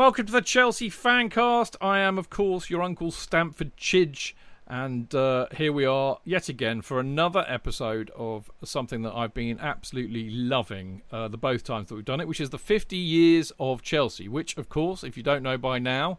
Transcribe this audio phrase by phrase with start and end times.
[0.00, 1.76] Welcome to the Chelsea Fancast.
[1.78, 4.32] I am, of course, your Uncle Stamford Chidge,
[4.66, 9.60] and uh, here we are yet again for another episode of something that I've been
[9.60, 13.52] absolutely loving uh, the both times that we've done it, which is the 50 years
[13.60, 16.18] of Chelsea, which, of course, if you don't know by now,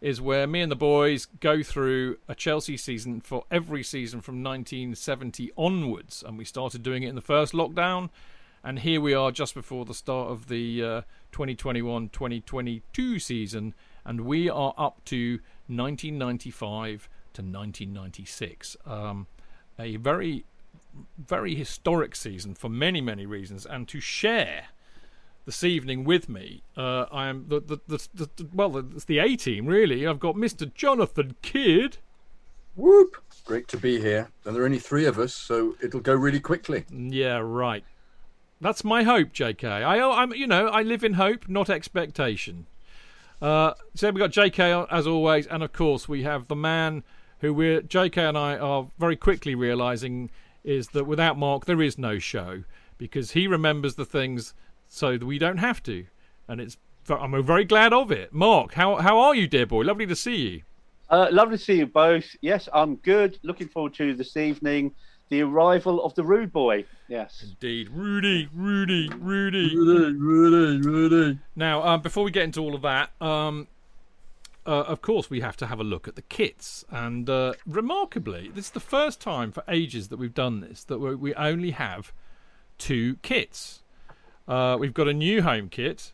[0.00, 4.42] is where me and the boys go through a Chelsea season for every season from
[4.42, 8.10] 1970 onwards, and we started doing it in the first lockdown
[8.62, 14.48] and here we are just before the start of the uh, 2021-2022 season, and we
[14.48, 18.76] are up to 1995 to 1996.
[18.86, 19.26] Um,
[19.78, 20.44] a very,
[21.18, 24.68] very historic season for many, many reasons, and to share
[25.46, 29.36] this evening with me, uh, I am the the, the, the well, it's the A
[29.36, 30.06] team really.
[30.06, 30.72] I've got Mr.
[30.72, 31.98] Jonathan Kydd.
[32.76, 33.16] Whoop!
[33.44, 34.30] Great to be here.
[34.44, 36.84] And there are only three of us, so it'll go really quickly.
[36.90, 37.84] Yeah, right.
[38.60, 39.66] That's my hope, J.K.
[39.66, 42.66] I, I'm, you know, I live in hope, not expectation.
[43.40, 44.84] Uh, so we've got J.K.
[44.90, 47.02] as always, and of course we have the man
[47.38, 48.22] who we're J.K.
[48.22, 50.30] and I are very quickly realizing
[50.62, 52.64] is that without Mark there is no show
[52.98, 54.52] because he remembers the things
[54.88, 56.04] so that we don't have to,
[56.46, 56.76] and it's
[57.08, 58.32] I'm very glad of it.
[58.32, 59.82] Mark, how how are you, dear boy?
[59.82, 60.62] Lovely to see you.
[61.08, 62.36] Uh, lovely to see you both.
[62.42, 63.38] Yes, I'm good.
[63.42, 64.94] Looking forward to this evening
[65.30, 66.84] the arrival of the rude boy.
[67.10, 71.38] Yes, indeed, Rudy, Rudy, Rudy, Rudy, Rudy, Rudy.
[71.56, 73.66] Now, um, before we get into all of that, um,
[74.64, 76.84] uh, of course, we have to have a look at the kits.
[76.88, 80.98] And uh, remarkably, this is the first time for ages that we've done this that
[80.98, 82.12] we only have
[82.78, 83.82] two kits.
[84.46, 86.12] Uh, we've got a new home kit,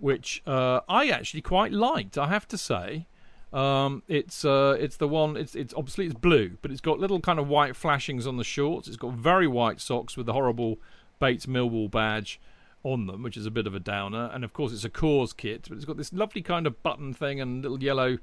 [0.00, 2.18] which uh, I actually quite liked.
[2.18, 3.06] I have to say.
[3.52, 5.36] Um, it's uh, it's the one.
[5.36, 8.44] It's it's obviously it's blue, but it's got little kind of white flashings on the
[8.44, 8.88] shorts.
[8.88, 10.78] It's got very white socks with the horrible
[11.20, 12.40] Bates Millwall badge
[12.82, 14.30] on them, which is a bit of a downer.
[14.32, 17.12] And of course, it's a Coors kit, but it's got this lovely kind of button
[17.12, 18.18] thing and little yellow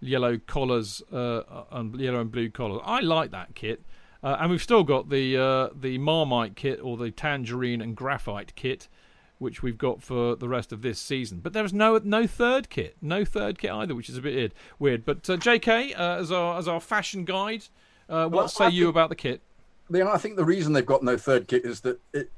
[0.00, 2.80] yellow collars uh, and yellow and blue collars.
[2.84, 3.82] I like that kit.
[4.22, 8.54] Uh, and we've still got the uh, the Marmite kit or the Tangerine and Graphite
[8.54, 8.88] kit,
[9.38, 11.40] which we've got for the rest of this season.
[11.40, 14.52] But there is no no third kit, no third kit either, which is a bit
[14.78, 15.04] weird.
[15.04, 15.94] But uh, J.K.
[15.94, 17.64] Uh, as our as our fashion guide,
[18.08, 19.42] uh, what well, say I you about the kit?
[19.92, 22.30] I think the reason they've got no third kit is that it,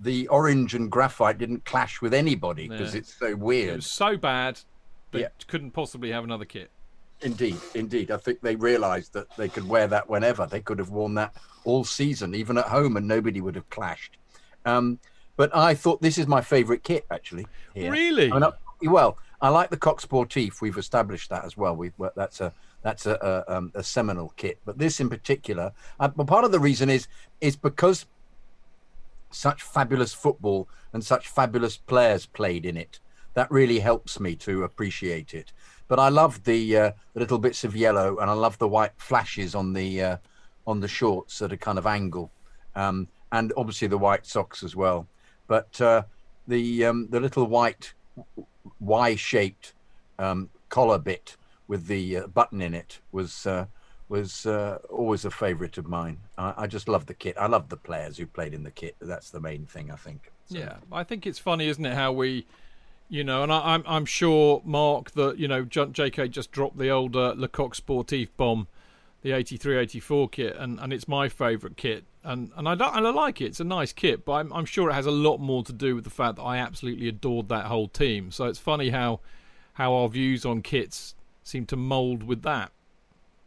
[0.00, 2.98] the orange and graphite didn't clash with anybody because yeah.
[2.98, 3.70] it's so weird.
[3.70, 4.60] It was so bad
[5.12, 5.28] they yeah.
[5.46, 6.70] couldn't possibly have another kit.
[7.22, 8.10] Indeed, indeed.
[8.10, 10.46] I think they realised that they could wear that whenever.
[10.46, 11.34] They could have worn that
[11.64, 14.18] all season, even at home, and nobody would have clashed.
[14.66, 14.98] Um,
[15.36, 17.46] but I thought this is my favourite kit actually.
[17.74, 17.90] Here.
[17.90, 18.30] Really?
[18.30, 18.50] I mean,
[18.82, 20.60] well, I like the Coq Sportif.
[20.60, 21.76] We've established that as well.
[21.76, 22.52] We that's a
[22.82, 24.58] that's a, a, um, a seminal kit.
[24.64, 27.08] But this in particular, uh, but part of the reason is
[27.40, 28.06] is because
[29.30, 33.00] such fabulous football and such fabulous players played in it.
[33.34, 35.52] That really helps me to appreciate it.
[35.88, 38.92] But I love the, uh, the little bits of yellow, and I love the white
[38.96, 40.16] flashes on the uh,
[40.66, 42.30] on the shorts at a kind of angle,
[42.76, 45.06] um, and obviously the white socks as well
[45.46, 46.02] but uh,
[46.46, 47.94] the um, the little white
[48.80, 49.72] Y-shaped
[50.18, 53.66] um, collar bit with the uh, button in it was uh,
[54.08, 56.18] was uh, always a favourite of mine.
[56.36, 57.36] I, I, just love the kit.
[57.38, 58.96] I love the players who played in the kit.
[59.00, 60.30] That's the main thing, I think.
[60.46, 60.58] So.
[60.58, 62.46] Yeah, I think it's funny, isn't it, how we.
[63.08, 66.28] You know, and I, am I'm, I'm sure Mark that you know J.K.
[66.28, 68.66] just dropped the old uh, Le Coq Sportif bomb,
[69.22, 73.10] the 83 84 kit, and, and it's my favourite kit and and I and I
[73.10, 73.46] like it.
[73.46, 75.94] It's a nice kit, but I'm, I'm sure it has a lot more to do
[75.94, 78.30] with the fact that I absolutely adored that whole team.
[78.30, 79.20] So it's funny how
[79.74, 82.72] how our views on kits seem to mould with that.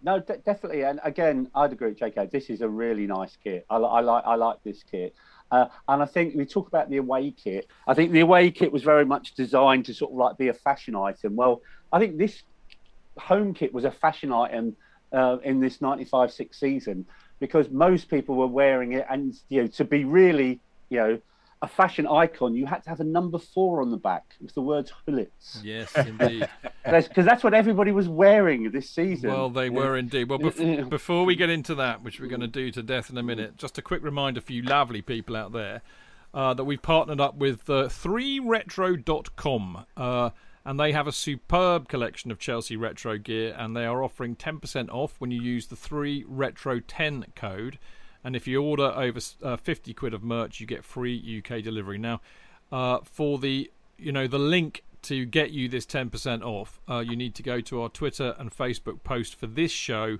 [0.04, 2.30] No, de- definitely, and again, I'd agree, with JK.
[2.30, 3.66] This is a really nice kit.
[3.70, 5.16] I, I like I like this kit.
[5.50, 7.68] Uh, and I think we talk about the away kit.
[7.88, 10.54] I think the away kit was very much designed to sort of like be a
[10.54, 11.36] fashion item.
[11.36, 11.62] Well,
[11.92, 12.44] I think this
[13.18, 14.76] home kit was a fashion item
[15.14, 17.06] uh, in this 95 6 season
[17.40, 21.22] because most people were wearing it, and you know, to be really, you know,
[21.62, 24.62] a fashion icon, you had to have a number four on the back with the
[24.62, 25.64] words Gullits.
[25.64, 26.48] Yes, indeed.
[26.90, 29.30] Because that's what everybody was wearing this season.
[29.30, 30.30] Well, they were indeed.
[30.30, 33.18] Well, bef- before we get into that, which we're going to do to death in
[33.18, 35.82] a minute, just a quick reminder for you lovely people out there
[36.34, 39.86] uh, that we've partnered up with uh, 3retro.com.
[39.98, 40.30] Uh,
[40.68, 44.90] and they have a superb collection of Chelsea retro gear, and they are offering 10%
[44.90, 47.80] off when you use the 3 Retro 10 code.
[48.22, 51.98] And if you order over uh, 50 quid of merch, you get free UK delivery.
[51.98, 52.20] Now,
[52.70, 57.16] uh, for the you know the link to get you this 10% off, uh, you
[57.16, 60.20] need to go to our Twitter and Facebook post for this show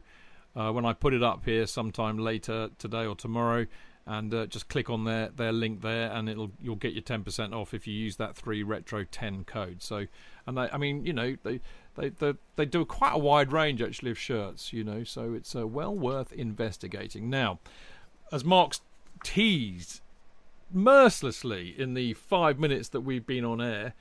[0.56, 3.68] uh, when I put it up here sometime later today or tomorrow.
[4.08, 7.24] and uh, just click on their their link there, and it'll you'll get your ten
[7.24, 9.84] percent off if you use that three retro ten code.
[9.84, 10.06] So,
[10.48, 11.60] and they, I mean, you know, they
[11.96, 15.56] they they, they do quite a wide range actually of shirts, you know, so it's
[15.56, 17.30] uh, well worth investigating.
[17.30, 17.60] Now,
[18.32, 18.82] as Mark's
[19.24, 20.02] teased
[20.72, 23.94] mercilessly in the five minutes that we've been on air.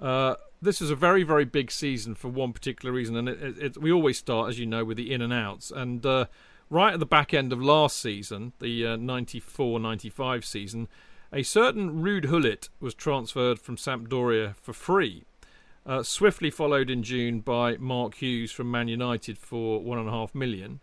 [0.00, 3.58] Uh, this is a very, very big season for one particular reason, and it, it,
[3.58, 5.70] it, we always start, as you know, with the in and outs.
[5.70, 6.26] And uh,
[6.70, 10.88] right at the back end of last season, the uh, 94 95 season,
[11.32, 15.24] a certain Ruud Gullit was transferred from Sampdoria for free.
[15.86, 20.12] Uh, swiftly followed in June by Mark Hughes from Man United for one and a
[20.12, 20.80] half million.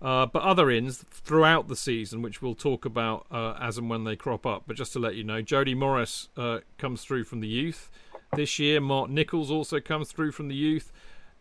[0.00, 4.04] Uh, but other ins throughout the season, which we'll talk about uh, as and when
[4.04, 4.64] they crop up.
[4.66, 7.90] But just to let you know, Jody Morris uh, comes through from the youth
[8.36, 8.80] this year.
[8.80, 10.92] Mark Nichols also comes through from the youth.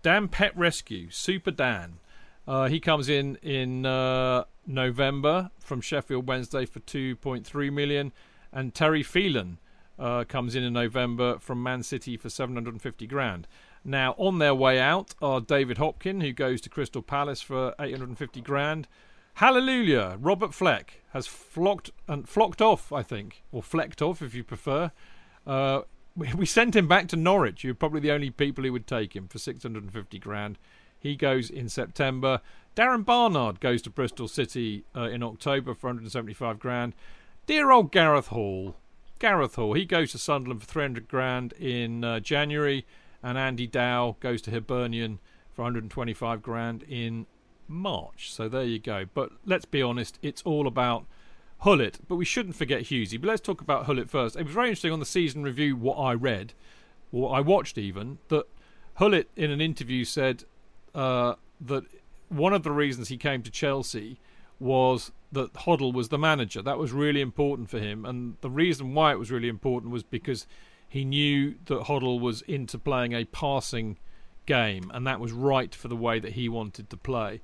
[0.01, 1.99] Dan Petrescu, Super Dan,
[2.47, 8.11] uh, he comes in in uh, November from Sheffield Wednesday for 2.3 million,
[8.51, 9.59] and Terry Phelan
[9.99, 13.47] uh, comes in in November from Man City for 750 grand.
[13.83, 18.41] Now on their way out are David Hopkin, who goes to Crystal Palace for 850
[18.41, 18.87] grand.
[19.35, 20.17] Hallelujah!
[20.19, 24.91] Robert Fleck has flocked and flocked off, I think, or flecked off if you prefer.
[25.45, 25.81] Uh,
[26.15, 27.63] we, sent him back to Norwich.
[27.63, 30.59] You're probably the only people who would take him for 650 grand.
[30.99, 32.41] He goes in September.
[32.75, 36.93] Darren Barnard goes to Bristol City uh, in October for 175 grand.
[37.45, 38.75] Dear old Gareth Hall.
[39.19, 39.73] Gareth Hall.
[39.73, 42.85] He goes to Sunderland for 300 grand in uh, January.
[43.21, 45.19] And Andy Dow goes to Hibernian
[45.53, 47.25] for 125 grand in
[47.67, 48.33] March.
[48.33, 49.05] So there you go.
[49.13, 51.05] But let's be honest, it's all about
[51.63, 51.99] Gullit.
[52.07, 53.19] But we shouldn't forget Hughesy.
[53.19, 54.35] But let's talk about Gullit first.
[54.35, 56.53] It was very interesting on the season review what I read,
[57.11, 58.45] or I watched even, that
[58.99, 60.43] Gullit in an interview said
[60.93, 61.85] uh, that
[62.29, 64.19] one of the reasons he came to Chelsea
[64.63, 66.61] was that Hoddle was the manager.
[66.61, 70.03] That was really important for him, and the reason why it was really important was
[70.03, 70.47] because
[70.87, 73.97] he knew that Hoddle was into playing a passing
[74.45, 77.41] game, and that was right for the way that he wanted to play.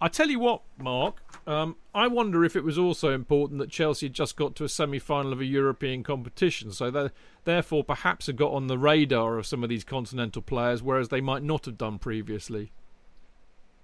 [0.00, 4.06] I tell you what, Mark, um, I wonder if it was also important that Chelsea
[4.06, 7.10] had just got to a semi final of a European competition, so
[7.44, 11.22] therefore perhaps had got on the radar of some of these continental players, whereas they
[11.22, 12.72] might not have done previously.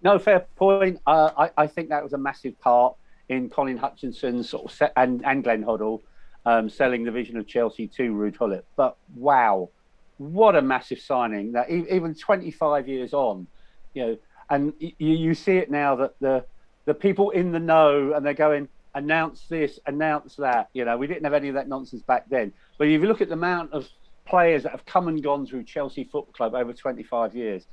[0.02, 1.00] No, fair point.
[1.06, 2.96] Uh, I, I, think that was a massive part
[3.28, 6.00] in Colin Hutchinson's sort of set, and, and Glenn Hoddle
[6.44, 8.64] um, selling the vision of Chelsea to Ruud Gullit.
[8.76, 9.70] But wow,
[10.18, 11.52] what a massive signing!
[11.52, 13.46] That even 25 years on,
[13.94, 14.18] you know,
[14.50, 16.44] and you, you see it now that the
[16.84, 20.68] the people in the know and they're going announce this, announce that.
[20.72, 22.52] You know, we didn't have any of that nonsense back then.
[22.78, 23.88] But if you look at the amount of
[24.24, 27.66] players that have come and gone through Chelsea Football Club over 25 years,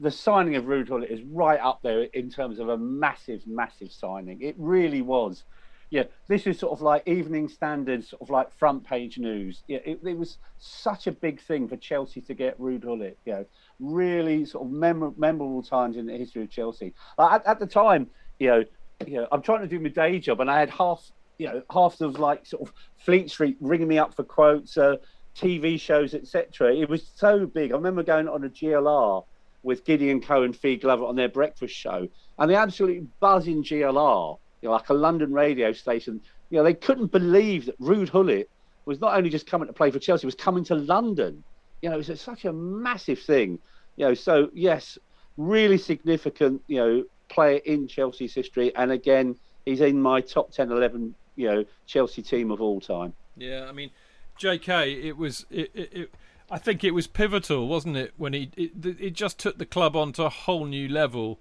[0.00, 4.40] the signing of Gullit is right up there in terms of a massive, massive signing.
[4.40, 5.44] It really was.
[5.90, 9.62] Yeah, this is sort of like Evening Standard, sort of like front page news.
[9.66, 13.18] Yeah, it, it was such a big thing for Chelsea to get Ruud Gullit.
[13.26, 13.46] You know,
[13.78, 16.94] really sort of mem- memorable times in the history of Chelsea.
[17.18, 18.06] Like at, at the time,
[18.38, 18.64] you know,
[19.06, 21.62] you know, I'm trying to do my day job, and I had half, you know,
[21.70, 24.96] half of like sort of Fleet Street ringing me up for quotes, uh,
[25.36, 26.74] TV shows, etc.
[26.74, 27.72] It was so big.
[27.72, 29.24] I remember going on a GLR
[29.62, 34.68] with Gideon Cohen, Fi Glover on their breakfast show, and they absolutely buzzing GLR, you
[34.68, 36.20] know, like a London radio station.
[36.50, 38.50] You know, they couldn't believe that Ruud Gullit
[38.86, 41.44] was not only just coming to play for Chelsea, was coming to London.
[41.82, 43.58] You know, it was such a massive thing.
[43.96, 44.98] You know, so yes,
[45.36, 46.62] really significant.
[46.66, 51.48] You know, player in Chelsea's history, and again, he's in my top 10, 11, you
[51.48, 53.12] know, Chelsea team of all time.
[53.36, 53.90] Yeah, I mean,
[54.36, 54.92] J.K.
[54.92, 56.14] It was it, it, it
[56.50, 59.94] I think it was pivotal, wasn't it, when he it, it just took the club
[59.94, 61.38] onto a whole new level,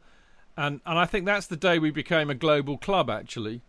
[0.55, 3.61] and and I think that's the day we became a global club actually,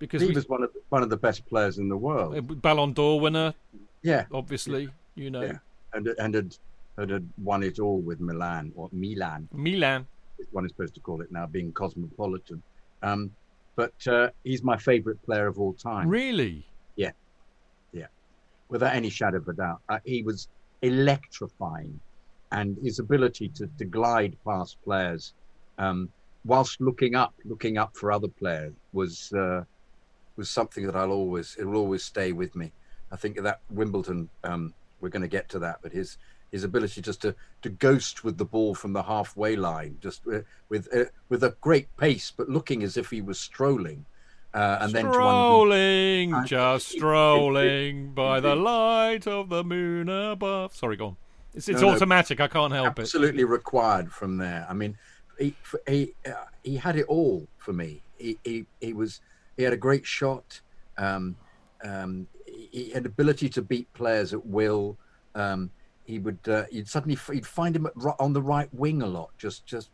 [0.00, 2.92] because he we, was one of one of the best players in the world, Ballon
[2.92, 3.54] d'Or winner.
[4.02, 5.58] Yeah, obviously, you know, yeah.
[5.92, 6.56] and and had,
[6.98, 9.48] had won it all with Milan or Milan.
[9.52, 10.06] Milan,
[10.50, 12.60] one is supposed to call it now, being cosmopolitan.
[13.02, 13.30] Um,
[13.76, 16.08] but uh, he's my favourite player of all time.
[16.08, 16.66] Really?
[16.96, 17.12] Yeah,
[17.92, 18.06] yeah,
[18.68, 19.80] without any shadow of a doubt.
[19.88, 20.48] Uh, he was
[20.82, 21.98] electrifying,
[22.50, 25.32] and his ability to, to glide past players
[25.78, 26.08] um,
[26.44, 29.62] whilst looking up, looking up for other players was uh,
[30.36, 32.72] was something that I'll always it will always stay with me.
[33.10, 36.18] I think that Wimbledon um, we're going to get to that, but his
[36.50, 40.44] his ability just to to ghost with the ball from the halfway line, just with
[40.68, 44.04] with, uh, with a great pace, but looking as if he was strolling.
[44.54, 50.76] Uh, and strolling, then just strolling by the light of the moon above.
[50.76, 51.16] Sorry, go on.
[51.54, 52.38] It's, it's no, automatic.
[52.38, 53.30] No, I can't help absolutely it.
[53.30, 54.66] Absolutely required from there.
[54.68, 54.98] I mean,
[55.38, 55.54] he
[55.88, 56.32] he uh,
[56.62, 58.02] he had it all for me.
[58.18, 59.20] He, he he was
[59.56, 60.60] he had a great shot.
[60.98, 61.36] um,
[61.84, 64.96] um, he, an ability to beat players at will.
[65.34, 65.70] Um,
[66.04, 67.86] he would uh, you'd suddenly you'd find him
[68.18, 69.90] on the right wing a lot, just just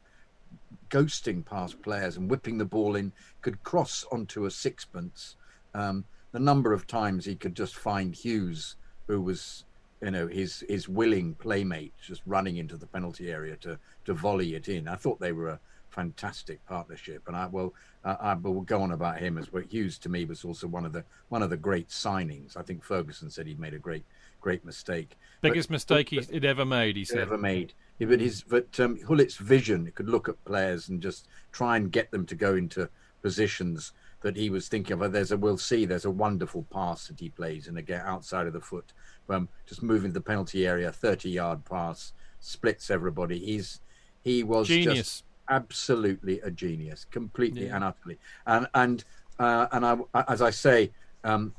[0.91, 3.13] ghosting past players and whipping the ball in.
[3.43, 5.37] Could cross onto a sixpence.
[5.75, 8.77] Um, the number of times he could just find Hughes,
[9.07, 9.65] who was
[10.03, 14.55] you know his his willing playmate, just running into the penalty area to to volley
[14.55, 14.89] it in.
[14.89, 17.75] I thought they were a fantastic partnership, and I will
[18.05, 19.63] uh, I will go on about him as well.
[19.69, 22.57] Hughes to me was also one of the one of the great signings.
[22.57, 24.05] I think Ferguson said he'd made a great
[24.41, 25.19] great mistake.
[25.41, 26.97] Biggest but, mistake but, he'd ever made.
[26.97, 27.73] He said ever made.
[27.99, 32.11] But his but um, Gullit's vision could look at players and just try and get
[32.11, 32.89] them to go into
[33.23, 35.13] positions that he was thinking of.
[35.13, 35.85] There's a we'll see.
[35.85, 38.93] There's a wonderful pass that he plays and again outside of the foot,
[39.29, 43.39] um, just moving the penalty area, 30 yard pass, splits everybody.
[43.39, 43.81] He's
[44.23, 44.95] he was genius.
[44.95, 47.77] just absolutely a genius, completely yeah.
[47.77, 48.19] and utterly.
[48.47, 49.05] And and
[49.39, 50.91] uh, and I, as I say,
[51.25, 51.55] um,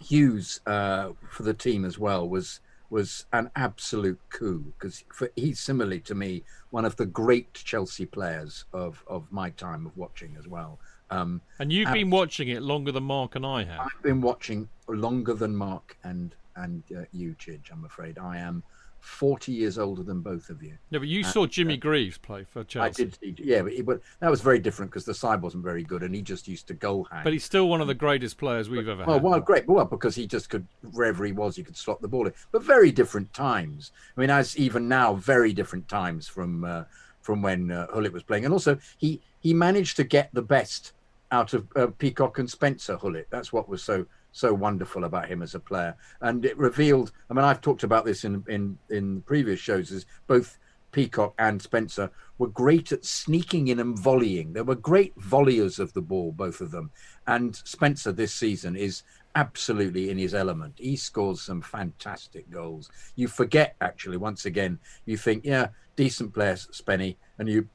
[0.00, 2.60] Hughes uh, for the team as well was
[2.90, 5.04] was an absolute coup because
[5.36, 9.96] he's similarly to me one of the great Chelsea players of of my time of
[9.96, 10.78] watching as well.
[11.10, 13.80] Um, and you've been watching it longer than Mark and I have.
[13.80, 17.70] I've been watching longer than Mark and and uh, you, Chidge.
[17.72, 18.62] I'm afraid I am
[19.00, 20.76] 40 years older than both of you.
[20.90, 23.04] Yeah, but you and, saw Jimmy uh, Greaves play for Chelsea.
[23.04, 26.02] I did, yeah, but, but, that was very different because the side wasn't very good
[26.02, 27.24] and he just used to goal hang.
[27.24, 29.22] But he's still one of the greatest players we've but, ever well, had.
[29.22, 29.68] Well, great.
[29.68, 32.32] Well, because he just could, wherever he was, he could slot the ball in.
[32.52, 33.92] But very different times.
[34.16, 36.84] I mean, as even now, very different times from uh,
[37.28, 38.46] from when uh, was playing.
[38.46, 40.92] And also, he, he managed to get the best
[41.30, 43.26] out of uh, Peacock and Spencer Gullit.
[43.28, 45.96] That's what was so so wonderful about him as a player.
[46.20, 47.12] And it revealed.
[47.30, 49.90] I mean, I've talked about this in in in previous shows.
[49.90, 50.58] Is both
[50.92, 54.52] Peacock and Spencer were great at sneaking in and volleying.
[54.52, 56.90] They were great volleyers of the ball, both of them.
[57.26, 59.02] And Spencer this season is
[59.34, 60.74] absolutely in his element.
[60.78, 62.90] He scores some fantastic goals.
[63.16, 64.78] You forget actually once again.
[65.04, 67.68] You think, yeah, decent player, Spenny, and you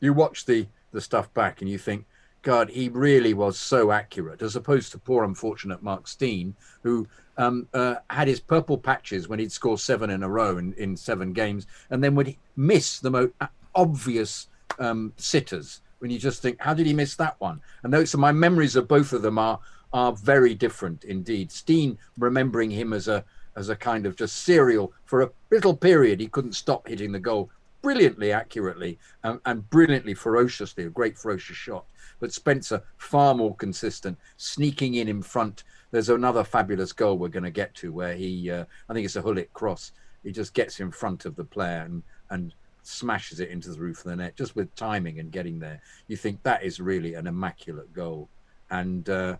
[0.00, 2.04] you watch the the stuff back and you think
[2.42, 7.06] God, he really was so accurate, as opposed to poor unfortunate Mark Stein, who
[7.36, 10.96] um, uh, had his purple patches when he'd score seven in a row in, in
[10.96, 13.32] seven games, and then would miss the most
[13.74, 15.82] obvious um, sitters.
[15.98, 17.60] When you just think, how did he miss that one?
[17.82, 19.60] And those, so my memories of both of them are
[19.92, 21.50] are very different indeed.
[21.50, 23.24] Steen remembering him as a
[23.56, 27.18] as a kind of just serial for a little period, he couldn't stop hitting the
[27.18, 27.50] goal
[27.82, 31.84] brilliantly accurately and, and brilliantly ferociously, a great ferocious shot
[32.20, 35.64] but Spencer far more consistent, sneaking in in front.
[35.90, 39.16] There's another fabulous goal we're going to get to where he, uh, I think it's
[39.16, 39.92] a Gullit cross.
[40.22, 43.98] He just gets in front of the player and and smashes it into the roof
[43.98, 45.80] of the net just with timing and getting there.
[46.06, 48.28] You think that is really an immaculate goal.
[48.70, 49.36] And uh,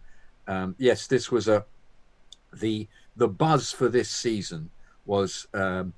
[0.48, 1.64] um, yes, this was a
[2.52, 4.70] the the buzz for this season
[5.06, 5.92] was um,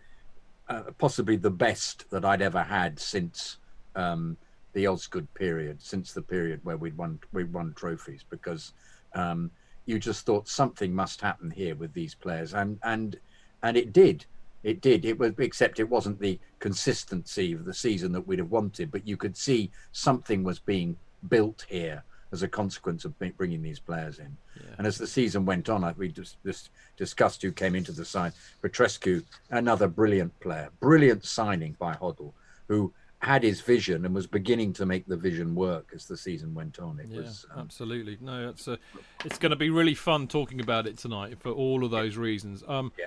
[0.69, 3.59] uh, possibly the best that I'd ever had since
[3.95, 4.37] um,
[4.73, 8.73] the Osgood period, since the period where we'd won we won trophies, because
[9.15, 9.51] um,
[9.87, 13.19] you just thought something must happen here with these players, and and
[13.63, 14.25] and it did.
[14.63, 15.05] It did.
[15.05, 18.93] It was, except it wasn't the consistency of the season that we'd have wanted.
[18.93, 20.97] But you could see something was being
[21.29, 24.37] built here as a consequence of bringing these players in.
[24.57, 24.75] Yeah.
[24.79, 28.33] And as the season went on, we just, just discussed who came into the side.
[28.63, 32.33] Petrescu, another brilliant player, brilliant signing by Hoddle,
[32.69, 36.55] who had his vision and was beginning to make the vision work as the season
[36.55, 36.99] went on.
[36.99, 38.49] It yeah, was um, absolutely no.
[38.49, 38.79] It's a,
[39.25, 42.65] it's going to be really fun talking about it tonight for all of those reasons.
[42.67, 43.07] Um, yeah.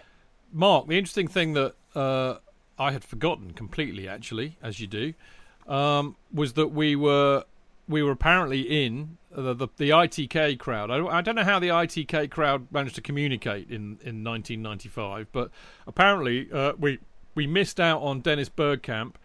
[0.53, 2.35] Mark, the interesting thing that uh,
[2.79, 5.13] I had forgotten completely, actually, as you do,
[5.67, 7.43] um, was that we were
[7.87, 10.91] we were apparently in the the, the ITK crowd.
[10.91, 15.51] I, I, don't know how the ITK crowd managed to communicate in, in 1995, but
[15.85, 16.99] apparently uh, we
[17.35, 19.15] we missed out on Dennis Bergkamp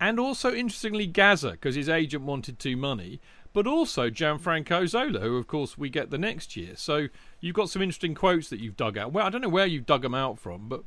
[0.00, 3.20] and also interestingly Gazza because his agent wanted too money,
[3.52, 6.74] but also Gianfranco Zola, who of course we get the next year.
[6.76, 7.08] So
[7.40, 9.12] you've got some interesting quotes that you've dug out.
[9.12, 10.84] Well, I don't know where you've dug them out from, but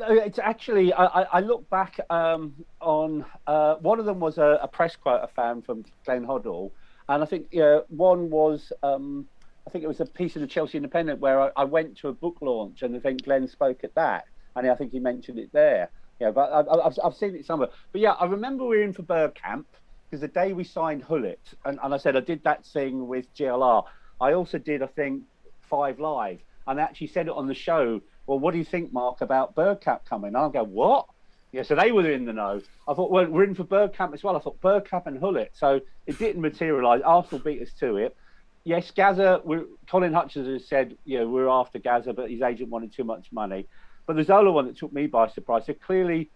[0.00, 4.68] it's actually I, I look back um, on uh, one of them was a, a,
[4.68, 6.70] press quote I found from Glenn Hoddle,
[7.08, 9.26] and I think yeah, one was um,
[9.66, 12.08] I think it was a piece of the Chelsea Independent where I, I, went to
[12.08, 14.24] a book launch and I think Glenn spoke at that,
[14.56, 15.90] and I think he mentioned it there.
[16.20, 17.68] Yeah, but I, have I've seen it somewhere.
[17.90, 19.64] But yeah, I remember we were in for Bergkamp
[20.08, 23.32] because the day we signed Gullit, and, and I said I did that thing with
[23.34, 23.84] GLR.
[24.20, 25.24] I also did, I think,
[25.60, 28.00] Five Live, and I actually said it on the show.
[28.26, 30.28] Well, what do you think, Mark, about Bergkamp coming?
[30.28, 31.06] And I go, what?
[31.52, 32.62] Yeah, so they were in the know.
[32.88, 34.36] I thought, well, we're in for Bergkamp as well.
[34.36, 35.52] I thought Bergkamp and Gullit.
[35.54, 37.02] So it didn't materialise.
[37.04, 38.16] Arsenal beat us to it.
[38.64, 38.90] yes.
[38.96, 43.30] We're, Colin Hutchinson said, you know, we're after Gazza, but his agent wanted too much
[43.32, 43.66] money.
[44.06, 45.66] But the Zola one that took me by surprise.
[45.66, 46.30] So clearly,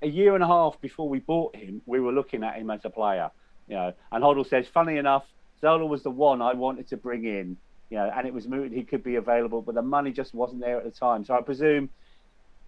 [0.00, 2.80] a year and a half before we bought him, we were looking at him as
[2.84, 3.30] a player.
[3.68, 5.24] You know, and Hoddle says, funny enough,
[5.60, 7.56] Zola was the one I wanted to bring in.
[7.92, 10.62] You know, and it was mooted he could be available, but the money just wasn't
[10.62, 11.26] there at the time.
[11.26, 11.90] So I presume,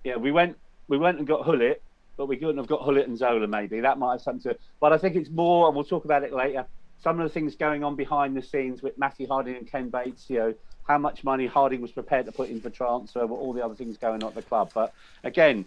[0.04, 1.80] yeah, we went we went and got Gullit,
[2.18, 3.80] but we couldn't have got Gullit and Zola maybe.
[3.80, 4.60] That might have something to it.
[4.80, 6.66] But I think it's more, and we'll talk about it later.
[7.02, 10.28] Some of the things going on behind the scenes with Matthew Harding and Ken Bates,
[10.28, 10.54] you know,
[10.86, 13.96] how much money Harding was prepared to put in for transfer, all the other things
[13.96, 14.72] going on at the club.
[14.74, 15.64] But again,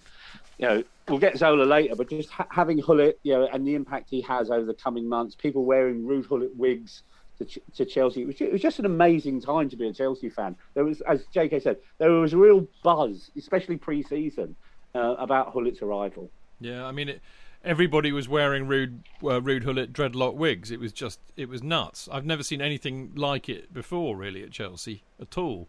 [0.60, 3.74] you know, we'll get Zola later, but just ha- having Gullit, you know, and the
[3.74, 7.02] impact he has over the coming months, people wearing Ruud Gullit wigs
[7.40, 8.22] to, to Chelsea.
[8.22, 10.56] It was, it was, just an amazing time to be a Chelsea fan.
[10.74, 14.56] There was, as JK said, there was a real buzz, especially pre-season,
[14.96, 16.30] uh, about Gullit's arrival.
[16.60, 17.22] Yeah, I mean, it,
[17.64, 20.72] everybody was wearing rude, uh, Ruud Gullit dreadlock wigs.
[20.72, 22.10] It was just, it was nuts.
[22.12, 25.68] I've never seen anything like it before, really, at Chelsea at all.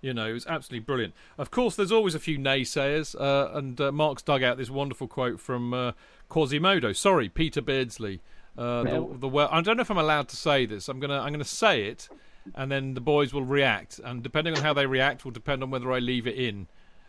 [0.00, 1.14] You know, it was absolutely brilliant.
[1.36, 5.06] Of course, there's always a few naysayers, uh, and uh, Mark's dug out this wonderful
[5.06, 5.92] quote from uh,
[6.30, 6.94] Quasimodo.
[6.94, 8.20] Sorry, Peter Beardsley.
[8.60, 10.90] Uh, the, the well, I don't know if I'm allowed to say this.
[10.90, 12.10] I'm gonna I'm gonna say it,
[12.54, 15.70] and then the boys will react, and depending on how they react will depend on
[15.70, 16.66] whether I leave it in.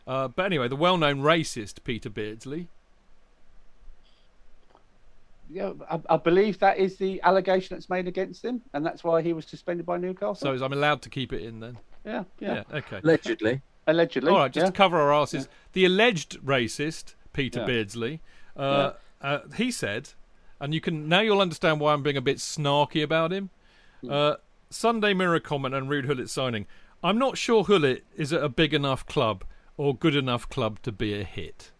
[0.07, 2.69] Uh, but anyway, the well-known racist Peter Beardsley.
[5.49, 9.21] Yeah, I, I, believe that is the allegation that's made against him, and that's why
[9.21, 10.57] he was suspended by Newcastle.
[10.57, 11.77] So I'm allowed to keep it in then.
[12.05, 12.63] Yeah, yeah.
[12.71, 13.01] yeah okay.
[13.03, 13.61] Allegedly.
[13.87, 14.31] Allegedly.
[14.31, 14.71] All right, just yeah.
[14.71, 15.43] to cover our asses.
[15.43, 15.55] Yeah.
[15.73, 17.65] The alleged racist Peter yeah.
[17.65, 18.21] Beardsley,
[18.55, 20.11] uh, uh, he said,
[20.61, 23.49] and you can now you'll understand why I'm being a bit snarky about him.
[24.01, 24.11] Hmm.
[24.11, 24.35] Uh,
[24.69, 26.65] Sunday Mirror comment and Ruud Gullit signing.
[27.03, 29.43] I'm not sure Gullit is at a big enough club
[29.75, 31.71] or good enough club to be a hit,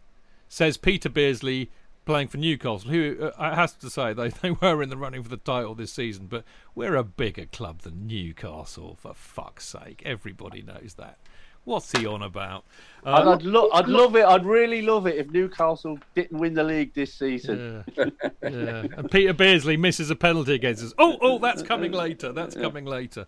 [0.50, 1.70] says Peter Beardsley
[2.06, 5.24] playing for Newcastle, who uh, I have to say they, they were in the running
[5.24, 10.02] for the title this season, but we're a bigger club than Newcastle, for fuck's sake.
[10.04, 11.20] Everybody knows that.
[11.64, 12.66] What's he on about?
[13.04, 14.26] Um, I'd, lo- I'd love it.
[14.26, 17.84] I'd really love it if Newcastle didn't win the league this season.
[17.98, 18.06] Yeah.
[18.44, 18.86] yeah.
[18.98, 20.94] And Peter Beardsley misses a penalty against us.
[20.98, 22.32] Oh, oh, that's coming later.
[22.32, 23.26] That's coming later.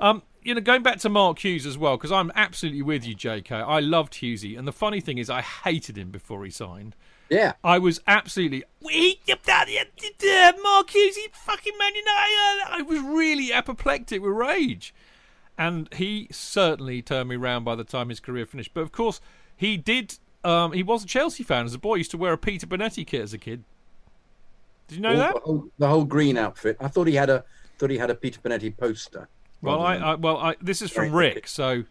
[0.00, 3.16] Um, you know, going back to Mark Hughes as well, because I'm absolutely with you,
[3.16, 3.52] JK.
[3.52, 6.94] I loved Hughesy, and the funny thing is, I hated him before he signed.
[7.30, 7.54] Yeah.
[7.64, 8.64] I was absolutely.
[10.62, 12.62] Mark Hughes, he fucking Man United.
[12.68, 14.94] I was really apoplectic with rage.
[15.56, 18.72] And he certainly turned me round by the time his career finished.
[18.74, 19.20] But of course,
[19.56, 20.18] he did.
[20.42, 21.94] Um, he was a Chelsea fan as a boy.
[21.94, 23.62] He used to wear a Peter Bonetti kit as a kid.
[24.88, 25.34] Did you know All, that?
[25.34, 26.76] The whole, the whole, green outfit.
[26.80, 27.44] I thought he had a
[27.78, 29.28] thought he had a Peter Bonetti poster.
[29.62, 31.84] Well, I, I, well I, this is from Rick, so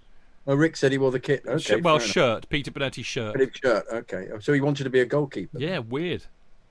[0.45, 1.43] Oh, Rick said he wore the kit.
[1.47, 3.35] Okay, well, shirt, Peter Bonetti shirt.
[3.55, 3.85] Shirt.
[3.91, 5.57] Okay, so he wanted to be a goalkeeper.
[5.57, 6.23] Yeah, weird.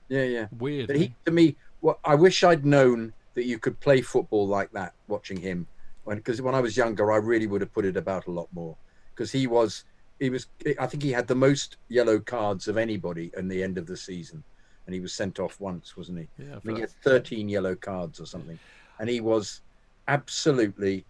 [0.09, 0.87] Yeah, yeah, weird.
[0.87, 4.71] But he, to me, well, I wish I'd known that you could play football like
[4.73, 4.93] that.
[5.07, 5.65] Watching him,
[6.07, 8.47] because when, when I was younger, I really would have put it about a lot
[8.53, 8.75] more.
[9.13, 9.85] Because he was,
[10.19, 10.47] he was.
[10.79, 13.97] I think he had the most yellow cards of anybody in the end of the
[13.97, 14.43] season,
[14.85, 16.27] and he was sent off once, wasn't he?
[16.43, 18.57] Yeah, I think he had 13 yellow cards or something,
[18.99, 19.61] and he was
[20.07, 21.05] absolutely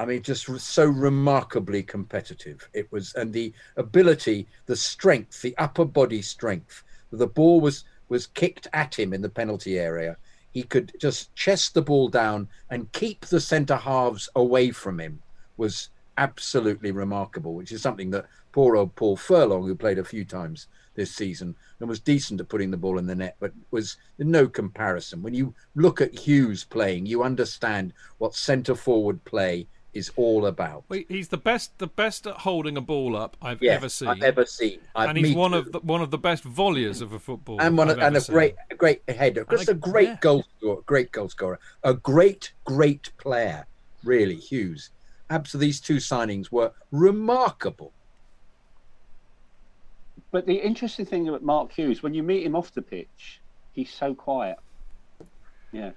[0.00, 2.68] I mean, just so remarkably competitive.
[2.72, 6.84] It was, and the ability, the strength, the upper body strength.
[7.10, 10.16] The ball was was kicked at him in the penalty area.
[10.52, 15.22] He could just chest the ball down and keep the centre halves away from him.
[15.56, 20.24] Was absolutely remarkable, which is something that poor old Paul Furlong, who played a few
[20.24, 23.96] times this season and was decent at putting the ball in the net, but was
[24.18, 25.22] no comparison.
[25.22, 30.84] When you look at Hughes playing, you understand what centre forward play is all about.
[30.88, 34.08] Well, he's the best, the best at holding a ball up I've yes, ever seen.
[34.08, 35.58] I've ever seen, I've, and he's one too.
[35.58, 38.20] of the, one of the best volleyers of a football, and one I've and a
[38.20, 38.34] seen.
[38.34, 40.18] great, a great header, just a, a great yeah.
[40.20, 43.66] goal scorer, great goal scorer, a great, great player.
[44.04, 44.90] Really, Hughes.
[45.30, 47.92] Absolutely, these two signings were remarkable.
[50.30, 53.40] But the interesting thing about Mark Hughes, when you meet him off the pitch,
[53.72, 54.58] he's so quiet.
[55.72, 55.90] Yeah,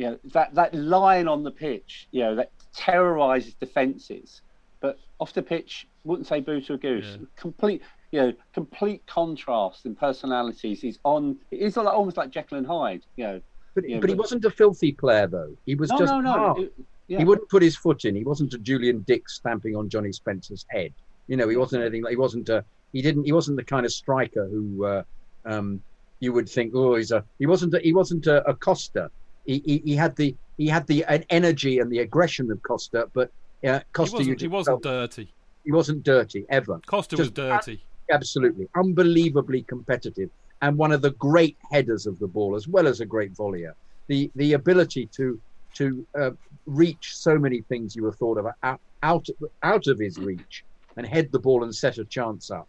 [0.00, 0.14] yeah.
[0.32, 4.40] That that line on the pitch, you know, that terrorizes defences,
[4.80, 7.18] but off the pitch, wouldn't say boo to a goose.
[7.18, 7.26] Yeah.
[7.36, 10.80] Complete, you know, complete contrast in personalities.
[10.80, 11.36] He's on.
[11.50, 13.02] He's almost like Jekyll and Hyde.
[13.16, 13.40] You know,
[13.74, 15.54] but, you know, but, but he wasn't a filthy player though.
[15.66, 16.54] He was no, just no, no.
[16.62, 16.72] It,
[17.08, 17.18] yeah.
[17.18, 18.14] He wouldn't put his foot in.
[18.14, 20.94] He wasn't a Julian Dicks stamping on Johnny Spencer's head.
[21.26, 22.02] You know, he wasn't anything.
[22.04, 22.64] Like, he wasn't a.
[22.92, 23.24] He didn't.
[23.24, 25.02] He wasn't the kind of striker who uh,
[25.44, 25.82] um,
[26.20, 26.72] you would think.
[26.74, 27.24] Oh, he's a.
[27.38, 27.74] He wasn't.
[27.74, 29.10] A, he wasn't a, a Costa.
[29.46, 33.08] He, he, he had the he had the an energy and the aggression of Costa,
[33.14, 33.30] but
[33.66, 35.32] uh, Costa he wasn't, he wasn't dirty.
[35.64, 36.80] He wasn't dirty ever.
[36.86, 37.82] Costa Just was dirty.
[38.10, 40.30] Absolutely, unbelievably competitive,
[40.62, 43.72] and one of the great headers of the ball, as well as a great volleyer.
[44.08, 45.40] The the ability to
[45.74, 46.30] to uh,
[46.66, 49.26] reach so many things you were thought of out, out
[49.62, 50.64] out of his reach
[50.96, 52.68] and head the ball and set a chance up.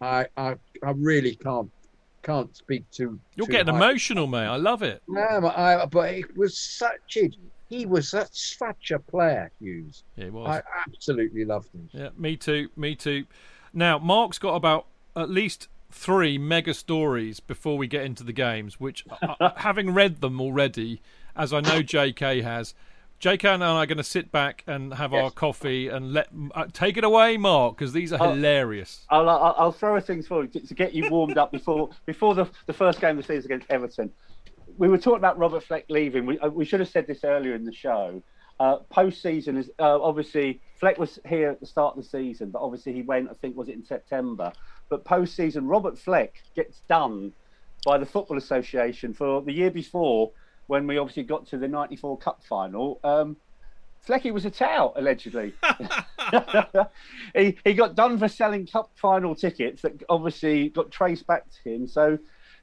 [0.00, 1.70] I I, I really can't
[2.28, 3.18] can't speak to.
[3.36, 3.76] You're getting high.
[3.76, 4.46] emotional, mate.
[4.46, 5.02] I love it.
[5.08, 7.30] But, I, but it was such a
[7.68, 10.04] he was such, such a player, Hughes.
[10.16, 10.48] Yeah, he was.
[10.48, 11.88] I absolutely loved him.
[11.92, 12.68] Yeah, me too.
[12.76, 13.26] Me too.
[13.74, 18.80] Now, Mark's got about at least three mega stories before we get into the games,
[18.80, 21.02] which, uh, uh having read them already,
[21.36, 22.74] as I know JK has,
[23.20, 25.22] JK and I are going to sit back and have yes.
[25.24, 29.04] our coffee and let uh, take it away, Mark, because these are I'll, hilarious.
[29.10, 32.36] I'll, I'll, I'll, throw things for you to, to, get you warmed up before before
[32.36, 34.12] the, the first game of the season against Everton.
[34.76, 36.26] We were talking about Robert Fleck leaving.
[36.26, 38.22] We, uh, we should have said this earlier in the show.
[38.60, 42.50] Uh, Post season is uh, obviously Fleck was here at the start of the season,
[42.50, 43.28] but obviously he went.
[43.30, 44.52] I think was it in September.
[44.88, 47.32] But post season, Robert Fleck gets done
[47.84, 50.30] by the Football Association for the year before
[50.68, 53.36] when we obviously got to the 94 Cup final, um,
[54.06, 55.52] Flecky was a tout, allegedly.
[57.34, 61.70] he, he got done for selling Cup final tickets that obviously got traced back to
[61.70, 61.88] him.
[61.88, 62.18] So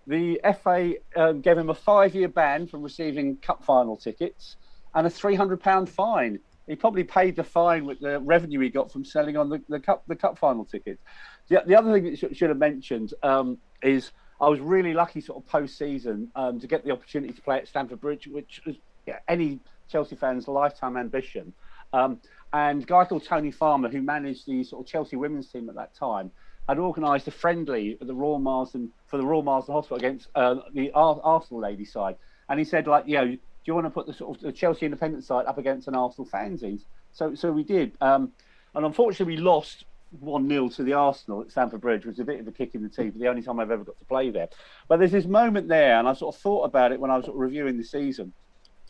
[0.07, 4.55] the FA um, gave him a five year ban from receiving Cup final tickets
[4.93, 6.39] and a £300 fine.
[6.67, 9.79] He probably paid the fine with the revenue he got from selling on the, the
[9.79, 10.99] cup the cup final tickets.
[11.47, 15.21] The, the other thing that should, should have mentioned um, is I was really lucky,
[15.21, 18.61] sort of post season, um, to get the opportunity to play at Stamford Bridge, which
[18.65, 21.53] was yeah, any Chelsea fan's lifetime ambition.
[21.93, 22.19] Um,
[22.53, 25.75] and a guy called Tony Farmer, who managed the sort of Chelsea women's team at
[25.75, 26.31] that time,
[26.67, 30.55] had organised a friendly at the Royal Marsden for the Royal Marsden Hospital against uh,
[30.73, 32.15] the Ar- Arsenal lady side.
[32.49, 34.51] And he said, like, you know, do you want to put the sort of the
[34.51, 36.79] Chelsea independent side up against an Arsenal fanzine?
[37.11, 37.93] So, so we did.
[38.01, 38.31] Um,
[38.73, 39.85] and unfortunately, we lost
[40.19, 42.83] 1 0 to the Arsenal at Stamford Bridge was a bit of a kick in
[42.83, 44.49] the teeth, the only time I've ever got to play there.
[44.87, 47.25] But there's this moment there, and I sort of thought about it when I was
[47.25, 48.33] sort of reviewing the season,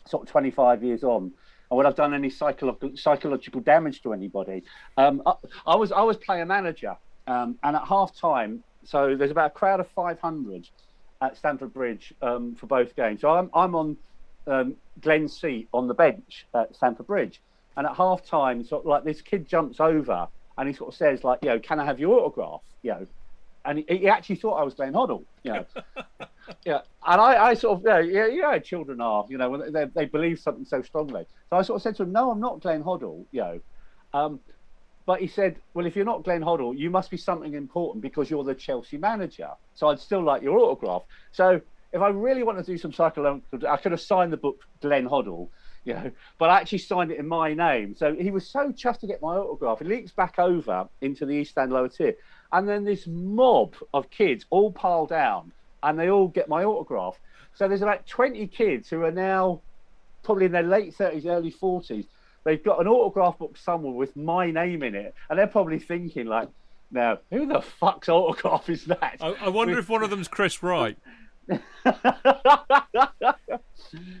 [0.06, 1.32] sort of 25 years on,
[1.70, 4.62] and would I've done any psychological psychological damage to anybody.
[4.96, 5.34] Um, I,
[5.66, 9.54] I, was I was player manager, um, and at half time, so there's about a
[9.54, 10.68] crowd of 500
[11.22, 13.20] at Stamford Bridge um, for both games.
[13.20, 13.96] So I'm, I'm on
[14.46, 17.40] um, Glenn's seat on the bench at Stamford Bridge.
[17.76, 20.28] And at half time, sort of like this kid jumps over
[20.58, 22.60] and he sort of says like, you know, can I have your autograph?
[22.82, 23.06] You know,
[23.64, 25.66] and he, he actually thought I was Glenn Hoddle, you know.
[26.64, 29.86] yeah, and I, I sort of, yeah, yeah, yeah, children are, you know, when they,
[29.86, 31.26] they believe something so strongly.
[31.50, 33.60] So I sort of said to him, no, I'm not Glenn Hoddle, you know.
[34.14, 34.40] Um,
[35.04, 38.28] but he said, well, if you're not Glenn Hoddle, you must be something important because
[38.30, 39.50] you're the Chelsea manager.
[39.74, 41.02] So I'd still like your autograph.
[41.32, 41.60] So
[41.92, 45.08] if I really want to do some psychological, I could have signed the book Glenn
[45.08, 45.48] Hoddle
[45.86, 47.94] you know, but I actually signed it in my name.
[47.96, 49.78] So he was so chuffed to get my autograph.
[49.78, 52.16] He leaks back over into the East End lower tier.
[52.52, 57.18] And then this mob of kids all pile down and they all get my autograph.
[57.54, 59.60] So there's about 20 kids who are now
[60.24, 62.06] probably in their late 30s, early 40s.
[62.42, 65.14] They've got an autograph book somewhere with my name in it.
[65.30, 66.48] And they're probably thinking, like,
[66.90, 69.16] now, who the fuck's autograph is that?
[69.20, 70.98] I, I wonder if one of them's Chris Wright.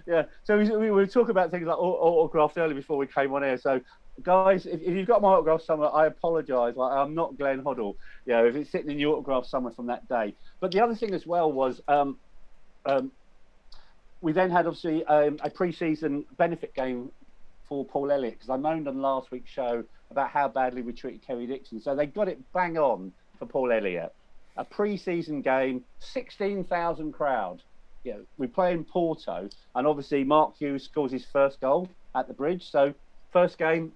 [0.06, 0.24] yeah.
[0.44, 3.58] So we, we were talking about things like autographs earlier before we came on air.
[3.58, 3.80] So,
[4.22, 6.76] guys, if, if you've got my autograph somewhere, I apologise.
[6.76, 7.94] Like I'm not Glenn Hoddle.
[8.26, 10.34] You know, if it's sitting in your autograph somewhere from that day.
[10.60, 12.18] But the other thing as well was, um,
[12.84, 13.10] um,
[14.20, 17.10] we then had obviously um, a pre-season benefit game
[17.68, 21.26] for Paul Elliott because I moaned on last week's show about how badly we treated
[21.26, 21.80] Kerry Dixon.
[21.80, 24.14] So they got it bang on for Paul Elliott.
[24.56, 27.62] A pre-season game, 16,000 crowd
[28.06, 32.28] you know, we play in Porto, and obviously Mark Hughes scores his first goal at
[32.28, 32.70] the bridge.
[32.70, 32.94] So,
[33.32, 33.92] first game,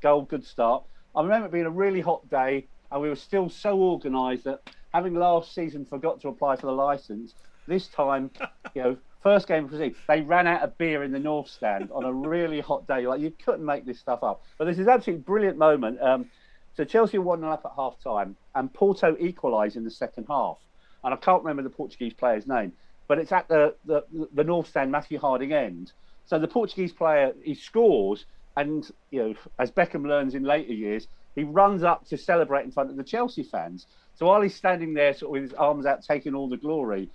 [0.00, 0.84] goal, good start.
[1.14, 4.62] I remember it being a really hot day, and we were still so organised that
[4.94, 7.34] having last season forgot to apply for the licence,
[7.68, 8.30] this time,
[8.74, 12.04] you know, first game proceed, they ran out of beer in the North Stand on
[12.04, 13.06] a really hot day.
[13.06, 14.42] Like, you couldn't make this stuff up.
[14.56, 16.00] But this is absolutely brilliant moment.
[16.00, 16.30] Um,
[16.74, 20.58] so Chelsea won up at half time, and Porto equalised in the second half.
[21.04, 22.72] And I can't remember the Portuguese player's name
[23.12, 25.92] but it's at the, the, the North Stand, Matthew Harding end.
[26.24, 28.24] So the Portuguese player, he scores,
[28.56, 32.70] and you know, as Beckham learns in later years, he runs up to celebrate in
[32.70, 33.86] front of the Chelsea fans.
[34.14, 37.10] So while he's standing there, sort of with his arms out, taking all the glory,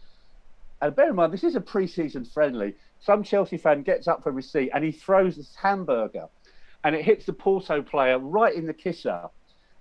[0.82, 2.76] and bear in mind, this is a pre-season friendly.
[3.00, 6.28] Some Chelsea fan gets up from his seat and he throws this hamburger,
[6.84, 9.30] and it hits the Porto player right in the kisser.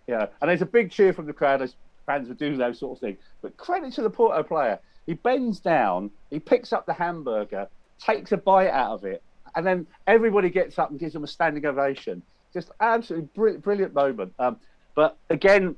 [0.06, 1.74] Yeah, and there's a big cheer from the crowd as
[2.06, 3.18] fans would do those sort of things.
[3.42, 8.32] But credit to the Porto player, he bends down, he picks up the hamburger, takes
[8.32, 9.22] a bite out of it,
[9.54, 12.22] and then everybody gets up and gives him a standing ovation.
[12.52, 14.32] Just absolutely brilliant, brilliant moment.
[14.38, 14.58] Um,
[14.94, 15.76] but again,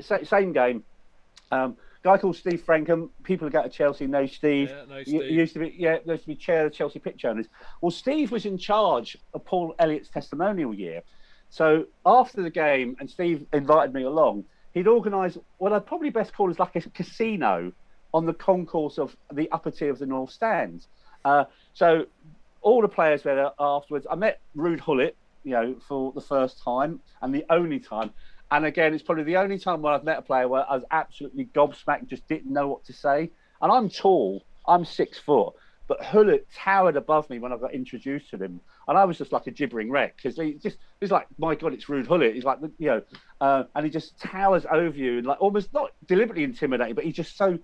[0.00, 0.84] same game.
[1.50, 3.10] Um, guy called Steve Frankham.
[3.24, 4.70] People who go to Chelsea know Steve.
[4.70, 5.22] Yeah, know Steve.
[5.22, 7.46] He used to be yeah, used to be chair of Chelsea pitch owners.
[7.80, 11.02] Well, Steve was in charge of Paul Elliott's testimonial year.
[11.50, 16.32] So after the game, and Steve invited me along, he'd organised what I'd probably best
[16.32, 17.72] call is like a casino
[18.14, 20.88] on the concourse of the upper tier of the North Stands.
[21.24, 22.06] Uh, so
[22.62, 24.06] all the players were there afterwards.
[24.10, 28.10] I met Ruud Gullit, you know, for the first time and the only time.
[28.50, 30.84] And again, it's probably the only time when I've met a player where I was
[30.90, 33.30] absolutely gobsmacked, just didn't know what to say.
[33.62, 35.54] And I'm tall, I'm six foot,
[35.90, 38.60] but Gullit towered above me when I got introduced to him.
[38.86, 41.74] And I was just like a gibbering wreck because he just, he's like, my God,
[41.74, 42.32] it's Ruud Gullit.
[42.32, 43.02] He's like, you know,
[43.40, 47.16] uh, and he just towers over you and like almost not deliberately intimidating, but he's
[47.16, 47.58] just so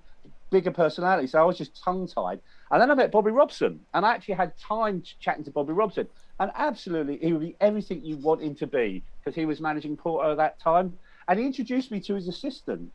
[0.51, 1.29] bigger personality.
[1.29, 2.41] So I was just tongue tied.
[2.73, 5.73] And then I met Bobby Robson, and I actually had time ch- chatting to Bobby
[5.73, 6.09] Robson.
[6.41, 9.97] And absolutely, he would be everything you want him to be because he was managing
[9.97, 10.95] Porto at that time.
[11.29, 12.91] And he introduced me to his assistant.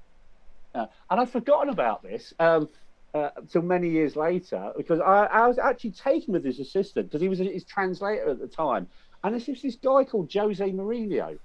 [0.76, 2.68] Uh, and I'd forgotten about this um,
[3.14, 7.22] uh, until many years later because I, I was actually taken with his assistant because
[7.22, 8.88] he was his translator at the time.
[9.24, 11.38] And this was this guy called Jose Mourinho.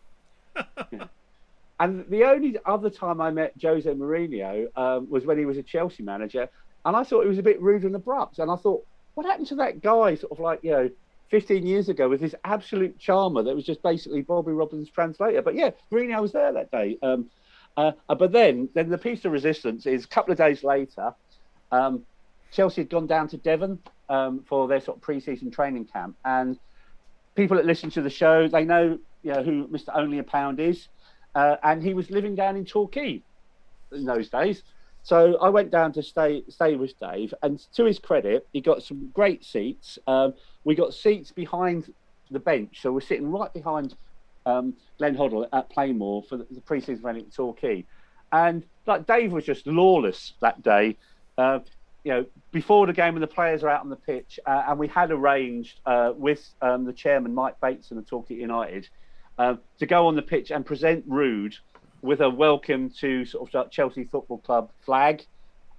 [0.91, 1.07] Yeah.
[1.79, 5.63] And the only other time I met Jose Mourinho um, was when he was a
[5.63, 6.49] Chelsea manager,
[6.87, 8.39] and I thought he was a bit rude and abrupt.
[8.39, 10.91] And I thought, what happened to that guy, sort of like you know,
[11.31, 15.43] 15 years ago, with this absolute charmer that was just basically Bobby Robinson's translator?
[15.43, 16.97] But yeah, Mourinho was there that day.
[17.03, 17.29] Um,
[17.77, 21.15] uh, uh, but then, then the piece of resistance is a couple of days later,
[21.73, 22.05] um,
[22.53, 26.59] Chelsea had gone down to Devon um, for their sort of pre-season training camp, and
[27.35, 29.89] people that listen to the show, they know, you know who Mr.
[29.95, 30.89] Only a Pound is,
[31.35, 33.23] uh, and he was living down in Torquay
[33.93, 34.63] in those days.
[35.03, 38.83] So I went down to stay stay with Dave, and to his credit, he got
[38.83, 39.99] some great seats.
[40.07, 41.93] Um, we got seats behind
[42.31, 43.95] the bench, so we're sitting right behind
[44.47, 47.85] um, Glenn Hoddle at Plainmoor for the, the pre-season running at Torquay,
[48.33, 50.97] and like Dave was just lawless that day.
[51.39, 51.61] Uh,
[52.05, 54.79] you know, before the game when the players are out on the pitch, uh, and
[54.79, 58.89] we had arranged uh, with um, the chairman Mike Bateson of Torquay United
[59.39, 61.55] uh, to go on the pitch and present Ruud
[62.03, 65.27] with a welcome to sort of Chelsea Football Club flag.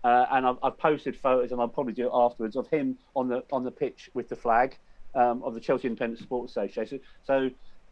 [0.04, 3.28] Uh, and I've, I've posted photos, and I'll probably do it afterwards of him on
[3.28, 4.78] the on the pitch with the flag
[5.16, 7.00] um, of the Chelsea Independent Sports Association.
[7.26, 7.50] So,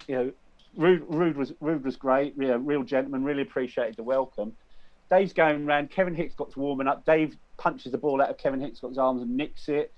[0.07, 0.31] you know,
[0.77, 3.23] Ruud, Ruud was Ruud was great, real gentleman.
[3.23, 4.53] Really appreciated the welcome.
[5.09, 5.91] Dave's going round.
[5.91, 7.05] Kevin Hitchcock to warming up.
[7.05, 9.93] Dave punches the ball out of Kevin Hicks, arms and nicks it.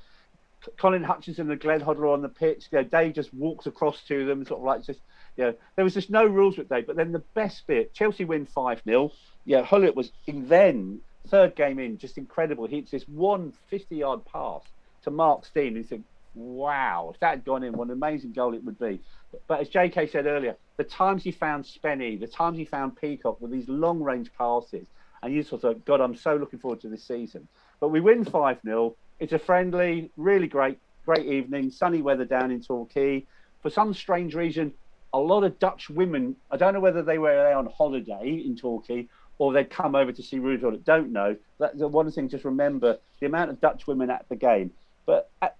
[0.77, 2.67] Colin Hutchinson and Glenn Hoddle on the pitch.
[2.71, 4.99] You know, Dave just walks across to them, sort of like just,
[5.37, 6.87] you know, there was just no rules with Dave.
[6.87, 9.11] But then the best bit, Chelsea win 5 0.
[9.45, 12.67] Yeah, Gullit was in then, third game in, just incredible.
[12.67, 14.61] He hits this one 50 yard pass
[15.03, 15.81] to Mark Stein.
[15.83, 16.03] Think,
[16.37, 18.99] wow, if that had gone in, what an amazing goal it would be.
[19.31, 22.99] But, but as JK said earlier, the times he found Spenny, the times he found
[22.99, 24.85] Peacock with these long range passes,
[25.23, 27.47] and you sort of God, I'm so looking forward to this season.
[27.79, 28.95] But we win 5 0.
[29.19, 33.25] It's a friendly, really great, great evening, sunny weather down in Torquay.
[33.61, 34.73] For some strange reason,
[35.13, 38.55] a lot of Dutch women, I don't know whether they were there on holiday in
[38.55, 39.07] Torquay
[39.39, 41.35] or they'd come over to see Gullit, don't know.
[41.59, 44.71] That's the one thing, just remember the amount of Dutch women at the game.
[45.05, 45.55] But at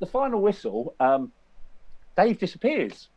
[0.00, 1.30] the final whistle, um,
[2.16, 3.08] Dave disappears.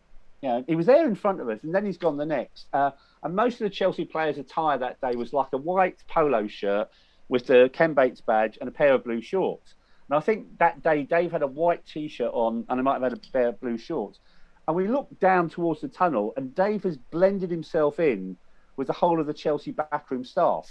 [0.41, 2.67] You know, he was there in front of us, and then he's gone the next.
[2.73, 2.91] Uh,
[3.23, 6.89] and most of the Chelsea players' attire that day was like a white polo shirt
[7.29, 9.73] with the Ken Bates badge and a pair of blue shorts.
[10.09, 13.03] And I think that day Dave had a white T-shirt on, and I might have
[13.03, 14.19] had a pair of blue shorts.
[14.67, 18.37] And we looked down towards the tunnel, and Dave has blended himself in
[18.75, 20.69] with the whole of the Chelsea backroom staff.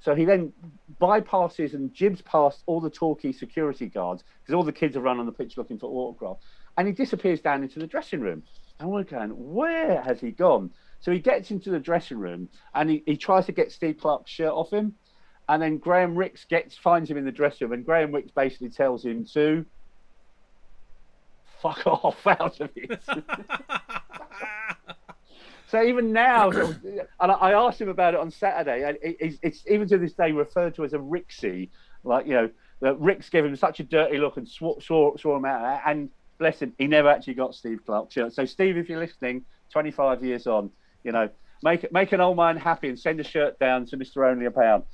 [0.00, 0.52] So he then
[1.00, 5.18] bypasses and jibs past all the Torquay security guards because all the kids have run
[5.18, 6.44] on the pitch looking for autographs,
[6.76, 8.42] and he disappears down into the dressing room.
[8.78, 10.70] And we're going, where has he gone?
[11.00, 14.30] So he gets into the dressing room and he, he tries to get Steve Clarke's
[14.30, 14.94] shirt off him,
[15.48, 18.70] and then Graham Rix gets finds him in the dressing room, and Graham Rix basically
[18.70, 19.64] tells him to
[21.62, 23.00] fuck off out of it.
[25.68, 29.88] So even now, and I asked him about it on Saturday, and it's, it's even
[29.88, 31.70] to this day referred to as a Rixie.
[32.04, 32.50] Like you know,
[32.80, 35.80] that Rix gave him such a dirty look and swore, swore, swore him out.
[35.84, 38.32] And bless him, he never actually got Steve Clarke's shirt.
[38.32, 40.70] So Steve, if you're listening, 25 years on,
[41.02, 41.28] you know,
[41.62, 44.50] make make an old man happy and send a shirt down to Mister Only a
[44.50, 44.84] Pound.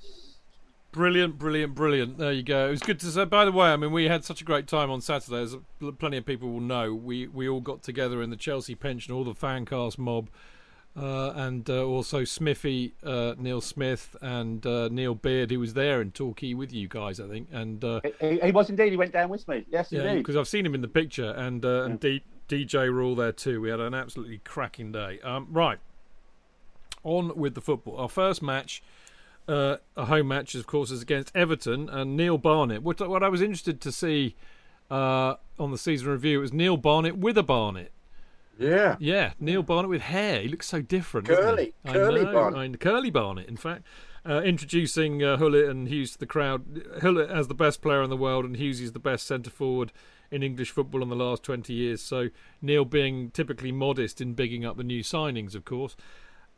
[0.92, 2.18] Brilliant, brilliant, brilliant.
[2.18, 2.68] There you go.
[2.68, 3.24] It was good to say.
[3.24, 5.56] By the way, I mean we had such a great time on Saturday, as
[5.98, 6.94] plenty of people will know.
[6.94, 10.28] We we all got together in the Chelsea pension, all the fan cast mob,
[10.96, 16.00] uh, and uh, also Smithy, uh, Neil Smith, and uh, Neil Beard, who was there
[16.00, 17.48] in Torquay with you guys, I think.
[17.52, 18.90] And uh, He, he was indeed.
[18.90, 19.64] He went down with me.
[19.70, 20.18] Yes, yeah, indeed.
[20.18, 23.32] because I've seen him in the picture, and uh, and D- DJ were all there
[23.32, 23.60] too.
[23.60, 25.18] We had an absolutely cracking day.
[25.22, 25.78] Um, right,
[27.04, 27.96] on with the football.
[27.96, 28.82] Our first match
[29.48, 32.82] uh, a home match, of course, is against Everton and Neil Barnett.
[32.82, 34.36] What, what I was interested to see
[34.90, 37.90] uh, on the season review was Neil Barnett with a Barnett.
[38.62, 38.96] Yeah.
[38.98, 40.40] Yeah, Neil Barnett with hair.
[40.42, 41.28] He looks so different.
[41.28, 42.80] Curly, curly know, Barnett.
[42.80, 43.84] Curly Barnett, in fact.
[44.24, 47.00] Uh, introducing uh, Gullit and Hughes to the crowd.
[47.00, 49.92] Gullit as the best player in the world, and Hughes is the best centre forward
[50.30, 52.00] in English football in the last 20 years.
[52.00, 52.28] So
[52.60, 55.96] Neil being typically modest in bigging up the new signings, of course.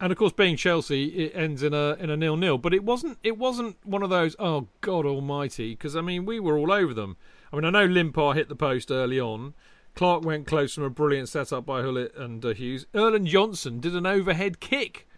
[0.00, 2.58] And of course, being Chelsea, it ends in a in a nil nil.
[2.58, 6.40] But it wasn't it wasn't one of those oh God Almighty because I mean we
[6.40, 7.16] were all over them.
[7.52, 9.54] I mean I know Limpar hit the post early on.
[9.94, 12.86] Clarke went close from a brilliant setup by Gullit and uh, Hughes.
[12.94, 15.08] Erland Johnsen did an overhead kick.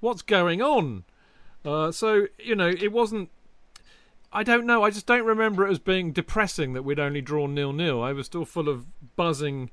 [0.00, 1.04] What's going on?
[1.64, 3.30] Uh, so you know it wasn't.
[4.32, 4.82] I don't know.
[4.82, 8.02] I just don't remember it as being depressing that we'd only drawn nil nil.
[8.02, 9.70] I was still full of buzzing,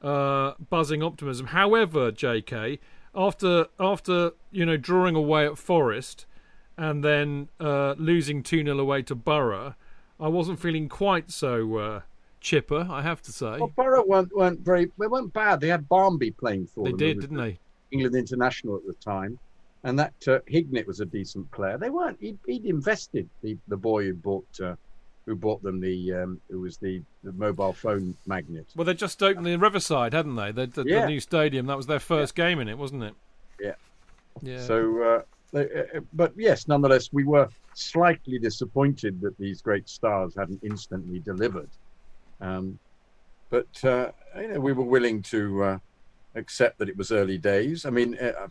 [0.00, 1.48] uh, buzzing optimism.
[1.48, 2.78] However, J.K.
[3.14, 6.26] after after you know drawing away at Forest
[6.76, 9.74] and then uh, losing two 0 away to Borough,
[10.20, 12.00] I wasn't feeling quite so uh,
[12.42, 12.86] chipper.
[12.90, 14.90] I have to say Well, Borough weren't, weren't very.
[14.98, 15.60] They weren't bad.
[15.60, 16.98] They had Barmby playing for they them.
[16.98, 17.58] They did, didn't they?
[17.90, 19.38] England international at the time,
[19.84, 21.78] and that uh, Hignett was a decent player.
[21.78, 22.18] They weren't.
[22.20, 24.74] He'd, he'd invested the the boy who bought uh,
[25.26, 28.66] who bought them the um, who was the, the mobile phone magnate.
[28.74, 30.52] Well, they just opened in Riverside, hadn't they?
[30.52, 31.02] The, the, Yeah.
[31.02, 31.66] the new stadium.
[31.66, 33.14] That was their first game in it, wasn't it?
[33.60, 33.74] Yeah.
[34.40, 34.60] Yeah.
[34.62, 40.34] So, uh, they, uh, but yes, nonetheless, we were slightly disappointed that these great stars
[40.36, 41.68] hadn't instantly delivered.
[42.42, 42.78] Um,
[43.48, 45.78] but uh, you know, we were willing to uh,
[46.34, 47.86] accept that it was early days.
[47.86, 48.48] I mean, uh,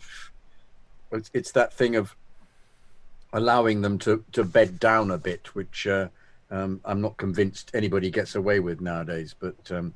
[1.11, 2.15] it's, it's that thing of
[3.33, 6.07] allowing them to, to bed down a bit, which uh,
[6.49, 9.35] um, I'm not convinced anybody gets away with nowadays.
[9.37, 9.93] But um,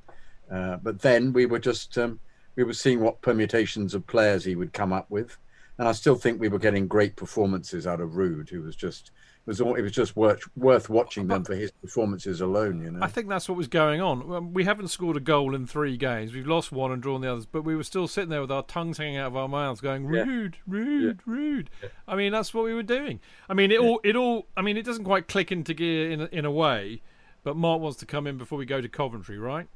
[0.52, 2.20] uh, but then we were just um,
[2.56, 5.38] we were seeing what permutations of players he would come up with,
[5.78, 9.12] and I still think we were getting great performances out of Ruud, who was just
[9.46, 12.82] was all, it was just worth worth watching them for his performances alone.
[12.82, 14.32] You know, I think that's what was going on.
[14.34, 16.34] Um, We haven't scored a goal in three games.
[16.34, 18.64] We've lost one and drawn the others, but we were still sitting there with our
[18.64, 20.24] tongues hanging out of our mouths, going Yeah.
[20.26, 21.68] Ruud, Ruud, Ruud.
[22.08, 23.20] I mean, that's what we were doing.
[23.50, 24.48] I mean, it all, it all.
[24.58, 27.02] I mean, it doesn't quite click into gear in a, in a way.
[27.44, 29.68] But Mark wants to come in before we go to Coventry, right?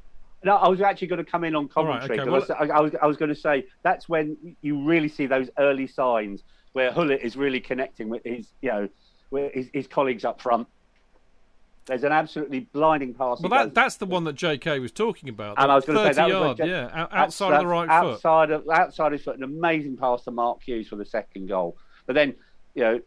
[0.44, 2.18] No, I was actually going to come in on Coventry.
[2.18, 2.20] commentary.
[2.22, 4.84] okay, 'cause I, was, I, I was, I was going to say that's when you
[4.84, 8.92] really see those early signs where Gullit is really connecting with his, you know, with
[9.32, 10.68] his, his colleagues up front.
[11.86, 13.42] There's an absolutely blinding pass.
[13.42, 14.78] Well, that that's the one that J.K.
[14.78, 15.56] was talking about.
[15.58, 17.66] And I was gonna say, thirty that was when J- yeah, outside of the that's
[17.66, 18.14] right foot.
[18.14, 21.78] outside Of, outside his foot, an amazing pass to Mark Hughes for the second goal.
[22.06, 22.36] But then,
[22.76, 23.00] you know,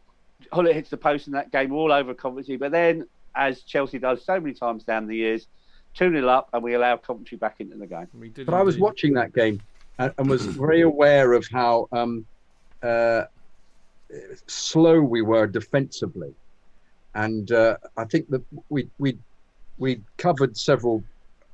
[0.53, 2.57] Gullit hits the post in that game all over Coventry.
[2.57, 3.07] But then,
[3.37, 5.47] as Chelsea does so many times down the years,
[5.95, 8.09] 2 0 up and we allow Coventry back into the game.
[8.19, 9.61] We did but I was watching that game
[9.99, 12.27] and, and was very aware of how um,
[12.83, 13.25] uh,
[14.47, 16.35] slow we were defensively,
[17.15, 19.19] and uh, I think that we we
[19.79, 21.03] we covered several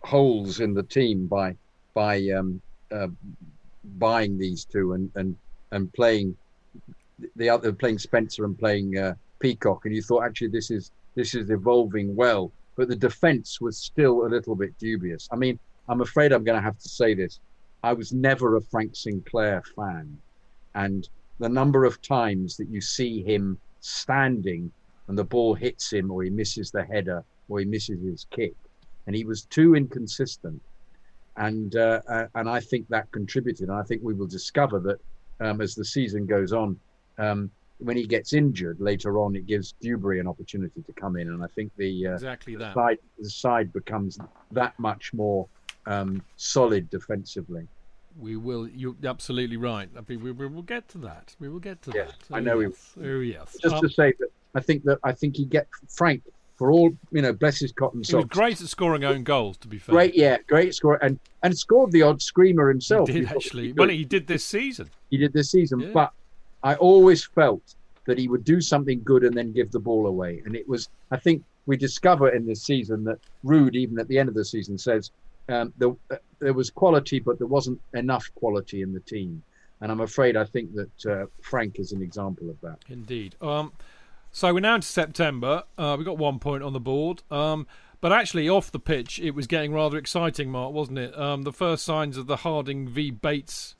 [0.02, 1.56] holes in the team by
[1.94, 2.60] by um,
[2.92, 3.08] uh,
[3.98, 5.36] buying these two and and
[5.72, 6.36] and playing
[7.36, 11.34] the other playing Spencer and playing uh, Peacock, and you thought actually this is this
[11.34, 15.28] is evolving well, but the defence was still a little bit dubious.
[15.32, 17.40] I mean, I'm afraid I'm going to have to say this.
[17.82, 20.16] I was never a Frank Sinclair fan,
[20.74, 24.70] and the number of times that you see him standing
[25.08, 28.54] and the ball hits him, or he misses the header, or he misses his kick,
[29.06, 30.60] and he was too inconsistent.
[31.36, 33.68] And uh, uh, and I think that contributed.
[33.68, 35.00] And I think we will discover that
[35.40, 36.78] um, as the season goes on,
[37.16, 41.28] um, when he gets injured later on, it gives Duberry an opportunity to come in.
[41.28, 42.74] And I think the uh, exactly that.
[42.74, 44.18] side the side becomes
[44.50, 45.48] that much more
[45.86, 47.66] um, solid defensively.
[48.18, 48.68] We will.
[48.68, 49.88] You're absolutely right.
[49.96, 51.34] I mean, we, we will get to that.
[51.38, 52.36] We will get to Yes, that.
[52.36, 52.94] I know we- Yes.
[53.00, 53.56] Oh yes.
[53.62, 56.22] Just Um, to say that I think that I think he get Frank
[56.56, 58.10] for all you know, bless his cotton socks.
[58.10, 59.56] he was great at scoring own goals.
[59.58, 63.08] To be fair, Great, yeah, great score, and and scored the odd screamer himself.
[63.08, 63.72] He did actually.
[63.72, 64.90] Well, he did this season.
[65.10, 65.90] he did this season, Yeah.
[65.94, 66.12] but
[66.64, 67.62] I always felt
[68.06, 70.42] that he would do something good and then give the ball away.
[70.44, 74.18] And it was, I think, we discover in this season that Ruud, even at the
[74.18, 75.10] end of the season, says
[75.48, 79.42] um, there, uh, there was quality, but there wasn't enough quality in the team.
[79.80, 82.78] And I'm afraid I think that uh, Frank is an example of that.
[82.88, 83.36] Indeed.
[83.40, 83.72] Um,
[84.32, 85.62] so we're now into September.
[85.76, 87.22] Uh, we got one point on the board.
[87.30, 87.66] Um,
[88.00, 91.18] but actually, off the pitch, it was getting rather exciting, Mark, wasn't it?
[91.18, 93.74] Um, the first signs of the Harding v Bates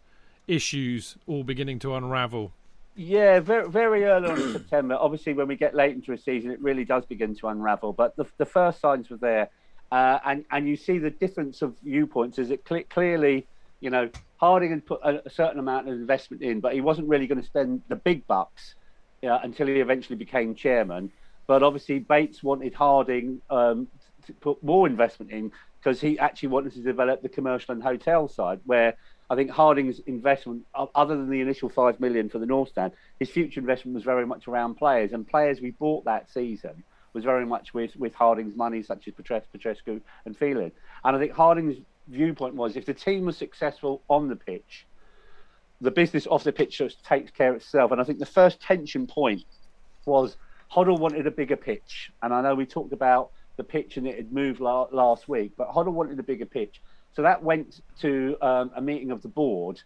[0.49, 2.53] issues all beginning to unravel.
[2.97, 4.97] Yeah, very, very early on in September.
[4.99, 7.93] Obviously, when we get late into a season, it really does begin to unravel.
[7.93, 9.51] But the, the first signs were there.
[9.91, 13.47] Uh, and, and you see the difference of viewpoints Is it cle clearly,
[13.81, 17.09] you know, Harding had put a, a certain amount of investment in, but he wasn't
[17.09, 18.75] really going to spend the big bucks
[19.23, 21.11] until he eventually became chairman.
[21.47, 23.89] But obviously, Bates wanted Harding um,
[24.27, 28.29] to put more investment in because he actually wanted to develop the commercial and hotel
[28.29, 28.95] side, where
[29.31, 33.31] I think Harding's investment, other than the initial five million for the North Stand, his
[33.31, 37.47] future investment was very much around players and players we bought that season was very
[37.47, 40.73] much with, with Harding's money, such as Petrescu and Phelan.
[41.05, 41.77] And I think Harding's
[42.09, 44.87] viewpoint was if the team was successful on the pitch,
[45.81, 47.93] the business off the pitch just takes care of itself.
[47.93, 49.43] And I think the first tension point
[50.07, 50.37] was
[50.73, 52.11] Hoddle wanted a bigger pitch.
[52.23, 55.53] And I know we talked about the pitch and it had moved la- last week,
[55.57, 56.81] but Hoddle wanted a bigger pitch.
[57.15, 59.81] So that went to um, a meeting of the board,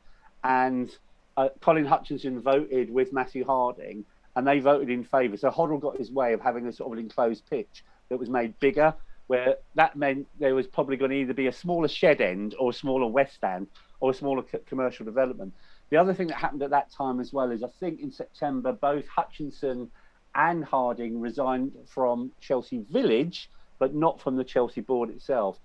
[0.44, 0.94] and
[1.36, 4.04] uh, Colin Hutchinson voted with Matthew Harding,
[4.36, 5.36] and they voted in favour.
[5.36, 8.28] So Hoddle got his way of having a sort of an enclosed pitch that was
[8.28, 8.94] made bigger,
[9.26, 12.70] where that meant there was probably going to either be a smaller shed end or
[12.70, 13.66] a smaller west stand
[14.00, 15.52] or a smaller commercial development.
[15.90, 18.72] The other thing that happened at that time as well is I think in September
[18.72, 19.90] both Hutchinson
[20.34, 25.58] and Harding resigned from Chelsea Village, but not from the Chelsea board itself.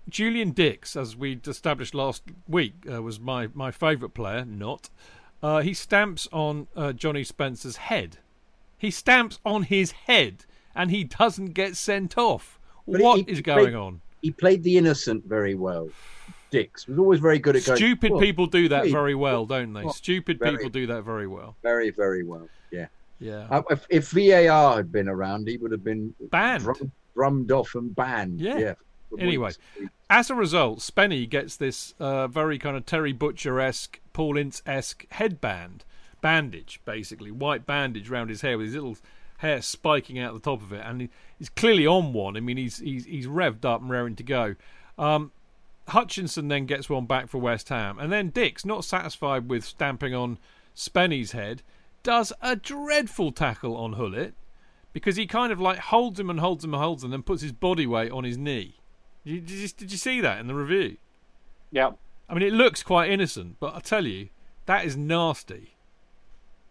[0.09, 4.45] Julian Dicks, as we established last week, uh, was my my favourite player.
[4.45, 4.91] Not.
[5.43, 8.19] Uh, he stamps on uh, Johnny Spencer's head.
[8.79, 10.45] He stamps on his head,
[10.75, 12.59] and he doesn't get sent off.
[12.87, 14.01] But What he- is he going played- on?
[14.23, 15.89] He played the innocent very well.
[16.51, 17.77] Dicks was always very good at going.
[17.77, 19.83] Stupid "Well, people do that very well, don't they?
[19.85, 21.57] well, Stupid very- people do that very well.
[21.63, 22.49] Very, very well.
[22.71, 22.87] Yeah.
[23.19, 23.47] Yeah.
[23.51, 26.65] Uh, if, if VAR had been around, he would have been Banned.
[26.65, 28.41] drum, drummed off and banned.
[28.41, 28.59] Yeah.
[28.59, 28.75] Yeah.
[29.19, 29.53] Anyway.
[30.09, 34.63] As a result, Spenny gets this uh, very kind of Terry Butcher esque, Paul Ince
[34.67, 35.85] esque headband,
[36.21, 38.97] bandage, basically, white bandage round his hair with his little
[39.39, 42.37] hair spiking out the top of it, and he, he's clearly on one.
[42.37, 44.55] I mean, he's he's he's revved up and raring to go.
[44.99, 45.33] Um,
[45.89, 50.15] Hutchison then gets one back for West Ham, and then Dicks, not satisfied with stamping
[50.15, 50.39] on
[50.75, 51.63] Spenny's head,
[52.07, 54.35] does a dreadful tackle on Gullit
[54.93, 57.23] because he kind of like holds him and holds him and holds him, and then
[57.25, 58.77] puts his body weight on his knee.
[59.25, 60.99] Did you, did you, did you see that in the review?
[61.73, 61.91] Yeah.
[62.29, 64.29] I mean, it looks quite innocent, but I tell you,
[64.67, 65.75] that is nasty.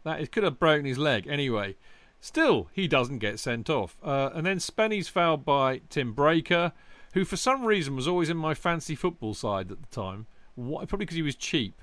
[0.06, 1.76] That it could have broken his leg anyway.
[2.22, 3.98] Still, he doesn't get sent off.
[4.02, 6.72] Uh, and then Spenny's fouled by Tim Breacker,
[7.14, 10.28] who for some reason was always in my fancy football side at the time.
[10.56, 10.86] Why?
[10.86, 11.82] Probably because he was cheap.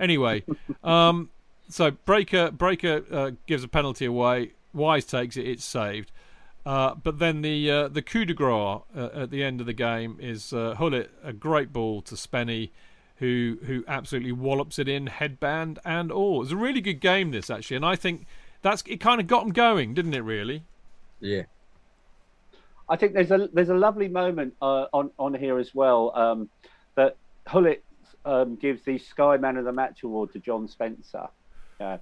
[0.00, 0.42] Anyway,
[0.82, 1.30] um,
[1.68, 4.52] so Breacker Breacker uh, gives a penalty away.
[4.72, 5.46] Wise takes it.
[5.46, 6.12] It's saved.
[6.66, 9.72] Uh, but then the uh, the coup de grace uh, at the end of the
[9.72, 12.70] game is uh, Gullit a great ball to Spenny,
[13.16, 16.36] who who absolutely wallops it in headband and all.
[16.36, 18.26] It was a really good game this actually, and I think
[18.62, 18.98] that's it.
[18.98, 20.20] Kind of got them going, didn't it?
[20.20, 20.62] Really?
[21.20, 21.44] Yeah.
[22.88, 26.48] I think there's a there's a lovely moment uh, on on here as well um,
[26.94, 27.16] that
[27.50, 27.84] Gullit
[28.24, 31.28] um, gives the Sky Man of the Match award to John Spencer,
[31.80, 31.98] yeah,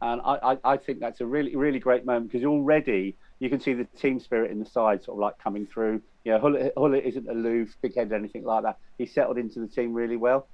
[0.00, 3.60] and I, I, I think that's a really really great moment because already you can
[3.60, 6.02] see the team spirit in the side sort of like coming through.
[6.24, 8.78] You know, Gullit, Gullit isn't aloof, big headed, anything like that.
[8.98, 10.46] He settled into the team really well.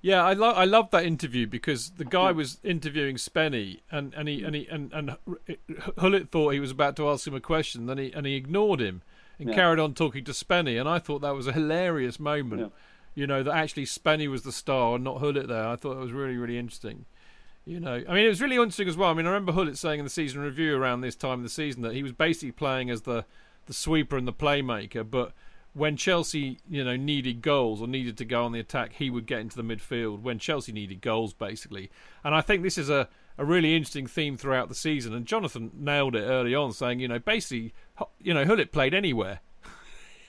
[0.00, 4.28] Yeah, I love I love that interview because the guy was interviewing Spenny, and and
[4.28, 5.16] he and he and and
[5.96, 8.80] Gullit thought he was about to ask him a question, then he and he ignored
[8.80, 9.02] him
[9.38, 9.54] and Yeah.
[9.54, 12.60] carried on talking to Spenny, and I thought that was a hilarious moment.
[12.62, 12.68] Yeah.
[13.14, 15.68] You know that actually Spenny was the star and not Gullit there.
[15.68, 17.04] I thought it was really really interesting.
[17.64, 19.10] You know, I mean, it was really interesting as well.
[19.10, 21.48] I mean, I remember Gullit saying in the season review around this time of the
[21.48, 23.24] season that he was basically playing as the
[23.66, 25.32] the sweeper and the playmaker, but
[25.72, 29.24] when Chelsea, you know, needed goals or needed to go on the attack, he would
[29.26, 30.20] get into the midfield.
[30.20, 31.90] When Chelsea needed goals, basically,
[32.24, 33.08] and I think this is a
[33.38, 35.14] a really interesting theme throughout the season.
[35.14, 37.72] And Jonathan nailed it early on, saying, you know, basically,
[38.20, 39.40] you know, Gullit played anywhere.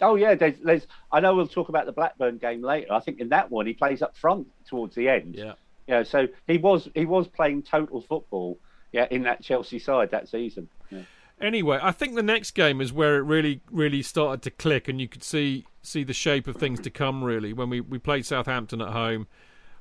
[0.02, 0.88] Oh yeah, there's, there's.
[1.12, 2.94] I know we'll talk about the Blackburn game later.
[2.94, 5.36] I think in that one he plays up front towards the end.
[5.36, 5.54] Yeah.
[5.88, 6.04] Yeah.
[6.04, 8.60] So he was he was playing total football.
[8.92, 10.70] Yeah, in that Chelsea side that season.
[10.92, 11.02] Yeah.
[11.42, 15.02] Anyway, I think the next game is where it really, really started to click, and
[15.02, 17.24] you could see see the shape of things to come.
[17.24, 19.28] Really, when we we played Southampton at home,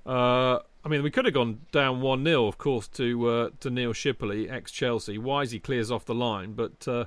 [0.06, 3.70] uh, I mean, we could have gone down one 0 of course, to uh, to
[3.70, 5.18] Neil Shipperley, ex Chelsea.
[5.18, 7.04] Wisey clears off the line, but uh,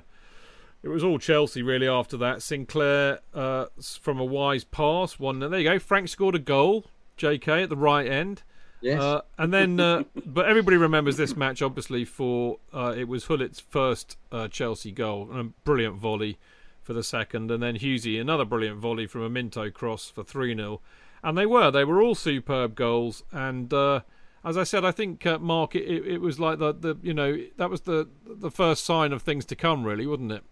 [0.82, 2.40] it was all Chelsea really after that.
[2.40, 3.66] Sinclair uh,
[4.00, 5.40] from a wise pass, one.
[5.40, 5.78] There you go.
[5.78, 6.86] Frank scored a goal.
[7.16, 7.62] J.K.
[7.62, 8.42] at the right end.
[8.86, 9.02] Yes.
[9.02, 13.60] Uh, and then, uh, but everybody remembers this match obviously for uh, it was Gullit's
[13.60, 16.38] first uh, Chelsea goal and a brilliant volley
[16.82, 20.54] for the second, and then Hughesy another brilliant volley from a Minto cross for three
[20.54, 20.80] 0
[21.26, 23.24] and they were they were all superb goals.
[23.32, 24.00] And uh,
[24.44, 27.12] as I said, I think uh, Mark, it, it, it was like the, the you
[27.12, 30.44] know that was the the first sign of things to come, really, wasn't it?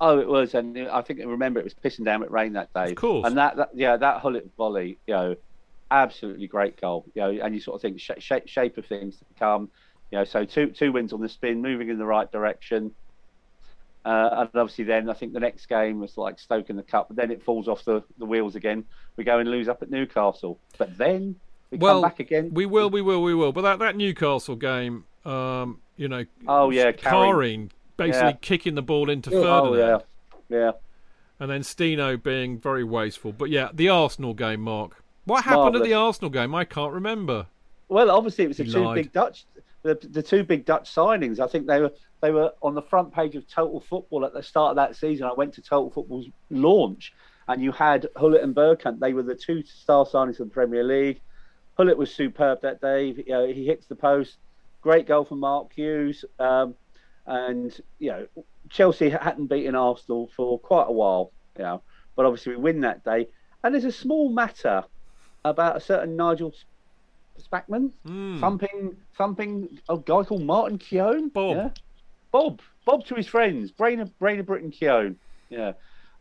[0.00, 2.72] Oh, it was, and I think I remember it was pissing down with rain that
[2.72, 2.90] day.
[2.90, 3.26] Of course.
[3.26, 5.36] And that, that yeah, that Gullit volley, you know,
[6.02, 7.04] absolutely great goal.
[7.14, 9.70] You know, and you sort of think sh- shape shape of things to come.
[10.10, 12.92] You know, so two two wins on the spin, moving in the right direction.
[14.04, 17.08] Uh, and obviously, then I think the next game was like Stoke in the cup,
[17.08, 18.84] but then it falls off the, the wheels again.
[19.16, 21.36] We go and lose up at Newcastle, but then
[21.70, 22.50] we well, come back again.
[22.52, 23.52] We will, we will, we will.
[23.52, 26.92] But that, that Newcastle game, um, you know, Oh, yeah.
[26.92, 28.36] Kharine basically Yeah.
[28.42, 29.98] kicking the ball into oh yeah,
[30.50, 30.72] yeah.
[31.40, 33.32] and then Stino being very wasteful.
[33.32, 35.02] But yeah, the Arsenal game, Mark.
[35.24, 36.54] What happened at the Arsenal game?
[36.54, 37.46] I can't remember.
[37.88, 38.94] Well, obviously, it was the He two lied.
[38.96, 39.44] big Dutch,
[39.82, 41.40] the, the two big Dutch signings.
[41.40, 44.42] I think they were they were on the front page of Total Football at the
[44.42, 45.26] start of that season.
[45.26, 47.12] I went to Total Football's launch,
[47.48, 48.98] and you had Gullit and Bergkamp.
[48.98, 51.20] They were the two star signings of the Premier League.
[51.76, 53.08] Gullit was superb that day.
[53.08, 54.36] You know, he hits the post.
[54.80, 56.24] Great goal from Mark Hughes.
[56.38, 56.74] Um,
[57.26, 58.26] and you know,
[58.70, 61.32] Chelsea hadn't beaten Arsenal for quite a while.
[61.56, 61.82] You know,
[62.16, 63.28] but obviously we win that day.
[63.62, 64.84] And there's a small matter
[65.44, 66.54] about a certain Nigel
[67.40, 68.38] Spackman Hmm.
[68.40, 71.28] thumping thumping a guy called Martin Keown.
[71.30, 71.56] Bob.
[71.56, 71.70] Yeah?
[72.30, 72.60] Bob.
[72.84, 73.70] Bob to his friends.
[73.70, 75.16] Brain of Brain of Britain Keown.
[75.50, 75.72] Yeah.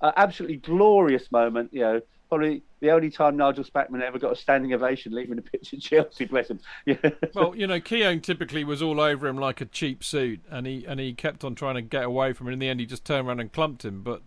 [0.02, 2.02] Uh, absolutely glorious moment, you know.
[2.30, 5.80] Probably the only time Nigel Spackman ever got a standing ovation leaving the pitch at
[5.82, 6.60] Chelsea, bless him.
[6.86, 6.96] Yeah.
[7.36, 10.84] Well, you know, Keown typically was all over him like a cheap suit, and he
[10.86, 12.54] and he kept on trying to get away from him.
[12.54, 14.02] In the end, he just turned around and clumped him.
[14.02, 14.24] But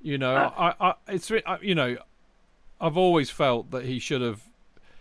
[0.00, 1.96] you know, I, I, it's I, you know,
[2.80, 4.42] I've always felt that he should have.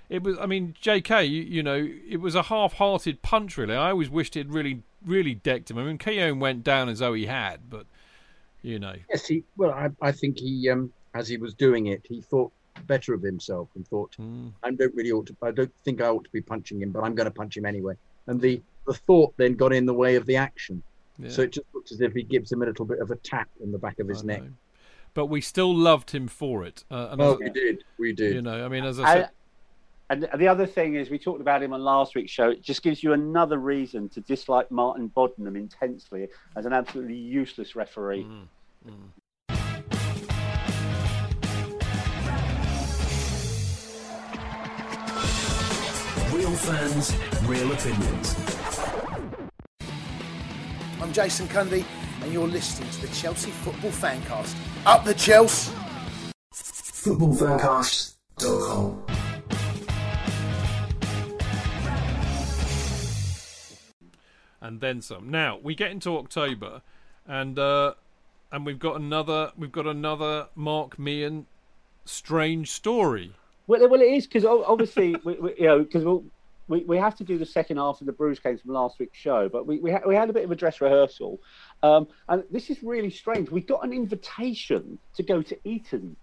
[0.09, 1.25] It was, I mean, J.K.
[1.25, 3.57] You, you know, it was a half-hearted punch.
[3.57, 5.77] Really, I always wished he'd really, really decked him.
[5.77, 7.85] I mean, Keown went down as though he had, but
[8.61, 9.43] you know, Yes, he.
[9.57, 12.51] Well, I, I think he, um, as he was doing it, he thought
[12.85, 15.35] better of himself and thought, mm, I don't really ought to.
[15.41, 17.65] I don't think I ought to be punching him, but I'm going to punch him
[17.65, 17.95] anyway.
[18.27, 20.81] And the the thought then got in the way of the action,
[21.19, 23.15] yeah, so it just looks as if he gives him a little bit of a
[23.17, 24.43] tap in the back of his I neck.
[24.43, 24.49] know.
[25.17, 26.83] But we still loved him for it.
[26.91, 28.35] Uh, and Oh, as- we did, we did.
[28.35, 29.29] you know, I mean, as I I- said,
[30.11, 32.51] And the other thing is, we talked about him on last week's show.
[32.51, 37.75] It just gives you another reason to dislike Martin Bodenham intensely as an absolutely useless
[37.75, 38.27] referee.
[46.33, 47.15] Real fans,
[47.47, 48.35] real opinions.
[51.01, 51.83] I'm Jason Cundy,
[52.27, 54.53] and you're listening to the Chelsea Football Fancast.
[54.85, 55.71] Up the Chelsea!
[56.53, 59.05] Footballfancast.com.
[64.59, 65.29] and then some.
[65.31, 66.81] Now we get into October,
[67.25, 67.93] and uh,
[68.51, 71.45] and we've got another we've got another Mark Meehan
[72.03, 73.31] strange story.
[73.67, 76.25] Well, well, it is because obviously, we, we, you know, because we'll,
[76.67, 79.17] we we have to do the second half of the Bruges games from last week's
[79.17, 81.39] show, but we we, ha- we had a bit of a dress rehearsal,
[81.83, 83.49] um, and this is really strange.
[83.49, 86.15] We got an invitation to go to Eton,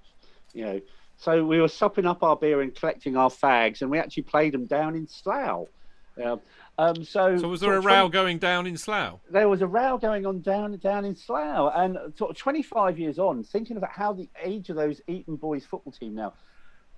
[0.53, 0.81] you know,
[1.17, 4.53] so we were supping up our beer and collecting our fags, and we actually played
[4.53, 5.69] them down in Slough.
[6.17, 6.37] Yeah.
[6.77, 9.21] Um, so, So was there a row going down in Slough?
[9.31, 13.19] there was a row going on down down in Slough, and sort of 25 years
[13.19, 16.33] on, thinking about how the age of those Eton boys football team now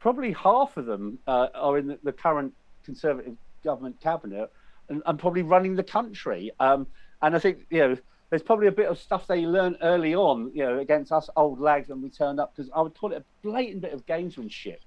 [0.07, 2.53] probably half of them uh, are in the, the current
[2.85, 4.53] Conservative government cabinet
[4.89, 6.53] and, and probably running the country.
[6.61, 6.87] Um,
[7.21, 7.97] and I think you know
[8.31, 11.61] there's probably a bit of stuff they learned early on, you know, against us old
[11.61, 14.79] lags when we turned up because I would call it a blatant bit of gamesmanship.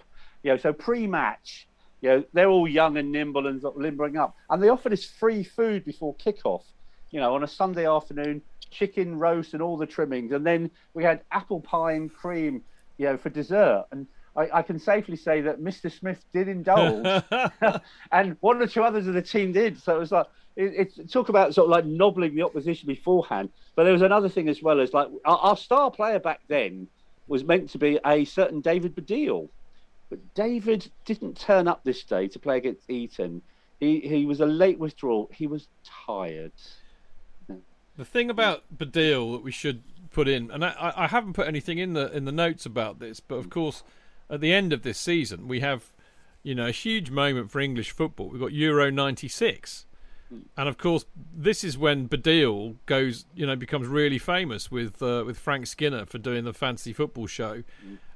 [0.44, 1.68] You know, so pre-match,
[2.02, 5.44] you know, they're all young and nimble and limbering up, and they offered us free
[5.44, 6.64] food before kickoff.
[7.12, 11.04] You know, on a Sunday afternoon, chicken roast and all the trimmings, and then we
[11.04, 12.62] had apple pie and cream,
[12.98, 13.86] you know, for dessert.
[13.92, 15.92] And I, I can safely say that Mr.
[15.92, 17.24] Smith did indulge,
[18.12, 19.82] and one or two others of the team did.
[19.82, 20.28] So it was like
[20.60, 23.50] it, it talk about sort of like nobbling the opposition beforehand.
[23.76, 26.88] But there was another thing as well as like our, our star player back then
[27.28, 29.48] was meant to be a certain David Baddiel.
[30.10, 33.42] But David didn't turn up this day to play against Eton.
[33.80, 35.30] He he was a late withdrawal.
[35.34, 35.68] He was
[36.06, 36.52] tired.
[37.96, 41.78] The thing about Baddiel that we should put in, and I, I haven't put anything
[41.78, 43.84] in the in the notes about this, but of course,
[44.30, 45.94] at the end of this season, we have,
[46.44, 48.30] you know, a huge moment for English football.
[48.30, 49.86] We've got Euro '96,
[50.58, 51.06] and of course,
[51.36, 56.06] this is when Baddiel goes, you know, becomes really famous with uh, with Frank Skinner
[56.06, 57.64] for doing the fantasy football show,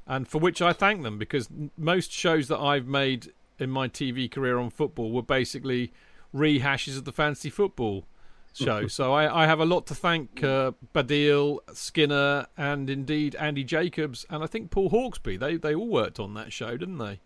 [0.05, 4.29] and for which I thank them because most shows that I've made in my TV
[4.29, 5.91] career on football were basically
[6.33, 8.05] rehashes of the fantasy football
[8.53, 8.87] show.
[8.87, 14.25] so I, I have a lot to thank uh, Baddiel, Skinner, and indeed Andy Jacobs,
[14.29, 15.39] and I think Paul Hawksbee.
[15.39, 17.21] They they all worked on that show, didn't they?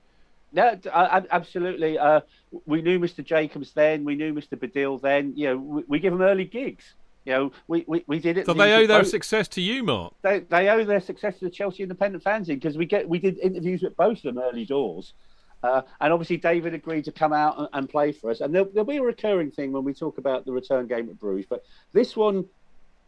[0.58, 1.99] Yeah, d- I- I- absolutely.
[1.99, 2.22] Uh,
[2.66, 3.24] we knew Mr.
[3.24, 4.03] Jacobs then.
[4.03, 4.58] We knew Mr.
[4.58, 5.34] Baddiel then.
[5.36, 6.95] You know, we, we give them early gigs.
[7.26, 8.45] You know, we, we, we did it.
[8.47, 10.14] So they owe their both- success to you, Mark.
[10.24, 13.38] they, they owe their success to the Chelsea Independent fanzine because we get we did
[13.38, 15.14] interviews with both of them early doors,
[15.62, 18.41] uh, and obviously David agreed to come out and, and play for us.
[18.41, 21.20] And there'll, there'll be a recurring thing when we talk about the return game at
[21.20, 22.45] Bruges, but this one,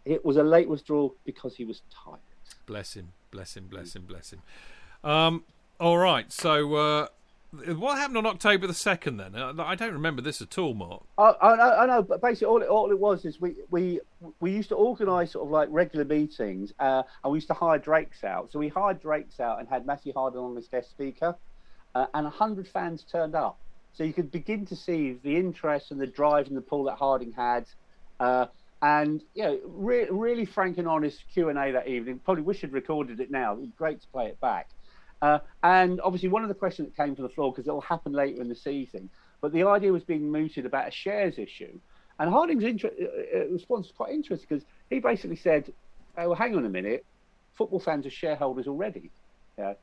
[0.06, 2.20] it was a late withdrawal because he was tired.
[2.68, 4.42] Bless him, bless him, bless him, bless him.
[5.04, 5.44] Um,
[5.80, 6.30] all right.
[6.32, 7.08] So uh,
[7.52, 9.18] what happened on October the second?
[9.18, 11.04] Then I don't remember this at all, Mark.
[11.18, 14.00] I, I know, I know, but basically all it, all it was is we we
[14.40, 17.80] we used to organise sort of like regular meetings, uh, and we used to hire
[17.80, 18.52] Drakes out.
[18.52, 21.36] So we hired Drakes out and had Matthew Harding on as guest speaker,
[21.96, 23.58] uh, and hundred fans turned up.
[23.94, 26.98] So you could begin to see the interest and the drive and the pull that
[26.98, 27.66] Harding had,
[28.20, 28.46] uh,
[28.84, 32.20] and you know, re- really frank and honest Q and A that evening.
[32.24, 33.54] Probably wish I'd recorded it now.
[33.54, 34.70] It'd be great to play it back.
[35.22, 37.82] Uh, and obviously, one of the questions that came to the floor because it will
[37.82, 39.10] happen later in the season,
[39.42, 41.80] but the idea was being mooted about a shares issue.
[42.20, 45.72] And Harding's inter- uh, uh, response was quite interesting because he basically said,
[46.18, 47.06] "Oh, well, hang on a minute,
[47.56, 49.10] football fans are shareholders already."
[49.58, 49.74] Yeah.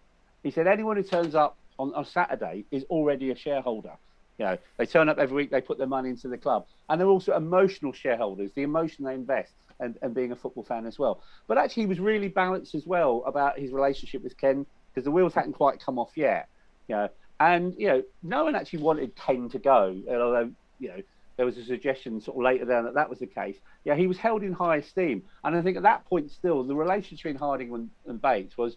[0.42, 3.92] He said anyone who turns up on, on Saturday is already a shareholder.
[4.38, 7.00] You know, they turn up every week, they put their money into the club, and
[7.00, 8.50] they're also emotional shareholders.
[8.54, 11.22] The emotion they invest and, and being a football fan as well.
[11.46, 14.66] But actually, he was really balanced as well about his relationship with Ken
[14.96, 16.48] because the wheels hadn't quite come off yet.
[16.88, 21.02] You know, and you know, no one actually wanted Ken to go, although you know
[21.36, 23.56] there was a suggestion sort of later down that that was the case.
[23.84, 26.74] Yeah, he was held in high esteem, and I think at that point still the
[26.74, 28.76] relationship between Harding and, and Bates was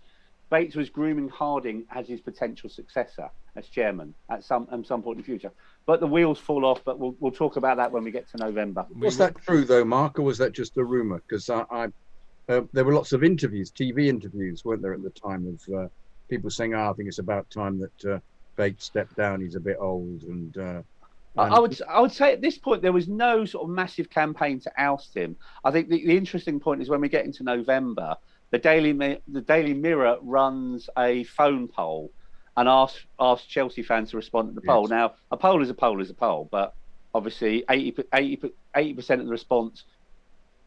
[0.51, 5.17] Bates was grooming Harding as his potential successor as chairman at some at some point
[5.17, 5.51] in the future.
[5.85, 6.83] But the wheels fall off.
[6.83, 8.85] But we'll we'll talk about that when we get to November.
[8.99, 11.23] Was that true though, Mark, or was that just a rumor?
[11.25, 11.87] Because I, I
[12.49, 15.87] uh, there were lots of interviews, TV interviews, weren't there at the time of uh,
[16.29, 18.19] people saying, "Ah, I think it's about time that uh,
[18.55, 19.41] Bates stepped down.
[19.41, 20.81] He's a bit old." And, uh,
[21.37, 23.69] I, and I would I would say at this point there was no sort of
[23.69, 25.35] massive campaign to oust him.
[25.63, 28.15] I think the, the interesting point is when we get into November,
[28.51, 28.93] the Daily
[29.27, 32.11] the Daily Mirror runs a phone poll
[32.57, 34.83] and asks asks Chelsea fans to respond to the poll.
[34.83, 34.89] Yes.
[34.89, 36.73] Now a poll is a poll is a poll, but
[37.13, 37.91] obviously 80
[38.93, 39.85] percent of the response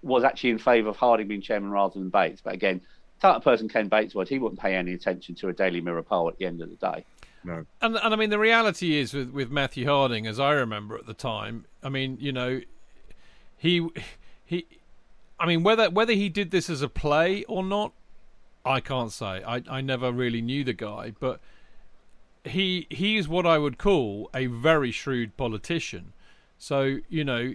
[0.03, 2.41] was actually in favour of Harding being chairman rather than Bates.
[2.43, 2.81] But again,
[3.23, 6.03] type of person Ken Bates was, he wouldn't pay any attention to a Daily Mirror
[6.03, 7.05] poll at the end of the day.
[7.45, 10.99] no, And and I mean the reality is with with Matthew Harding, as I remember
[10.99, 11.65] at the time.
[11.83, 12.61] I mean, you know,
[13.57, 13.89] he
[14.45, 14.67] he.
[15.39, 17.93] I mean, whether whether he did this as a play or not,
[18.65, 19.43] I can't say.
[19.45, 21.41] I I never really knew the guy, but
[22.45, 26.13] he he is what I would call a very shrewd politician.
[26.59, 27.55] So you know,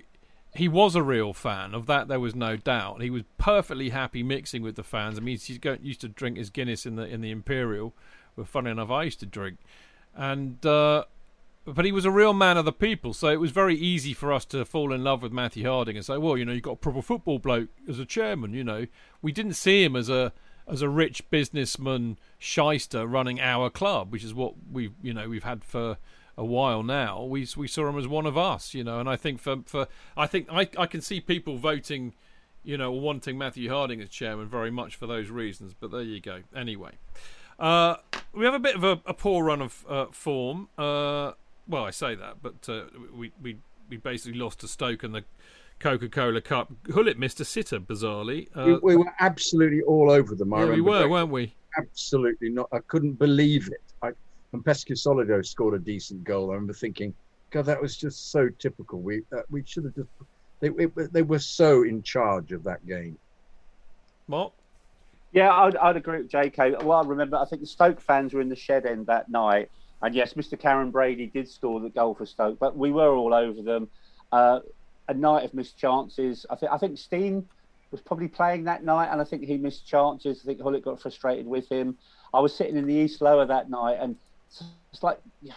[0.58, 2.08] he was a real fan of that.
[2.08, 3.01] There was no doubt.
[3.01, 5.18] He was perfectly happy mixing with the fans.
[5.18, 7.93] I mean, go, used to drink his Guinness in the in the Imperial.
[8.36, 9.60] Well, funny enough, I used to drink,
[10.16, 11.05] and uh,
[11.66, 13.14] but he was a real man of the people.
[13.14, 16.05] So it was very easy for us to fall in love with Matthew Harding and
[16.05, 18.53] say, well, you know, you've got a proper football bloke as a chairman.
[18.53, 18.88] You know,
[19.22, 20.34] we didn't see him as a
[20.68, 25.43] as a rich businessman shyster running our club, which is what we you know we've
[25.43, 25.97] had for
[26.38, 27.24] a while now.
[27.24, 29.88] We we saw him as one of us, you know, and I think for for
[30.16, 32.14] I think I I can see people voting,
[32.64, 35.74] you know, wanting Matthew Harding as chairman very much for those reasons.
[35.80, 36.44] But there you go.
[36.56, 36.92] Anyway.
[37.60, 37.96] Uh,
[38.34, 40.70] we have a bit of a, a poor run of uh, form.
[40.78, 41.32] Uh,
[41.68, 42.84] well, I say that, but uh,
[43.16, 43.58] we we
[43.90, 45.24] we basically lost to Stoke in the
[45.80, 46.72] Coca-Cola Cup.
[46.84, 48.48] Gullit missed a sitter, bizarrely.
[48.56, 50.54] we, Uh, we were absolutely all over them.
[50.54, 51.56] I yeah, we were, weren't we?
[51.78, 52.68] absolutely not.
[52.72, 53.82] I couldn't believe it.
[54.66, 56.51] I, and Peschisolido scored a decent goal.
[56.51, 57.14] I remember thinking,
[57.51, 59.01] God, that was just so typical.
[59.01, 60.10] We uh, we should have just.
[60.60, 63.18] They, it- they were so in charge of that game.
[64.28, 64.53] Mark?
[65.32, 66.84] Yeah, I'd, I'd agree with JK.
[66.84, 69.70] Well, I remember, I think the Stoke fans were in the shed end that night.
[70.01, 70.60] And yes, Mr.
[70.60, 73.89] Karen Brady did score the goal for Stoke, but we were all over them.
[74.32, 74.60] Uh,
[75.08, 76.45] a night of missed chances.
[76.49, 77.49] I think I think Stein
[77.91, 80.41] was probably playing that night, and I think he missed chances.
[80.43, 81.97] I think Gullit got frustrated with him.
[82.34, 84.18] I was sitting in the East Lower that night, and
[84.91, 85.52] it's like, you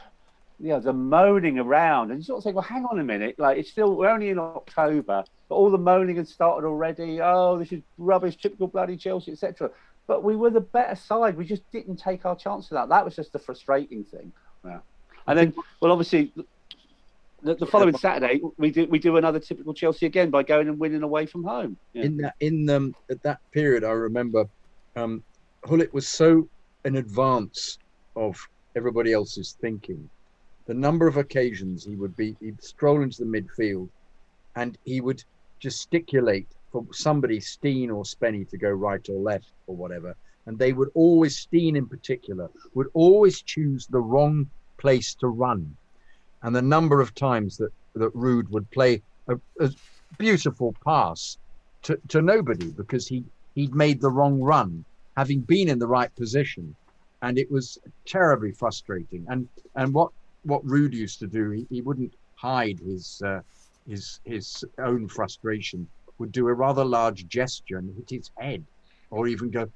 [0.69, 3.59] know, the moaning around, and you sort of think, well, hang on a minute, like
[3.59, 7.21] it's still we're only in October, but all the moaning had started already.
[7.21, 9.71] Oh, this is rubbish, typical bloody Chelsea, etc.
[10.07, 11.37] But we were the better side.
[11.37, 12.89] We just didn't take our chance of that.
[12.89, 14.33] That was just the frustrating thing.
[14.65, 14.81] Yeah.
[15.27, 16.33] And then, well, obviously,
[17.43, 20.79] the, the following Saturday we do we do another typical Chelsea again by going and
[20.79, 21.77] winning away from home.
[21.93, 22.03] Yeah.
[22.03, 24.47] in that in um, at that period, I remember
[24.97, 25.23] um,
[25.93, 26.49] was so
[26.85, 27.79] in advance
[28.17, 28.37] of
[28.77, 30.09] everybody else's thinking.
[30.67, 33.89] The number of occasions he would be, he'd stroll into the midfield,
[34.57, 35.25] and he would
[35.59, 40.15] gesticulate for somebody, Stein or Spenny, to go right or left or whatever,
[40.47, 44.49] and they would always, Stein in particular, would always choose the wrong
[44.79, 45.77] place to run,
[46.43, 49.71] and the number of times that that Ruud would play a, a
[50.19, 51.39] beautiful pass
[51.83, 54.85] to, to nobody because he he'd made the wrong run,
[55.17, 56.75] having been in the right position,
[57.23, 59.27] and it was terribly frustrating.
[59.29, 60.11] And and what
[60.45, 63.41] what Ruud used to do, he, he wouldn't hide his uh,
[63.89, 65.87] his his own frustration.
[66.19, 68.63] Would do a rather large gesture and hit his head,
[69.11, 69.71] or even go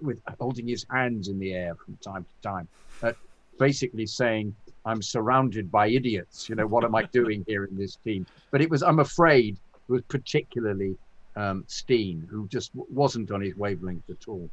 [0.00, 2.68] with holding his hands in the air from time to time,
[3.02, 3.12] uh,
[3.58, 4.54] basically saying,
[4.84, 6.48] "I'm surrounded by idiots.
[6.48, 9.58] You know what am I doing here in this team?" But it was, I'm afraid,
[9.86, 10.96] was particularly
[11.36, 14.50] um, Stein, who just wasn't on his wavelength at all.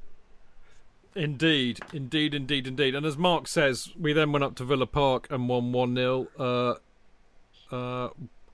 [1.17, 2.93] Indeed, indeed, indeed, indeed.
[2.93, 6.27] And as Mark says, we then went up to Villa Park and won 1 0.
[6.37, 6.75] Uh,
[7.75, 8.09] uh,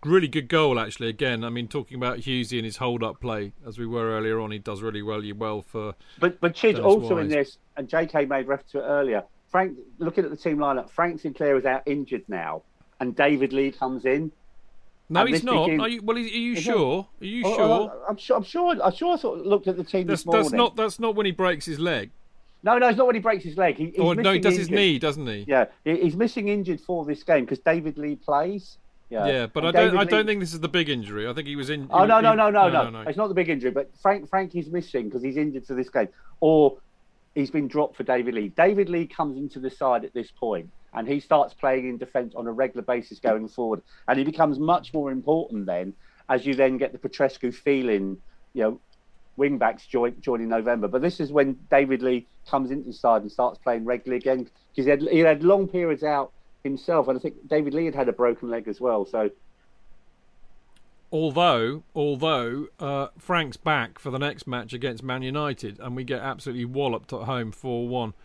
[0.05, 1.09] really good goal, actually.
[1.09, 4.39] Again, I mean, talking about Hughesy and his hold up play, as we were earlier
[4.39, 5.95] on, he does really well, well for.
[6.19, 9.23] But but Chid Dennis also in this, and JK made reference to it earlier.
[9.49, 12.63] Frank, looking at the team lineup, Frank Sinclair is out injured now,
[13.01, 14.31] and David Lee comes in.
[15.09, 15.65] No, he's not.
[15.65, 17.07] begins- Are you, well, are you Is sure?
[17.21, 17.61] Are you Oh, sure?
[17.61, 18.37] oh, I'm sure.
[18.37, 18.81] I'm sure.
[18.81, 19.13] I'm sure.
[19.13, 20.43] I sort of looked at the team That's, this morning.
[20.43, 22.11] that's not that's not when he breaks his leg.
[22.63, 23.75] No, no, it's not when he breaks his leg.
[23.75, 25.45] He, he's Or no, he does his knee, doesn't he?
[25.47, 28.77] Yeah, he's missing injured for this game because David Lee plays.
[29.09, 29.97] Yeah, Yeah, but I don't.
[29.97, 31.27] I don't think this is the big injury.
[31.27, 31.87] I think he was in.
[31.91, 34.29] Oh he- no, no, no, no, no, no, It's not the big injury, but Frank
[34.29, 36.07] Frankie's missing because he's injured for this game,
[36.39, 36.77] or
[37.35, 38.47] he's been dropped for David Lee.
[38.49, 42.33] David Lee comes into the side at this point, and he starts playing in defence
[42.33, 45.93] on a regular basis going forward, and he becomes much more important then
[46.29, 48.17] as you then get the Petrescu feeling,
[48.53, 48.79] you know,
[49.37, 50.87] wing backs join, join in November.
[50.87, 54.49] But this is when David Lee comes into the side and starts playing regularly again
[54.71, 56.31] because he had, he had long periods out
[56.63, 59.05] himself, and I think David Lee had had a broken leg as well.
[59.05, 59.29] So
[61.13, 66.21] Although, although uh, Frank's back for the next match against Man United, and we get
[66.21, 68.15] absolutely walloped at home four one.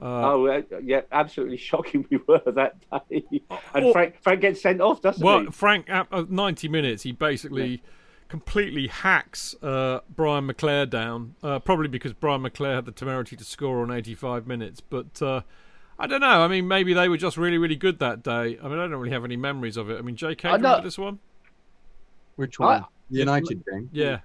[0.00, 3.24] Oh, uh, yeah, absolutely shocking we were that day.
[3.72, 3.92] And oh.
[3.92, 5.44] Frank, Frank gets sent off, doesn't Well, he?
[5.44, 7.80] Well, Frank, at uh, 90 minutes, he basically
[8.28, 11.34] completely hacks uh, Brian McClair down.
[11.42, 14.80] Uh, probably because Brian McClair had the temerity to score on 85 minutes.
[14.80, 15.42] But uh,
[15.98, 16.42] I don't know.
[16.44, 18.58] I mean, maybe they were just really, really good that day.
[18.62, 19.98] I mean, I don't really have any memories of it.
[19.98, 21.18] I mean, JK, do you I remember this one?
[22.36, 22.84] Which I- one?
[23.10, 23.88] the United game?
[23.92, 24.18] Yeah.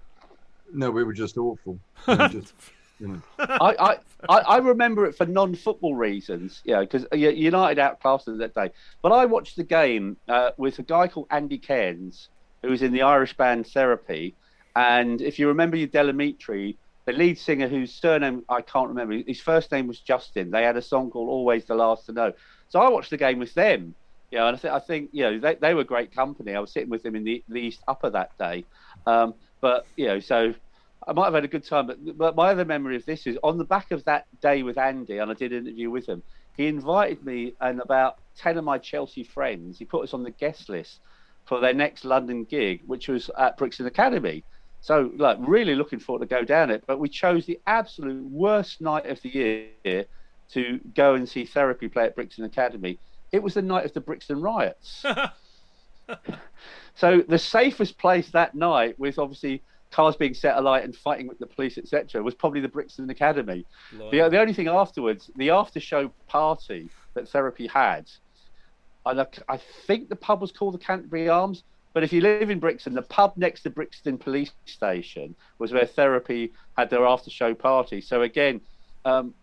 [0.74, 1.78] No, we were just awful.
[2.08, 2.54] We were just,
[3.00, 3.22] you know.
[3.38, 3.98] I, I,
[4.30, 8.72] I, I remember it for non-football reasons, yeah, because United outclassed us that day.
[9.02, 12.30] But I watched the game uh, with a guy called Andy Cairns,
[12.62, 14.36] who was in the Irish band Therapy.
[14.76, 19.42] And if you remember Del Amitri, the lead singer whose surname I can't remember, his
[19.42, 20.52] first name was Justin.
[20.52, 22.34] They had a song called "Always the Last to Know."
[22.70, 23.96] So I watched the game with them.
[24.30, 26.56] Yeah, and I, th- I think you know they, they were great company.
[26.56, 28.64] I was sitting with them in the, the East Upper that day,
[29.06, 30.54] um, but you know, so
[31.06, 31.88] I might have had a good time.
[31.88, 34.78] But, but my other memory of this is on the back of that day with
[34.78, 36.24] Andy, and I did an interview with him.
[36.56, 39.78] He invited me and about ten of my Chelsea friends.
[39.78, 41.00] He put us on the guest list
[41.52, 44.42] for their next London gig, which was at Brixton Academy.
[44.80, 46.86] So, like, really looking forward to go down it.
[46.88, 50.06] But we chose the absolute worst night of the year
[50.52, 53.00] to go and see Therapy play at Brixton Academy.
[53.34, 55.04] It was the night of the Brixton riots.
[56.96, 61.40] so the safest place that night was obviously cars being set alight and fighting with
[61.40, 63.66] the police, etc., was probably the Brixton Academy.
[64.10, 68.10] The, the only thing afterwards, the after show party that Therapy had,
[69.06, 71.64] and I, I think the pub was called the Canterbury Arms.
[71.94, 75.86] But if you live in Brixton, the pub next to Brixton Police Station was where
[75.86, 78.00] Therapy had their after show party.
[78.00, 78.62] So again,
[79.04, 79.34] um,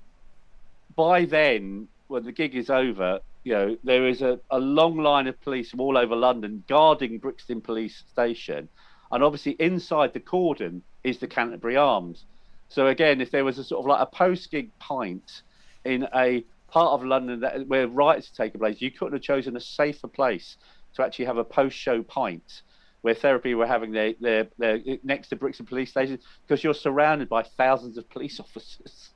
[0.96, 5.26] by then, when the gig is over, you know, there is a, a long line
[5.26, 8.68] of police from all over London guarding Brixton Police Station.
[9.12, 12.24] And obviously, inside the cordon is the Canterbury Arms.
[12.68, 15.42] So again, if there was a sort of like a post gig pint
[15.84, 19.60] in a part of London that, where riots taking place, you couldn't have chosen a
[19.60, 20.56] safer place
[20.94, 22.62] to actually have a post show pint
[23.02, 27.28] where therapy were having their, their, their next to Brixton police station because you're surrounded
[27.28, 29.10] by thousands of police officers.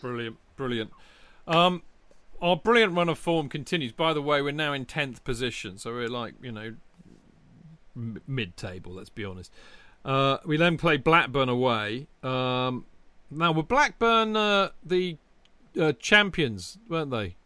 [0.00, 0.90] Brilliant, brilliant.
[1.46, 1.82] Um,
[2.40, 3.92] our brilliant run of form continues.
[3.92, 6.74] By the way, we're now in tenth position, so we're like you know
[7.96, 8.92] m- mid-table.
[8.92, 9.52] Let's be honest.
[10.04, 12.06] Uh, we then play Blackburn away.
[12.22, 12.84] Um,
[13.30, 15.16] now were Blackburn uh, the
[15.78, 17.36] uh, champions, weren't they?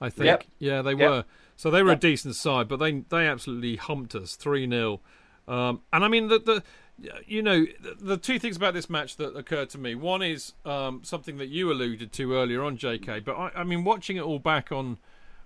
[0.00, 0.26] I think.
[0.26, 0.44] Yep.
[0.58, 0.98] Yeah, they Yep.
[1.10, 1.24] were.
[1.56, 1.98] So they were Yep.
[1.98, 5.00] a decent side, but they they absolutely humped us three 0
[5.46, 6.62] um, And I mean the the
[7.26, 9.94] you know the, the two things about this match that occurred to me.
[9.94, 13.20] One is um, something that you alluded to earlier on, J.K.
[13.20, 14.98] But I, I mean, watching it all back on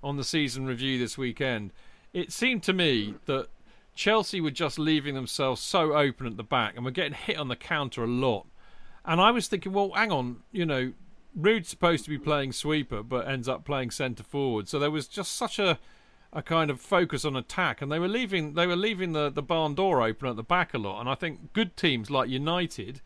[0.02, 1.72] on the season review this weekend,
[2.12, 3.48] it seemed to me that
[3.94, 7.48] Chelsea were just leaving themselves so open at the back, and were getting hit on
[7.48, 8.46] the counter a lot.
[9.04, 10.92] And I was thinking, well, hang on, you know,
[11.38, 14.68] Ruud's supposed to be playing sweeper, but ends up playing centre forward.
[14.68, 15.78] So there was just such a
[16.30, 19.42] a kind of focus on attack, and they were leaving they were leaving the, the
[19.42, 21.00] barn door open at the back a lot.
[21.00, 23.00] And I think good teams like United,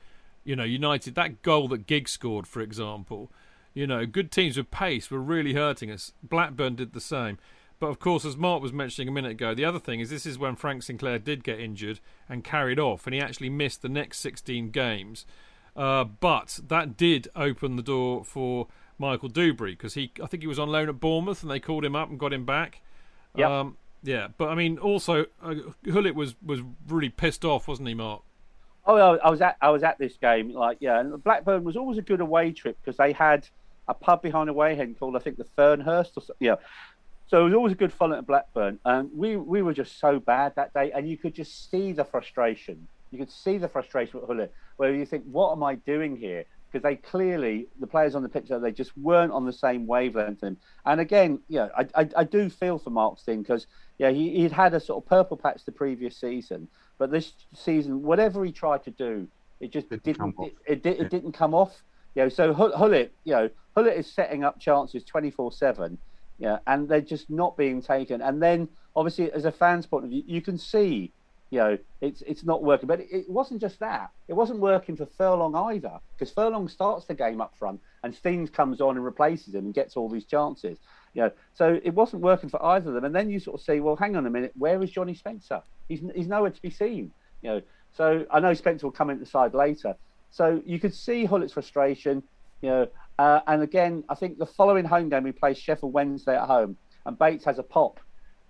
[0.45, 3.31] you know, United that goal that Giggs scored, for example,
[3.75, 6.13] you know, good teams with pace were really hurting us.
[6.23, 7.39] Blackburn did the same.
[7.79, 10.27] But of course, as Mark was mentioning a minute ago, the other thing is this
[10.27, 13.89] is when Frank Sinclair did get injured and carried off, and he actually missed the
[13.89, 15.27] next 16 games.
[15.75, 18.69] Uh, but that did open the door for
[18.99, 21.85] Michael Duberry because he, I think he was on loan at Bournemouth, and they called
[21.85, 22.83] him up and got him back.
[23.37, 23.51] Yep.
[23.51, 25.55] Um, yeah, but I mean, also uh,
[25.85, 28.23] Gullit was was really pissed off, wasn't he, Mark?
[28.85, 30.53] Oh, I was at I was at this game.
[30.53, 33.49] Like, yeah, and Blackburn was always a good away trip because they had
[33.89, 36.37] a pub behind a Wayhead called I think the Fernhurst or something.
[36.41, 36.57] yeah.
[37.29, 40.19] So it was always a good fun at Blackburn, and we we were just so
[40.19, 42.89] bad that day, and you could just see the frustration.
[43.13, 46.45] You could see the frustration with Gullit, where you think, "What am I doing here?"
[46.71, 50.43] Because they clearly, the players on the pitch, they just weren't on the same wavelength.
[50.43, 50.57] And,
[50.87, 53.67] and again, yeah, I, I, I do feel for Mark Stein because
[53.99, 58.03] yeah, he, he'd had a sort of purple patch the previous season, but this season,
[58.03, 59.29] whatever he tried to do,
[59.61, 60.51] it just Didn't didn't come off.
[60.67, 61.83] it, it, it didn't come off.
[62.15, 65.99] You know, so Hull- Gullit, you know, Gullit is setting up chances twenty four seven,
[66.39, 68.23] yeah, and they're just not being taken.
[68.23, 71.13] And then obviously, as a fan's point of view, you can see,
[71.53, 72.87] you know, it's it's not working.
[72.87, 77.05] But it, it wasn't just that; it wasn't working for Furlong either, because Furlong starts
[77.05, 80.25] the game up front, and Steins comes on and replaces him and gets all these
[80.25, 80.79] chances.
[81.13, 83.05] You know, so it wasn't working for either of them.
[83.05, 85.63] And then you sort of say, well, hang on a minute, where is Johnny Spencer?
[85.89, 87.13] He's he's nowhere to be seen.
[87.43, 89.95] You know, so I know Spencer will come into the side later.
[90.31, 92.23] So you could see Gullit's frustration.
[92.63, 92.89] You know,
[93.19, 96.79] uh, and again, I think the following home game we play Sheffield Wednesday at home,
[97.05, 98.01] and Bates has a pop.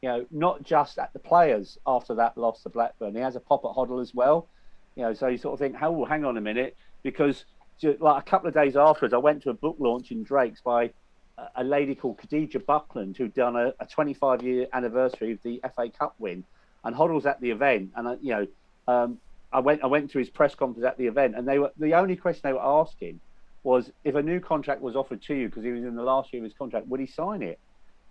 [0.02, 3.40] You know, not just at the players after that loss to Blackburn, he has a
[3.40, 4.48] pop at Hoddle as well.
[4.96, 7.44] You know, so you sort of think, oh, hang on a minute, because
[7.82, 10.90] like a couple of days afterwards, I went to a book launch in Drake's by
[11.38, 15.60] a- a lady called Khadija Buckland, who'd done a, a 25 year anniversary of the
[15.74, 16.44] FA Cup win,
[16.84, 18.46] and Hoddle's at the event, and I, you know,
[18.88, 19.18] um,
[19.52, 21.94] I went I went to his press conference at the event, and they were the
[21.94, 23.20] only question they were asking
[23.62, 26.32] was if a new contract was offered to you because he was in the last
[26.32, 27.60] year of his contract, would he sign it?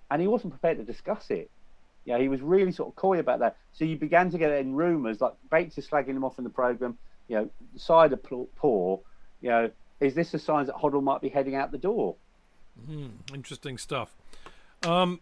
[0.09, 1.49] And he wasn't prepared to discuss it.
[2.05, 3.57] Yeah, he was really sort of coy about that.
[3.73, 6.49] So you began to get in rumours like Bates is slagging him off in the
[6.49, 6.97] program.
[7.27, 8.99] You know, side of poor.
[9.41, 12.15] You know, is this a sign that Hoddle might be heading out the door?
[13.33, 14.15] Interesting stuff.
[14.83, 15.19] Um,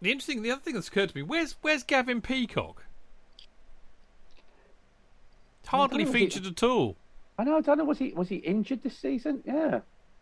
[0.00, 2.84] the interesting, the other thing that's occurred to me: where's where's Gavin Peacock?
[5.66, 6.96] Hardly was he- featured at all.
[7.38, 7.56] I know.
[7.56, 7.84] I don't know.
[7.84, 9.42] Was he was he injured this season?
[9.46, 9.80] Yeah.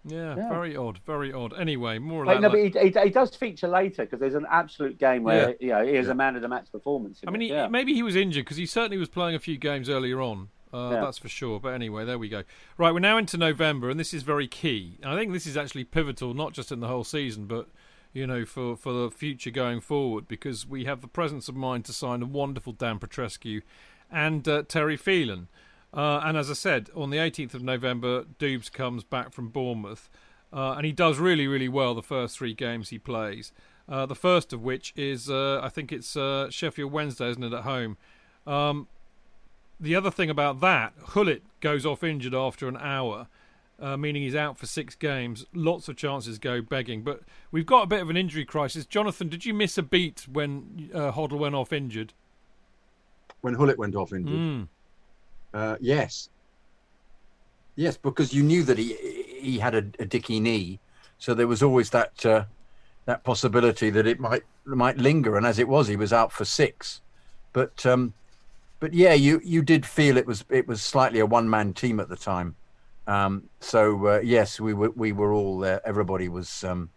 [0.09, 0.49] Yeah, Yeah.
[0.49, 1.53] very odd, very odd.
[1.59, 2.43] Anyway, more or Like, less.
[2.43, 5.69] no, but he, he, he does feature later because there's an absolute game where you
[5.69, 7.21] know he has a man of the match performance.
[7.27, 7.69] I mean, he, yeah.
[7.69, 10.49] maybe he was injured because he certainly was playing a few games earlier on.
[10.73, 11.01] Uh, Yeah.
[11.01, 11.59] That's for sure.
[11.61, 12.43] But anyway, there we go.
[12.77, 14.99] Right, we're now into November, and this is very key.
[15.03, 17.69] I think this is actually pivotal, not just in the whole season, but
[18.13, 21.85] you know, for for the future going forward, because we have the presence of mind
[21.87, 23.63] to sign a wonderful Dan Petrescu
[24.11, 25.49] and uh, Terry Phelan.
[25.95, 30.11] Uh, and as I said, on the 18th of November, Dubes comes back from Bournemouth,
[30.53, 33.53] uh, and he does really, really well the first three games he plays.
[33.89, 37.55] Uh, the first of which is, uh, I think it's uh, Sheffield Wednesday, isn't it,
[37.55, 37.97] at home?
[38.47, 38.87] Um,
[39.81, 43.29] the other thing about that, Gullit goes off injured after an hour,
[43.81, 45.47] uh, meaning he's out for six games.
[45.55, 47.03] Lots of chances go begging.
[47.03, 47.21] But
[47.51, 48.85] we've got a bit of an injury crisis.
[48.85, 52.13] Jonathan, did you miss a beat when uh, Hoddle went off injured?
[53.41, 54.69] When Gullit went off injured, Mm.
[55.55, 56.29] Uh, yes,
[57.77, 58.95] yes, because you knew that he
[59.41, 60.81] he had a, a dicky knee,
[61.19, 62.45] so there was always that uh,
[63.07, 65.37] that possibility that it might might linger.
[65.37, 67.01] And as it was, he was out for six.
[67.53, 68.15] But um,
[68.81, 72.01] but yeah, you you did feel it was it was slightly a one man team
[72.01, 72.55] at the time.
[73.07, 75.81] Um, so uh, yes, we were we were all there.
[75.87, 76.91] everybody was um,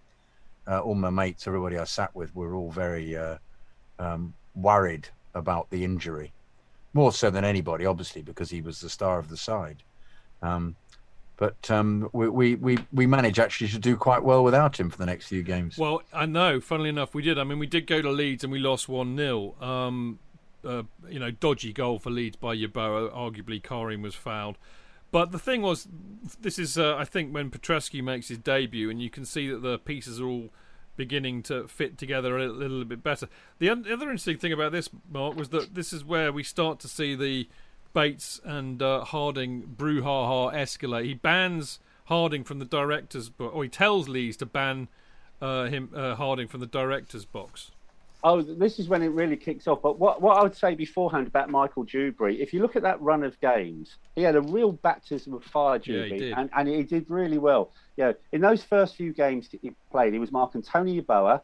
[0.67, 3.37] uh, all my mates, everybody I sat with were all very uh,
[3.99, 6.33] um, worried about the injury,
[6.93, 9.83] more so than anybody, obviously, because he was the star of the side.
[10.41, 10.75] Um,
[11.37, 14.97] but um, we, we we we managed actually to do quite well without him for
[14.99, 15.75] the next few games.
[15.75, 16.61] Well, I know.
[16.61, 17.39] Funnily enough, we did.
[17.39, 20.19] I mean, we did go to Leeds and we lost one 0 um,
[20.63, 23.11] uh, You know, dodgy goal for Leeds by Yeboah.
[23.11, 24.57] Arguably, Kharine was fouled.
[25.09, 25.87] But the thing was,
[26.39, 29.63] this is uh, I think when Petrescu makes his debut, and you can see that
[29.63, 30.49] the pieces are all
[31.01, 33.27] beginning to fit together a little, bit better.
[33.57, 36.87] The other interesting thing about this, Mark, was that this is where we start to
[36.87, 37.47] see the
[37.91, 41.05] Bates and uh, Harding brouhaha escalate.
[41.05, 44.89] He bans Harding from the director's box, or he tells Leeds to ban
[45.41, 47.71] uh, him uh, Harding from the director's box.
[48.23, 49.81] Oh, this is when it really kicks off.
[49.81, 53.01] But what, what I would say beforehand about Michael Duberry, if you look at that
[53.01, 56.33] run of games, he had a real baptism of fire, Yeah, Duberry, did.
[56.37, 57.71] and, and he did really well.
[57.97, 61.41] Know, in those first few games he played, he was marking Tony Yeboah,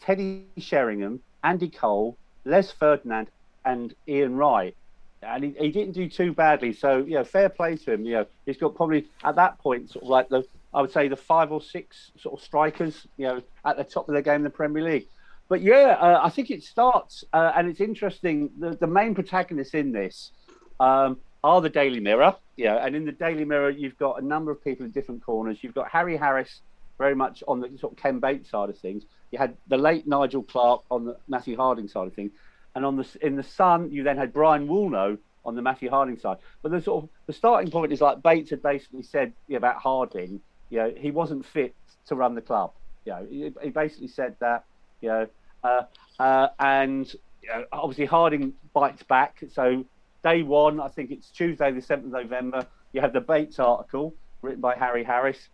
[0.00, 3.30] Teddy Sheringham, Andy Cole, Les Ferdinand,
[3.64, 4.76] and Ian Wright.
[5.22, 6.72] And he, he didn't do too badly.
[6.72, 8.04] So, you know, fair play to him.
[8.04, 11.08] You know, he's got probably at that point sort of like the I would say
[11.08, 14.36] the five or six sort of strikers, you know, at the top of the game
[14.36, 15.08] in the Premier League.
[15.48, 18.50] But yeah, uh, I think it starts, uh, and it's interesting.
[18.58, 20.32] The, the main protagonists in this
[20.78, 24.50] um, are the Daily Mirror, yeah, and in the Daily Mirror, you've got a number
[24.50, 25.58] of people in different corners.
[25.62, 26.60] You've got Harry Harris,
[26.98, 29.04] very much on the sort of Ken Bates side of things.
[29.30, 32.32] You had the late Nigel Clark on the Matthew Harding side of things,
[32.74, 36.18] and on the in the Sun, you then had Brian Woolnough on the Matthew Harding
[36.18, 36.36] side.
[36.62, 40.40] But the sort of the starting point is like Bates had basically said about Harding,
[40.68, 41.74] you know, he wasn't fit
[42.06, 42.72] to run the club.
[43.06, 44.64] You know, he, he basically said that,
[45.00, 45.26] you know,
[45.64, 45.82] uh,
[46.18, 49.42] uh, and you know, obviously Harding bites back.
[49.52, 49.84] So
[50.22, 52.66] day one, I think it's Tuesday, the seventh of November.
[52.92, 55.48] You have the Bates article written by Harry Harris.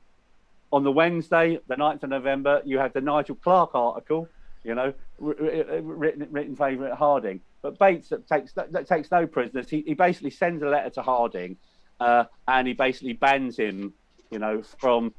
[0.73, 4.29] On the Wednesday, the 9th of November, you have the Nigel Clark article.
[4.65, 7.41] You know, written written favour at Harding.
[7.61, 9.69] But Bates takes that takes no prisoners.
[9.69, 11.59] He, he basically sends a letter to Harding,
[12.01, 13.93] uh, and he basically bans him.
[14.31, 15.13] You know, from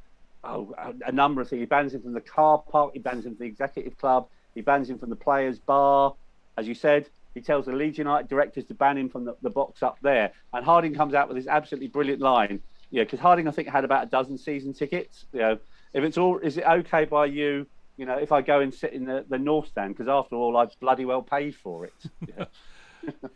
[0.46, 0.74] oh,
[1.06, 1.60] a number of things.
[1.62, 2.92] He bans him from the car park.
[2.94, 4.28] He bans him from the executive club.
[4.54, 6.16] He bans him from the players' bar.
[6.58, 9.50] As you said, he tells the Leeds United directors to ban him from the, the
[9.50, 10.32] box up there.
[10.54, 12.62] And Harding comes out with this absolutely brilliant line.
[12.92, 15.26] Yeah, because Harding, I think, had about a dozen season tickets.
[15.34, 15.58] You know,
[15.94, 17.66] if it's all, is it okay by you?
[17.98, 20.56] You know, if I go and sit in the, the north stand, because after all,
[20.58, 21.94] I've bloody well paid for it.
[22.38, 22.46] Yeah.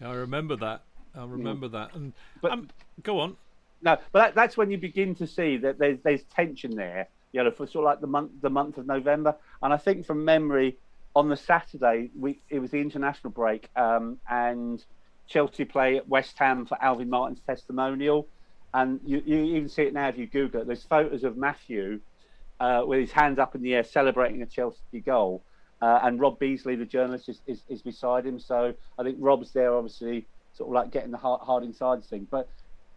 [0.01, 0.81] I remember that.
[1.15, 1.93] I remember that.
[1.93, 2.69] And But- um,
[3.03, 3.37] go on.
[3.81, 7.07] No, but that, that's when you begin to see that there's there's tension there.
[7.31, 10.05] You know, for sort of like the month the month of November, and I think
[10.05, 10.77] from memory,
[11.15, 14.83] on the Saturday we it was the international break, um, and
[15.27, 18.27] Chelsea play at West Ham for Alvin Martin's testimonial,
[18.73, 20.67] and you, you even see it now if you Google it.
[20.67, 21.99] There's photos of Matthew
[22.59, 25.43] uh, with his hands up in the air celebrating a Chelsea goal,
[25.81, 28.39] uh, and Rob Beasley, the journalist, is, is, is beside him.
[28.39, 32.27] So I think Rob's there, obviously, sort of like getting the Har- Harding sides thing,
[32.29, 32.49] but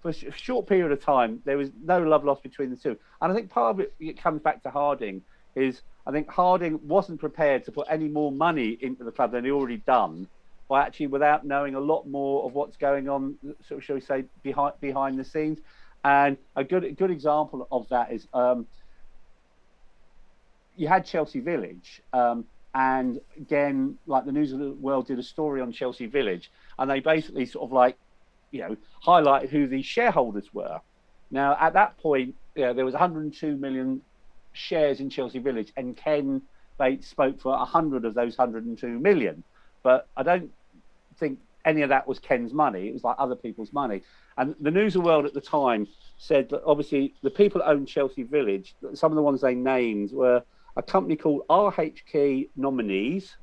[0.03, 2.99] for a short period of time, there was no love lost between the two.
[3.21, 5.23] And I think part of it, it comes back to Harding
[5.55, 9.45] is I think Harding wasn't prepared to put any more money into the club than
[9.45, 10.29] he already done,
[10.69, 13.39] by actually without knowing a lot more of what's going on,
[13.69, 15.61] sort of, shall we say, behind behind the scenes.
[16.05, 18.67] And a good a good example of that is um,
[20.77, 22.45] you had Chelsea Village, um,
[22.75, 26.91] and again, like the News of the World did a story on Chelsea Village, and
[26.91, 27.97] they basically sort of like,
[28.53, 30.81] you know, highlighted who the shareholders were.
[31.31, 34.03] Now, at that point, you know, there was 102 million
[34.53, 36.43] shares in Chelsea Village, and Ken
[36.79, 39.43] Bates spoke for 100 of those 102 million.
[39.83, 40.51] But I don't
[41.17, 42.89] think any of that was Ken's money.
[42.89, 44.03] It was like other people's money.
[44.37, 45.87] And the News of the World at the time
[46.19, 50.13] said that obviously the people that owned Chelsea Village, some of the ones they named
[50.13, 50.43] were
[50.77, 53.37] a company called RHK Nominees,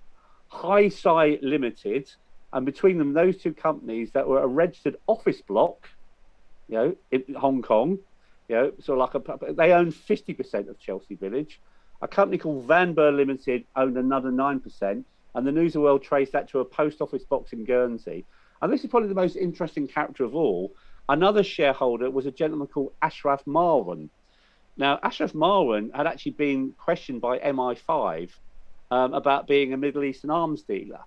[0.47, 2.12] High Sci Limited,
[2.52, 5.89] and between them, those two companies that were a registered office block,
[6.68, 8.00] you know, in Hong Kong,
[8.47, 9.22] you know, so like a,
[9.54, 11.60] they owned 50% of Chelsea Village.
[12.02, 15.04] A company called Van Burr Limited owned another 9%.
[15.36, 18.26] And the News of the World traced that to a post office box in Guernsey.
[18.62, 20.72] And this is probably the most interesting character of all.
[21.08, 24.10] Another shareholder was a gentleman called Ashraf Marwan.
[24.78, 28.32] Now, Ashraf Marwan had actually been questioned by MI5
[28.91, 31.02] um, about being a Middle Eastern arms dealer.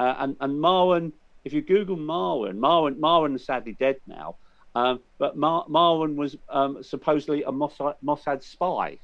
[0.00, 1.12] Uh, and, and Marwan,
[1.44, 4.36] if you Google Marwan, Marwan, Marwan is sadly dead now,
[4.74, 8.98] um, but Mar- Marwan was um, supposedly a Mossad, Mossad spy.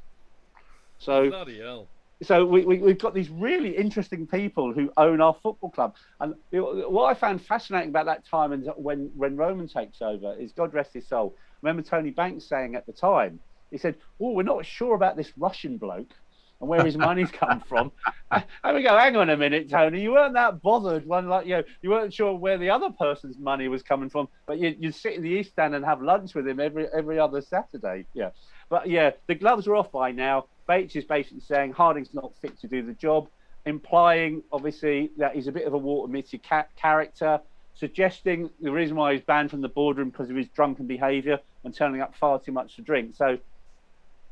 [0.98, 1.86] So Bloody hell.
[2.22, 5.96] so we, we, we've got these really interesting people who own our football club.
[6.18, 10.52] And what I found fascinating about that time and when, when Roman takes over is,
[10.52, 13.38] God rest his soul, I remember Tony Banks saying at the time,
[13.70, 16.14] he said, oh, we're not sure about this Russian bloke
[16.60, 17.92] and where his money's come from.
[18.30, 21.56] And we go, hang on a minute, Tony, you weren't that bothered when, like, you
[21.56, 24.94] know, you weren't sure where the other person's money was coming from, but you, you'd
[24.94, 28.06] sit in the East Stand and have lunch with him every every other Saturday.
[28.14, 28.30] Yeah.
[28.68, 30.46] But yeah, the gloves are off by now.
[30.66, 33.28] Bates is basically saying Harding's not fit to do the job,
[33.64, 37.40] implying obviously that he's a bit of a Walter Mitty ca- character,
[37.74, 41.74] suggesting the reason why he's banned from the boardroom because of his drunken behaviour and
[41.74, 43.14] turning up far too much to drink.
[43.14, 43.38] So,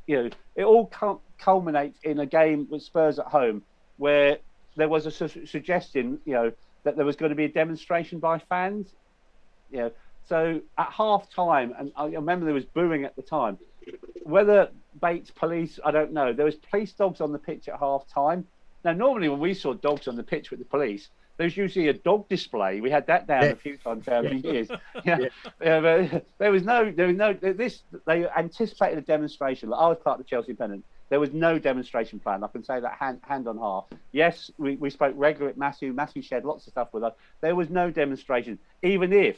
[0.06, 0.90] you know, it all
[1.38, 3.62] culminates in a game with Spurs at home
[3.96, 4.38] where
[4.76, 6.52] there was a su- suggestion, you know,
[6.82, 8.92] that there was going to be a demonstration by fans.
[9.70, 9.90] You know,
[10.26, 13.58] so at half time, and I remember there was booing at the time.
[14.22, 16.32] Whether Bates police, I don't know.
[16.32, 18.46] There was police dogs on the pitch at half time.
[18.84, 21.92] Now, normally when we saw dogs on the pitch with the police, there's usually a
[21.92, 22.80] dog display.
[22.80, 23.48] We had that down Yeah.
[23.50, 24.68] a few times down the years.
[25.04, 25.18] Yeah,
[25.60, 26.20] yeah.
[26.38, 27.32] there was no, there was no.
[27.32, 29.70] This they anticipated a demonstration.
[29.70, 30.84] Like I was part of the Chelsea pennant.
[31.10, 32.42] There was no demonstration plan.
[32.42, 33.86] I can say that hand, hand on heart.
[34.12, 35.92] Yes, we, we spoke regularly with Matthew.
[35.92, 37.12] Matthew shared lots of stuff with us.
[37.40, 39.36] There was no demonstration, even if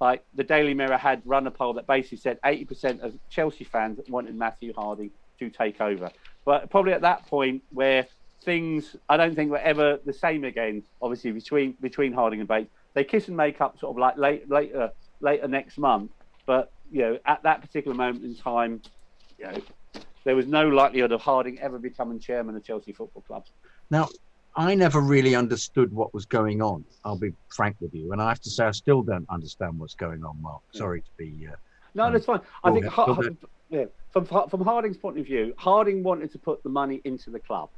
[0.00, 4.00] like the Daily Mirror had run a poll that basically said 80% of Chelsea fans
[4.08, 6.10] wanted Matthew Harding to take over.
[6.44, 8.06] But probably at that point where
[8.42, 12.70] things I don't think were ever the same again, obviously between between Harding and Bates.
[12.94, 14.90] They kiss and make up sort of like late, later
[15.20, 16.10] later next month.
[16.46, 18.82] But you know, at that particular moment in time,
[19.38, 19.62] you know,
[20.24, 23.44] there was no likelihood of Harding ever becoming chairman of Chelsea Football Club.
[23.90, 24.08] Now,
[24.54, 26.84] I never really understood what was going on.
[27.04, 29.94] I'll be frank with you, and I have to say I still don't understand what's
[29.94, 30.60] going on, Mark.
[30.74, 31.46] Sorry to be.
[31.50, 31.56] Uh,
[31.94, 32.40] No, Um, that's fine.
[32.64, 33.36] I think ahead, Har- go ahead.
[33.70, 37.40] yeah, from from Harding's point of view, Harding wanted to put the money into the
[37.40, 37.70] club,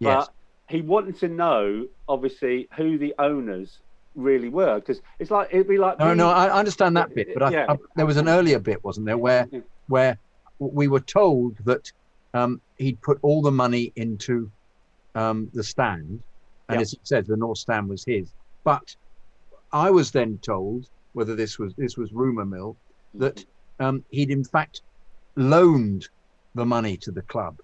[0.00, 0.26] yes.
[0.26, 0.34] but
[0.68, 3.78] he wanted to know, obviously, who the owners
[4.14, 7.42] really were, because it's like it'd be like No, no, I understand that bit, but
[7.44, 7.66] I, Yeah.
[7.68, 9.60] I, there was an earlier bit, wasn't there, where Yeah.
[9.86, 10.18] where
[10.58, 11.90] we were told that
[12.34, 14.50] um, he'd put all the money into
[15.14, 16.22] um, the stand,
[16.68, 16.80] and Yeah.
[16.80, 18.32] as he said, the North Stand was his.
[18.64, 18.94] But
[19.72, 22.76] I was then told, whether this was this was rumor mill,
[23.14, 23.44] that
[23.80, 24.82] um, he'd in fact
[25.36, 26.08] loaned
[26.54, 27.56] the money to the club.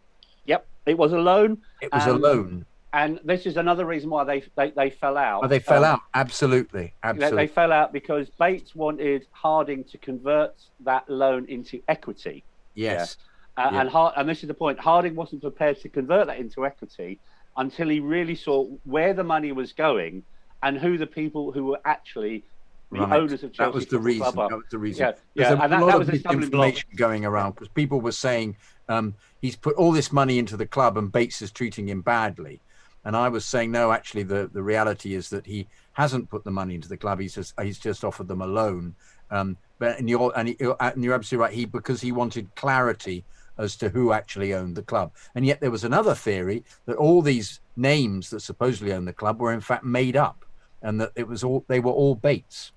[0.86, 2.64] It was a loan, It was a loan.
[2.92, 5.44] and this is another reason why they they, they fell out.
[5.44, 6.00] Oh, they fell Um, out.
[6.14, 7.36] Absolutely, They, absolutely.
[7.46, 12.44] they fell out because Bates wanted Harding to convert that loan into equity.
[12.74, 13.16] yes.
[13.58, 13.80] Uh, Yeah.
[13.80, 14.78] and Hard, and this is the point.
[14.78, 17.18] Harding wasn't prepared to convert that into equity
[17.56, 20.22] until he really saw where the money was going
[20.62, 22.44] and who the people who were actually
[22.92, 23.12] the Right.
[23.18, 23.70] owners of Chelsea.
[23.70, 24.34] That was the reason.
[24.36, 25.06] That was the reason.
[25.06, 26.74] Yeah, yeah, and that, lot that of was a stumbling block.
[26.96, 28.56] going around because people were saying
[28.88, 32.60] um, he's put all this money into the club and Bates is treating him badly.
[33.04, 36.50] And I was saying, no, actually, the, the reality is that he hasn't put the
[36.50, 37.20] money into the club.
[37.20, 38.94] He's just he's just offered them a loan.
[39.30, 41.52] Um, but and you're and, you're absolutely right.
[41.52, 43.24] He because he wanted clarity
[43.58, 45.12] as to who actually owned the club.
[45.34, 49.40] And yet there was another theory that all these names that supposedly own the club
[49.40, 50.44] were in fact made up,
[50.82, 52.72] and that it was all they were all Bates.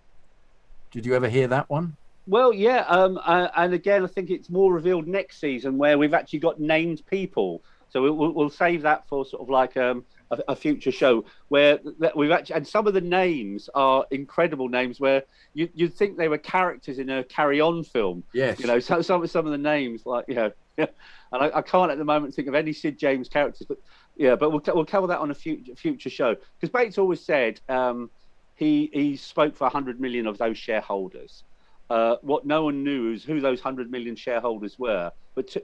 [0.91, 1.97] Did you ever hear that one?
[2.29, 6.13] Well, yeah, um, uh, and again, I think it's more revealed next season where we've
[6.13, 7.63] actually got named people.
[7.89, 11.25] So we'll, we'll, we'll save that for sort of like um, a, a future show
[11.47, 11.79] where
[12.15, 15.23] we've actually, and some of the names are incredible names where
[15.55, 18.23] you, you'd think they were characters in a Carry On film.
[18.31, 18.59] Yes.
[18.59, 20.87] You know, some some some of the names like you know, and
[21.31, 23.79] I, I can't at the moment think of any Sid James characters, but
[24.17, 27.59] yeah, but we'll we'll cover that on a future future show because Bates always said
[27.69, 28.11] um,
[28.53, 31.43] he he spoke for hundred million of those shareholders.
[31.89, 35.55] Uh, what no one knew was who those hundred million shareholders were, but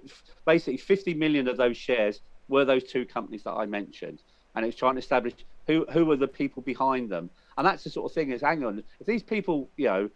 [0.46, 4.22] basically fifty million of those shares were those two companies that I mentioned,
[4.56, 5.34] and it's trying to establish
[5.68, 8.32] who who are the people behind them, and that's the sort of thing.
[8.32, 10.10] Is hang on, if these people, you know,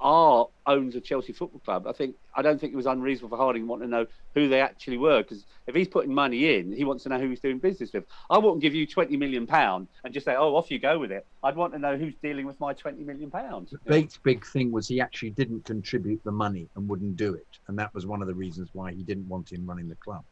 [0.00, 3.42] are owns a Chelsea Football Club, I think I don't think it was unreasonable for
[3.42, 6.72] Harding to want to know who they actually were because if he's putting money in,
[6.72, 8.04] he wants to know who he's doing business with.
[8.30, 11.10] I wouldn't give you twenty million pound and just say, "Oh, off you go with
[11.10, 13.74] it." I'd want to know who's dealing with my twenty million pounds.
[13.86, 17.78] Bates' big thing was he actually didn't contribute the money and wouldn't do it, and
[17.78, 20.22] that was one of the reasons why he didn't want him running the club.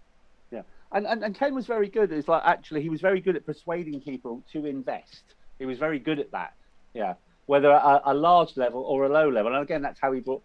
[0.52, 0.62] Yeah,
[0.92, 2.12] and, and and Ken was very good.
[2.12, 5.34] It's like actually he was very good at persuading people to invest.
[5.58, 6.54] He was very good at that.
[6.94, 7.14] Yeah,
[7.46, 9.54] whether a, a large level or a low level.
[9.54, 10.42] And again, that's how he brought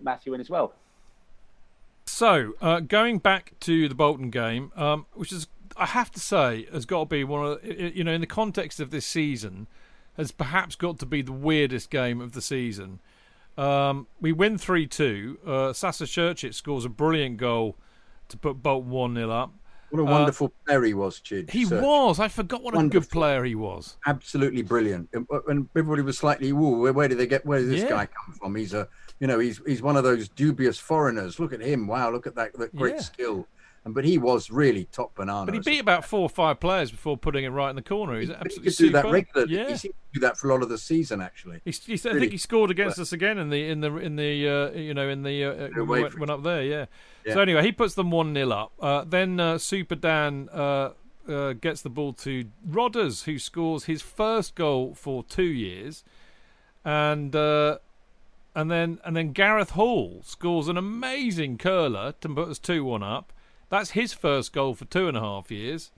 [0.00, 0.74] Matthew in as well.
[2.06, 5.46] So, uh, going back to the Bolton game, um, which is,
[5.76, 8.78] I have to say, has got to be one of, you know, in the context
[8.80, 9.66] of this season,
[10.16, 13.00] has perhaps got to be the weirdest game of the season.
[13.56, 15.38] Um, we win 3 2.
[15.46, 17.76] Uh, Sasa Curcic scores a brilliant goal
[18.28, 19.52] to put Bolton 1 0 up.
[19.94, 21.50] What a wonderful uh, player he was, Chid.
[21.50, 22.18] He was.
[22.18, 22.98] I forgot what wonderful.
[22.98, 23.96] a good player he was.
[24.06, 25.08] Absolutely brilliant.
[25.12, 27.46] And everybody was slightly, "Ooh, where, where did they get?
[27.46, 27.90] Where did this yeah.
[27.90, 28.88] guy come from?" He's a,
[29.20, 31.38] you know, he's he's one of those dubious foreigners.
[31.38, 31.86] Look at him!
[31.86, 33.00] Wow, look at that, that great yeah.
[33.02, 33.46] skill
[33.92, 35.44] but he was really top banana.
[35.44, 38.18] But he beat about four or five players before putting it right in the corner.
[38.18, 39.54] He's absolutely he do that regularly.
[39.54, 39.68] Yeah.
[39.68, 41.60] He seemed to do that for a lot of the season, actually.
[41.64, 44.48] He, he, I think he scored against us again in the in the in the
[44.48, 46.62] uh, you know in the uh, when we went, went, up there.
[46.62, 46.86] Yeah.
[47.32, 48.72] So anyway, he puts them one 0 up.
[48.80, 50.48] Uh, then uh, Super Dan.
[50.50, 50.90] Uh,
[51.26, 56.04] uh, gets the ball to Rodders, who scores his first goal for two years,
[56.84, 62.84] and and then and then Gareth Hall scores an amazing curler to put us two
[62.84, 63.32] one up.
[63.70, 65.90] That's his first goal for two and a half years.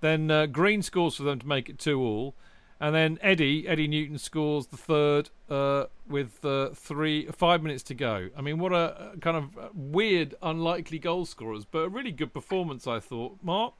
[0.00, 2.34] Then uh, Green scores for them to make it two all,
[2.82, 7.94] and then Eddie Eddie Newton scores the third uh, with uh, three five minutes to
[7.94, 8.28] go.
[8.36, 12.88] I mean, what a kind of weird, unlikely goal scorers, but a really good performance,
[12.88, 13.38] I thought.
[13.40, 13.74] Mark.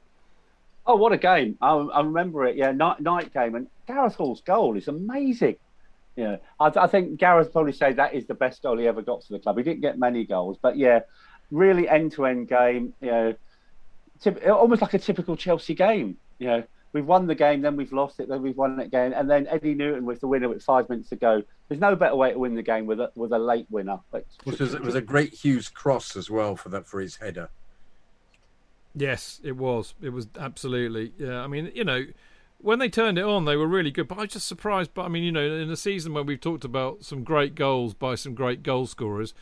[0.86, 1.58] Oh, what a game!
[1.60, 2.54] I, I remember it.
[2.54, 5.56] Yeah, night night game, and Gareth Hall's goal is amazing.
[6.14, 9.24] Yeah, I, I, think Gareth probably say that is the best goal he ever got
[9.24, 9.56] for the club.
[9.58, 11.00] He didn't get many goals, but yeah,
[11.50, 12.94] really end-to-end game.
[13.00, 13.34] You know,
[14.20, 16.18] tip, almost like a typical Chelsea game.
[16.38, 16.62] You know,
[16.92, 19.46] we've won the game, then we've lost it, then we've won it again, and then
[19.48, 21.42] Eddie Newton was the winner with five minutes to go.
[21.68, 23.98] There's no better way to win the game with a with a late winner.
[24.44, 27.48] Which was, it was a great Hughes cross as well for that for his header.
[28.94, 29.94] Yes, it was.
[30.02, 31.12] It was absolutely.
[31.16, 32.04] Yeah, I mean, you know,
[32.58, 34.06] when they turned it on, they were really good.
[34.06, 34.90] But I was just surprised.
[34.92, 37.94] But I mean, you know, in a season where we've talked about some great goals
[37.94, 39.32] by some great goal scorers,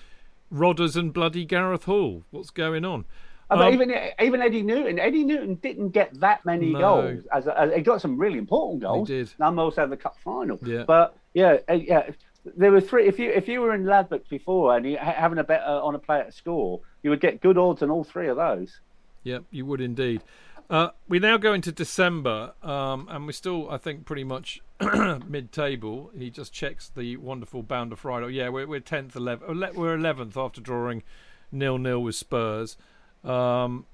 [0.53, 2.23] Rodders and bloody Gareth Hall.
[2.31, 3.07] What's going on?
[3.51, 6.79] Uh, but um, even even Eddie Newton, Eddie Newton didn't get that many no.
[6.79, 7.25] goals.
[7.33, 9.09] As, as, he got some really important goals.
[9.09, 9.31] He did.
[9.39, 10.59] None also the cup final.
[10.63, 10.85] Yeah.
[10.87, 12.11] But yeah, uh, yeah.
[12.57, 13.07] There were three.
[13.07, 15.95] If you if you were in Ladbrokes before and you having a bet uh, on
[15.95, 18.81] a player to score, you would get good odds on all three of those.
[19.25, 20.23] Yep, you would indeed.
[20.71, 24.61] Uh, we now go into December, um, and we're still, I think, pretty much
[25.27, 26.13] mid-table.
[26.17, 28.29] He just checks the wonderful Bounder Friday.
[28.35, 29.77] Yeah, we're we're tenth, eleventh.
[29.77, 31.03] We're eleventh after drawing
[31.51, 32.77] nil-nil with Spurs,
[33.25, 33.87] um,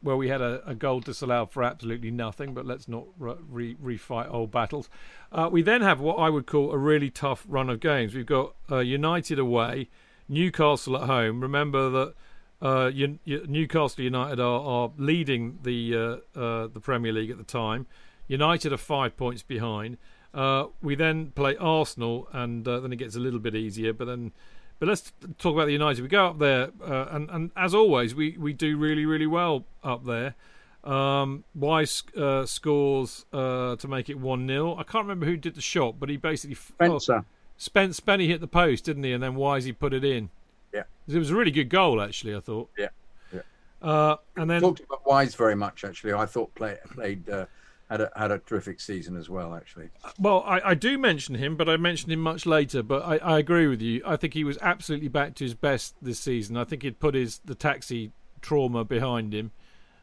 [0.00, 2.54] where we had a, a, goal disallowed for absolutely nothing.
[2.54, 4.88] But let's not re- refight old battles.
[5.32, 8.14] Uh, we then have what I would call a really tough run of games.
[8.14, 9.88] We've got uh, United away,
[10.28, 11.40] Newcastle at home.
[11.40, 12.14] Remember that
[12.60, 12.90] uh,
[13.26, 15.94] Newcastle United are, are leading the
[16.36, 17.86] uh, uh, the Premier League at the time.
[18.26, 19.96] United are five points behind.
[20.34, 23.92] Uh, we then play Arsenal, and then it gets a little bit easier.
[23.92, 24.32] But then,
[24.78, 26.02] but let's talk about the United.
[26.02, 29.64] We go up there, uh, and and as always, we, we do really really well
[29.82, 30.34] up there.
[30.84, 32.04] Um, Wise
[32.44, 36.16] scores to make it one 0 I can't remember who did the shot, but he
[36.16, 37.14] basically Spencer.
[37.16, 37.24] Oh,
[37.58, 39.12] Spence Spenny hit the post, didn't he?
[39.12, 40.30] And then Wisey put it in.
[40.72, 42.36] Yeah, it was a really good goal, actually.
[42.36, 42.70] I thought.
[42.78, 42.88] Yeah,
[43.34, 43.40] yeah.
[43.82, 45.84] Uh, and then talked about Wise very much.
[45.84, 47.46] Actually, I thought play, played uh,
[47.90, 49.54] had a had a terrific season as well.
[49.54, 49.88] Actually,
[50.18, 52.82] well, I, I do mention him, but I mentioned him much later.
[52.82, 54.02] But I, I agree with you.
[54.06, 56.56] I think he was absolutely back to his best this season.
[56.56, 59.52] I think he'd put his the taxi trauma behind him.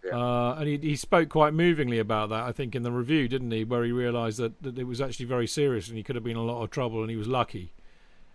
[0.03, 0.18] Yeah.
[0.18, 3.49] Uh, and he, he spoke quite movingly about that, I think, in the review, didn't
[3.49, 3.64] he?
[3.64, 6.38] Where he realised that, that it was actually very serious and he could have been
[6.38, 7.74] in a lot of trouble and he was lucky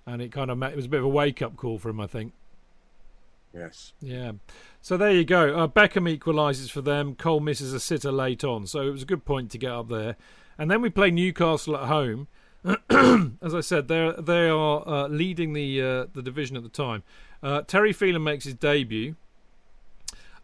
[0.06, 1.88] and it kind of met, it was a bit of a wake up call for
[1.88, 2.32] him, I think.
[3.54, 3.92] Yes.
[4.00, 4.32] Yeah.
[4.80, 5.56] So there you go.
[5.56, 7.14] Uh, Beckham equalises for them.
[7.14, 9.88] Cole misses a sitter late on, so it was a good point to get up
[9.88, 10.16] there.
[10.56, 12.28] And then we play Newcastle at home.
[13.42, 17.02] As I said, they they are uh, leading the uh, the division at the time.
[17.42, 19.16] Uh, Terry Phelan makes his debut.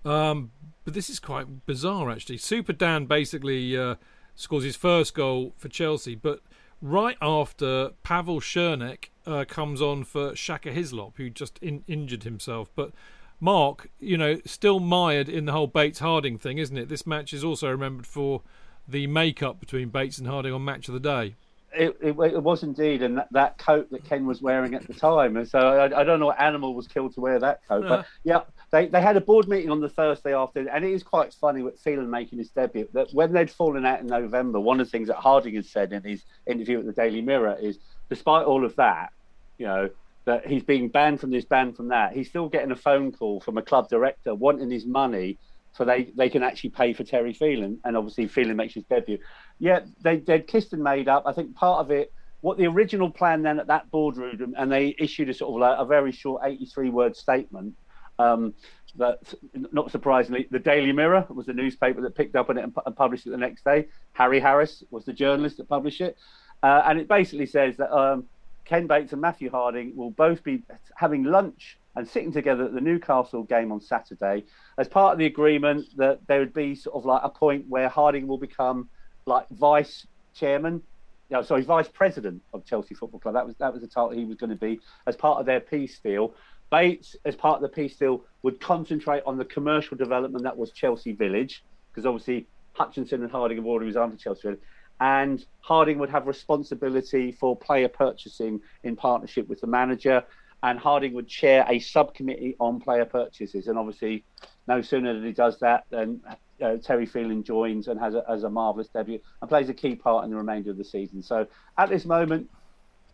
[0.05, 0.53] Um,
[0.85, 2.39] but this is quite bizarre, actually.
[2.39, 3.97] Super Dan basically uh,
[4.37, 6.41] scores his first goal for Chelsea, but
[6.81, 12.71] right after Pavel Srnicek uh, comes on for Shaka Hislop, who just in- injured himself.
[12.75, 12.93] But
[13.41, 16.89] Mark, you know, still mired in the whole Bates Harding thing, isn't it?
[16.89, 18.43] This match is also remembered for
[18.89, 21.35] the makeup between Bates and Harding on Match of the Day.
[21.75, 24.95] It, it, it was indeed, and that, that, coat that Ken was wearing at the
[24.95, 25.37] time.
[25.37, 27.85] And so I, I don't know what animal was killed to wear that coat.
[27.87, 31.03] But yeah, they, they had a board meeting on the Thursday afternoon, and it is
[31.03, 32.89] quite funny with Phelan making his debut.
[32.95, 35.93] That when they'd fallen out in November, one of the things that Harding had said
[35.93, 37.79] in his interview at the Daily Mirror is,
[38.09, 39.13] despite all of that,
[39.59, 39.91] you know,
[40.25, 42.13] that he's being banned from this, banned from that.
[42.13, 45.39] He's still getting a phone call from a club director wanting his money
[45.73, 47.79] so they, they can actually pay for Terry Phelan.
[47.85, 49.19] And obviously, Phelan makes his debut.
[49.59, 51.25] Yeah, they, they'd kissed and made up.
[51.27, 54.95] I think part of it what the original plan then at that boardroom, and they
[54.99, 57.75] issued a sort of like a very short 83 word statement.
[58.19, 58.55] Um,
[58.97, 59.35] that,
[59.73, 62.97] not surprisingly, the Daily Mirror was the newspaper that picked up on it and, and
[62.97, 63.89] published it the next day.
[64.13, 66.17] Harry Harris was the journalist that published it.
[66.63, 68.25] Uh, and it basically says that um,
[68.67, 70.63] Ken Bates and Matthew Harding will both be
[70.97, 74.45] having lunch and sitting together at the Newcastle game on Saturday
[74.77, 77.89] as part of the agreement that there would be sort of like a point where
[77.89, 78.89] Harding will become
[79.25, 80.83] like vice chairman,
[81.31, 83.35] no, sorry, vice president of Chelsea Football Club.
[83.35, 85.61] That was that was the title he was going to be as part of their
[85.61, 86.35] peace deal.
[86.71, 90.73] Bates, as part of the peace deal, would concentrate on the commercial development that was
[90.73, 94.61] Chelsea Village, because obviously Hutchinson and Harding have already resigned to Chelsea Village.
[95.01, 100.25] And Harding would have responsibility for player purchasing in partnership with the manager.
[100.63, 103.69] And Harding would chair a subcommittee on player purchases.
[103.69, 104.25] And obviously,
[104.67, 106.21] no sooner than he does that than
[106.63, 109.95] uh, Terry Phelan joins and has a, has a marvellous debut and plays a key
[109.95, 111.23] part in the remainder of the season.
[111.23, 111.47] So
[111.77, 112.49] at this moment,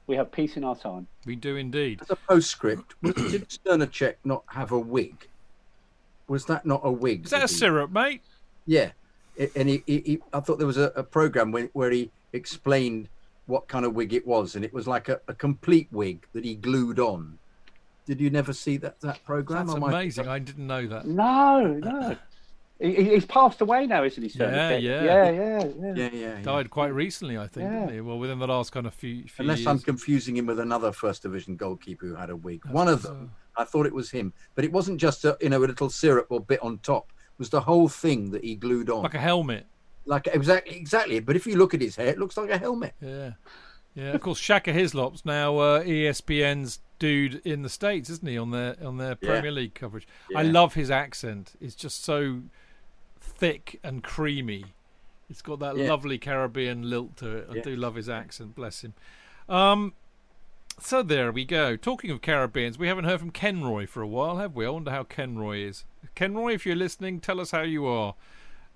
[0.07, 1.07] we have peace in our time.
[1.27, 2.01] We do indeed.
[2.03, 5.29] As a postscript, did Srnicek not have a wig?
[6.29, 7.25] Was that not a wig?
[7.25, 8.23] Is that a he- syrup, mate?
[8.67, 8.93] Yeah, I-
[9.57, 13.09] and he, he, he I thought there was a, a program where, where he explained
[13.47, 16.45] what kind of wig it was, and it was like a, a complete wig that
[16.45, 17.39] he glued on.
[18.07, 19.67] Did you never see that that program?
[19.67, 20.29] That's Am amazing.
[20.29, 21.07] I didn't know that.
[21.07, 22.17] No, no.
[22.81, 24.51] He, he- he's passed away now, isn't he, sir?
[24.51, 25.05] Yeah, yeah.
[25.05, 25.93] yeah, yeah, yeah.
[25.95, 26.37] Yeah, yeah.
[26.37, 26.43] yeah.
[26.43, 27.81] Died quite recently, I think, Yeah.
[27.81, 28.01] didn't he?
[28.01, 29.67] Well, within the last kind of few, few Unless years.
[29.69, 32.65] I'm confusing him with another first division goalkeeper who had a wig.
[32.67, 35.59] One of them, I thought it was him, but it wasn't just a you know
[35.59, 37.12] a little syrup or bit on top.
[37.39, 39.03] Was the whole thing that he glued on.
[39.03, 39.67] like a helmet.
[40.07, 41.21] like exactly exactly.
[41.21, 42.95] But if you look at his hair, it looks like a helmet.
[43.01, 43.33] Yeah.
[43.95, 48.39] Yeah, of course, Shaka Hislop's now uh, ESPN's dude in the states, isn't he?
[48.39, 49.29] On their on their Yeah.
[49.29, 50.07] Premier League coverage.
[50.35, 51.53] I love his accent.
[51.61, 52.41] It's just so
[53.21, 54.65] thick and creamy.
[55.29, 55.89] It's got that Yeah.
[55.91, 57.49] lovely Caribbean lilt to it.
[57.51, 57.63] I Yeah.
[57.63, 58.55] do love his accent.
[58.55, 58.95] Bless him.
[59.49, 59.93] Um,
[60.81, 61.77] so there we go.
[61.77, 64.65] Talking of Caribbeans, we haven't heard from Kenroy for a while, have we?
[64.67, 65.85] I wonder how Kenroy is.
[66.15, 68.15] Kenroy, if you're listening, tell us how you are.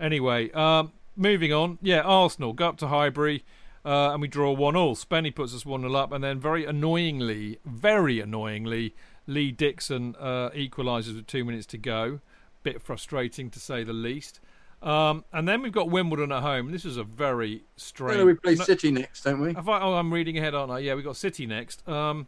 [0.01, 1.78] Anyway, um, moving on.
[1.82, 3.44] Yeah, Arsenal go up to Highbury.
[3.85, 4.97] Uh, and we draw one all.
[4.97, 8.97] Spenny puts us one 0 up, and then very annoyingly, very annoyingly,
[9.28, 12.19] Lee Dixon uh, equalises with two minutes to go.
[12.65, 14.40] Bit frustrating to say the least.
[14.82, 16.73] Um, and then we've got Wimbledon at home.
[16.73, 18.19] This is a very strange.
[18.20, 19.55] Oh, we play No- City next, don't we?
[19.55, 20.81] I, oh, I'm reading ahead, aren't I?
[20.81, 21.86] Yeah, we've got City next.
[21.89, 22.27] Um,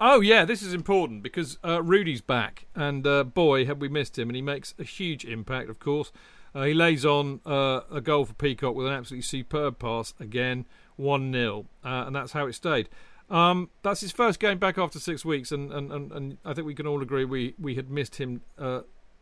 [0.00, 4.18] oh yeah, this is important because uh, Ruud's back, and uh, boy, have we missed
[4.18, 4.28] him!
[4.28, 5.68] And he makes a huge impact.
[5.70, 6.12] Of course,
[6.54, 10.66] uh, he lays on uh, a goal for Peacock with an absolutely superb pass again,
[10.96, 12.88] one 0 uh, and that's how it stayed.
[13.30, 16.66] Um, that's his first game back after six weeks, and, and, and, and I think
[16.66, 18.40] we can all agree we, we had missed him.
[18.58, 18.80] Uh,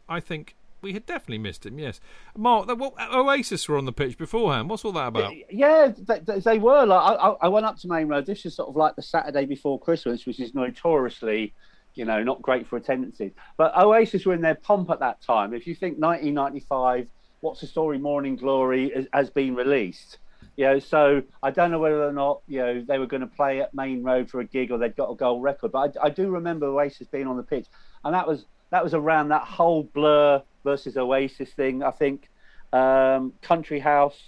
[0.08, 1.78] I think we had definitely missed him.
[1.78, 2.00] Yes,
[2.36, 2.66] Mark.
[2.66, 4.68] That, well, uh, Oasis were on the pitch beforehand.
[4.70, 5.32] What's all that about?
[5.50, 6.86] Yeah, they, they- were.
[6.86, 8.26] Like, I, I went up to Maine Road.
[8.26, 11.52] This is sort of like the Saturday before Christmas, which is notoriously,
[11.94, 13.32] you know, not great for attendances.
[13.56, 15.54] But Oasis were in their pomp at that time.
[15.54, 17.08] If you think 1995,
[17.40, 20.18] What's the Story, Morning Glory has, has been released.
[20.56, 23.26] You know, so I don't know whether or not you know they were going to
[23.26, 25.70] play at Maine Road for a gig or they'd got a gold record.
[25.72, 27.66] But I, I do remember Oasis being on the pitch,
[28.04, 31.82] and that was that was around that whole Blur versus Oasis thing.
[31.82, 32.28] I think
[32.72, 34.18] um, Country House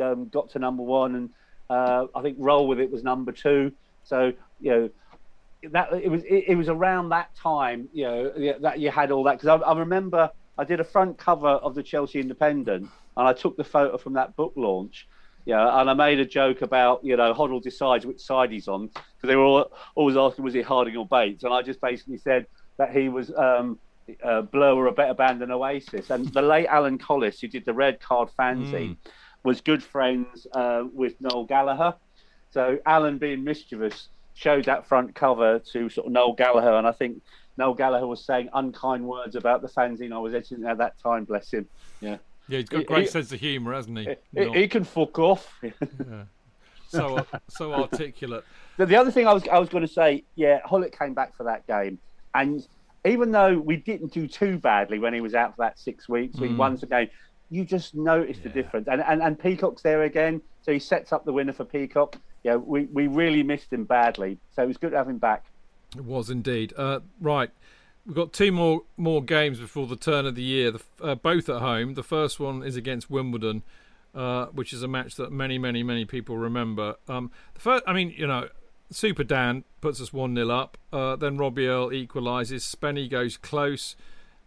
[0.00, 1.30] um, got to number one, and
[1.68, 3.72] uh, I think Roll with It was number two.
[4.04, 4.90] So you know
[5.72, 9.24] that it was it, it was around that time, you know, that you had all
[9.24, 13.28] that because I, I remember I did a front cover of the Chelsea Independent, and
[13.28, 15.08] I took the photo from that book launch.
[15.46, 18.86] Yeah, and I made a joke about you know Hoddle decides which side he's on
[18.86, 22.18] because they were all, always asking was he Harding or Bates, and I just basically
[22.18, 22.46] said
[22.78, 23.78] that he was um,
[24.22, 27.64] uh, Blur were a better band than Oasis, and the late Alan Collis who did
[27.64, 28.96] the Red Card fanzine
[29.42, 31.94] was good friends uh, with Noel Gallagher.
[32.50, 36.92] So Alan, being mischievous, showed that front cover to sort of Noel Gallagher, and I
[36.92, 37.20] think
[37.56, 41.24] Noel Gallagher was saying unkind words about the fanzine I was editing at that time.
[41.24, 41.66] Bless him.
[42.00, 42.18] Yeah,
[42.48, 44.14] Yeah, he's got a great he- sense of humour, hasn't he?
[44.36, 45.60] he, he can fuck off.
[46.88, 48.44] so so articulate.
[48.76, 51.36] The, the other thing I was I was going to say, yeah, Gullit came back
[51.36, 51.98] for that game,
[52.34, 52.66] and
[53.04, 56.38] even though we didn't do too badly when he was out for that six weeks,
[56.38, 57.10] we won the game.
[57.50, 61.24] You just noticed the difference, and, and and Peacock's there again, so he sets up
[61.24, 62.16] the winner for Peacock.
[62.42, 65.44] Yeah, we, we really missed him badly, so it was good to have him back.
[65.96, 66.72] It was indeed.
[66.76, 67.50] Uh, right,
[68.06, 70.70] we've got two more more games before the turn of the year.
[70.70, 71.94] The, uh, both at home.
[71.94, 73.62] The first one is against Wimbledon,
[74.14, 76.96] uh, which is a match that many, many, many people remember.
[77.08, 78.48] Um, the first, I mean, you know,
[78.90, 80.78] Super Dan puts us one 0 up.
[80.92, 82.62] Uh, then Robbie Earle equalises.
[82.62, 83.96] Spenny goes close.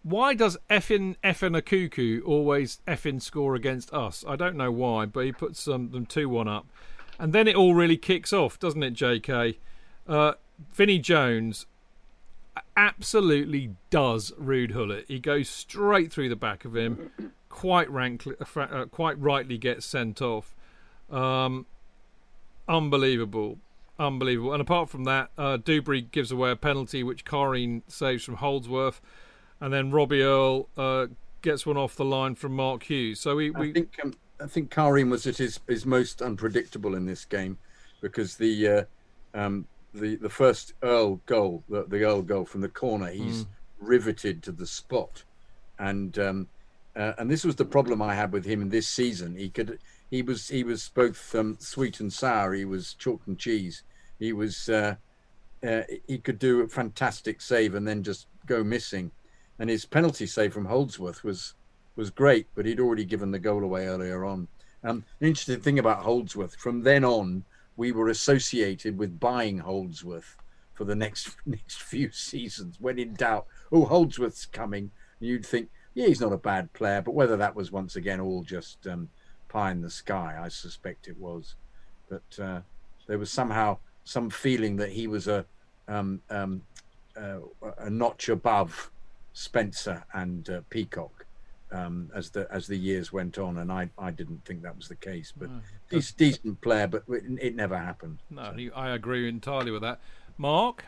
[0.03, 4.23] Why does effin Efan Ekoku always effin score against us?
[4.27, 6.68] I don't know why, but he puts um, them two one up.
[7.19, 9.57] And then it all really kicks off, doesn't it, JK?
[10.07, 10.34] Uh,
[10.72, 11.65] Vinnie Jones
[12.76, 15.05] absolutely does Ruud Gullit.
[15.07, 17.11] He goes straight through the back of him,
[17.49, 20.55] quite rankly, uh, quite rightly gets sent off.
[21.09, 21.65] Um,
[22.68, 23.57] unbelievable,
[23.99, 24.53] unbelievable.
[24.53, 29.02] And apart from that, uh, Duberry gives away a penalty which Kharine saves from Holdsworth,
[29.60, 31.07] and then Robbie Earle uh,
[31.41, 33.19] gets one off the line from Mark Hughes.
[33.19, 33.69] So we, we...
[33.69, 37.57] I think um, I think was at his, his most unpredictable in this game
[38.02, 38.84] because the uh,
[39.34, 43.48] um, the the first Earle goal, the, the Earle goal from the corner, he's mm.
[43.80, 45.24] riveted to the spot,
[45.80, 46.48] and um,
[46.95, 49.36] uh, and this was the problem I had with him in this season.
[49.36, 52.53] He could he was he was both um, sweet and sour.
[52.53, 53.84] He was chalk and cheese.
[54.19, 54.95] He was uh,
[55.65, 59.11] uh, he could do a fantastic save and then just go missing,
[59.59, 61.53] and his penalty save from Holdsworth was
[61.95, 64.47] was great, but he'd already given the goal away earlier on.
[64.84, 67.43] Um, an interesting thing about Holdsworth, from then on,
[67.75, 70.38] we were associated with buying Holdsworth
[70.73, 72.77] for the next next few seasons.
[72.79, 77.15] When in doubt, oh, Holdsworth's coming, you'd think, yeah, he's not a bad player, but
[77.15, 79.09] whether that was once again all just um,
[79.48, 81.56] pie in the sky, I suspect it was.
[82.10, 82.61] But uh,
[83.07, 85.45] there was somehow some feeling that he was a
[85.88, 86.61] um, um,
[87.15, 87.40] uh,
[87.80, 88.91] a notch above
[89.34, 91.26] Spencer and uh, Peacock
[91.72, 94.88] um, as the as the years went on, and I I didn't think that was
[94.88, 95.34] the case.
[95.36, 98.19] But no, he's decent player, but it, it never happened.
[98.30, 98.76] No, so.
[98.76, 99.99] I agree entirely with that.
[100.38, 100.86] Mark.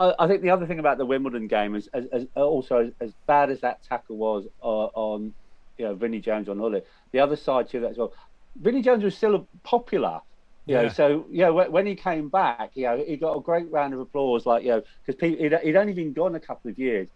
[0.00, 3.12] I think the other thing about the Wimbledon game is, as, as also as, as,
[3.26, 5.32] bad as that tackle was uh, on,
[5.78, 6.86] you know, Vinnie Jones on Gullit.
[7.12, 8.12] The other side to that as well.
[8.56, 10.20] Vinnie Jones was still popular,
[10.66, 10.82] you yeah.
[10.82, 10.88] know.
[10.88, 14.46] So yeah, when he came back, you know, he got a great round of applause,
[14.46, 17.08] like you know, because he'd, he'd only been gone a couple of years,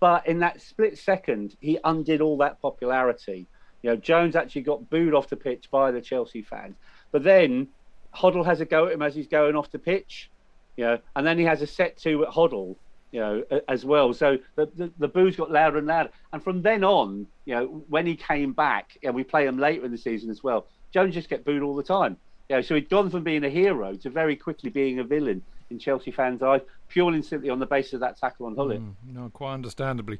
[0.00, 3.46] but in that split second, he undid all that popularity.
[3.82, 6.76] You know, Jones actually got booed off the pitch by the Chelsea fans.
[7.12, 7.68] But then
[8.14, 10.30] Hoddle has a go at him as he's going off the pitch,
[10.76, 12.76] you know, and then he has a set to at Hoddle,
[13.12, 14.12] you know, as well.
[14.12, 16.10] So the, the, the boos got louder and louder.
[16.32, 19.84] And from then on, you know, when he came back, and we play him later
[19.84, 22.16] in the season as well, Jones just get booed all the time.
[22.48, 25.42] You know, so he'd gone from being a hero to very quickly being a villain
[25.70, 28.80] in Chelsea fans' eyes, purely and simply on the basis of that tackle on Gullit.
[28.80, 30.18] Mm, no, quite understandably.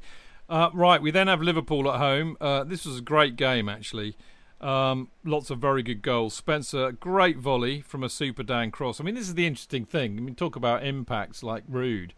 [0.48, 2.36] Uh, right, we then have Liverpool at home.
[2.40, 4.16] Uh, this was a great game, actually.
[4.60, 6.35] Um, lots of very good goals.
[6.35, 9.01] Spencer, great volley from a Super Dan cross.
[9.01, 10.19] I mean, this is the interesting thing.
[10.19, 12.10] I mean, talk about impacts like Ruud,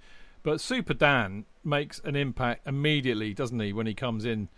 [0.43, 4.49] but Super Dan makes an impact immediately, doesn't he, when he comes in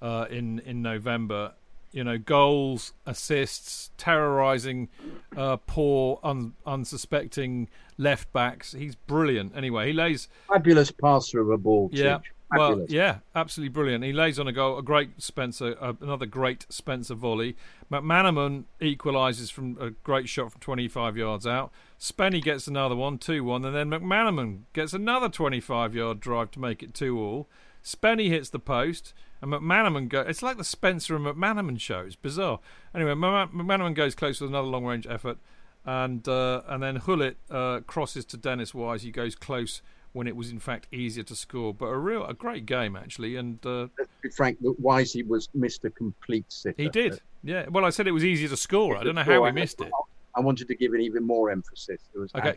[0.00, 1.54] uh, in in November?
[1.92, 4.88] you know, goals, assists, terrorising
[5.36, 8.72] uh, poor, un- unsuspecting left backs.
[8.72, 9.54] He's brilliant.
[9.54, 11.90] Anyway, he lays fabulous passer of a ball.
[11.92, 12.20] Yeah,
[12.50, 14.04] well, yeah, absolutely brilliant.
[14.04, 17.56] He lays on a goal, a great Spencer, uh, another great Spencer volley.
[17.90, 21.72] McManaman equalises from a great shot from 25 yards out.
[22.02, 26.58] Spenny gets another one, 2 1, and then McManaman gets another 25 yard drive to
[26.58, 27.48] make it 2 all.
[27.84, 29.14] Spenny hits the post.
[29.40, 30.26] And McManaman goes.
[30.28, 32.00] It's like the Spencer and McManaman show.
[32.00, 32.60] It's bizarre.
[32.94, 35.38] Anyway, McManaman goes close with another long range effort,
[35.84, 39.02] and uh, and then Gullit uh, crosses to Dennis Wise.
[39.02, 41.74] He goes close when it was in fact easier to score.
[41.74, 43.34] But a real, a great game actually.
[43.34, 43.88] And uh,
[44.32, 46.80] Frank, Wise he was missed a complete sitter.
[46.80, 47.20] He did.
[47.42, 47.66] Yeah.
[47.68, 48.96] Well, I said it was easier to score.
[48.96, 49.90] I don't know how he missed it.
[50.34, 52.00] I wanted to give it even more emphasis.
[52.14, 52.56] It was okay.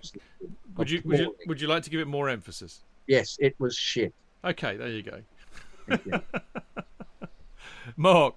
[0.77, 2.81] Would you, would you would you like to give it more emphasis?
[3.07, 4.13] Yes, it was shit.
[4.43, 5.21] Okay, there you go.
[7.97, 8.35] Mark.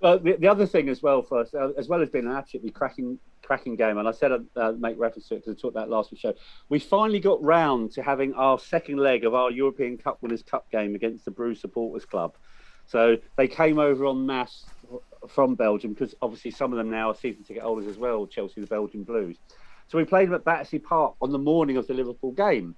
[0.00, 2.32] Well, the, the, other thing as well for us, uh, as well as being an
[2.32, 5.60] absolutely cracking, cracking game, and I said I'd uh, make reference to it because I
[5.60, 6.34] talked about last week's show.
[6.70, 10.70] We finally got round to having our second leg of our European Cup Winners' Cup
[10.70, 12.34] game against the Bruges Supporters Club.
[12.86, 14.64] So they came over en masse
[15.28, 18.26] from Belgium because obviously some of them now are season ticket holders as well.
[18.26, 19.36] Chelsea, the Belgian Blues.
[19.88, 22.76] So we played them at Battersea Park on the morning of the Liverpool game.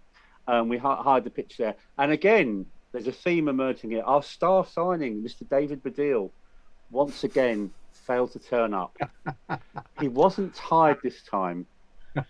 [0.49, 4.03] Um, we hired the pitch there, and again, there's a theme emerging here.
[4.03, 5.49] Our star signing, Mr.
[5.49, 6.31] David Baddiel,
[6.91, 8.97] once again failed to turn up.
[10.01, 11.67] he wasn't tired this time.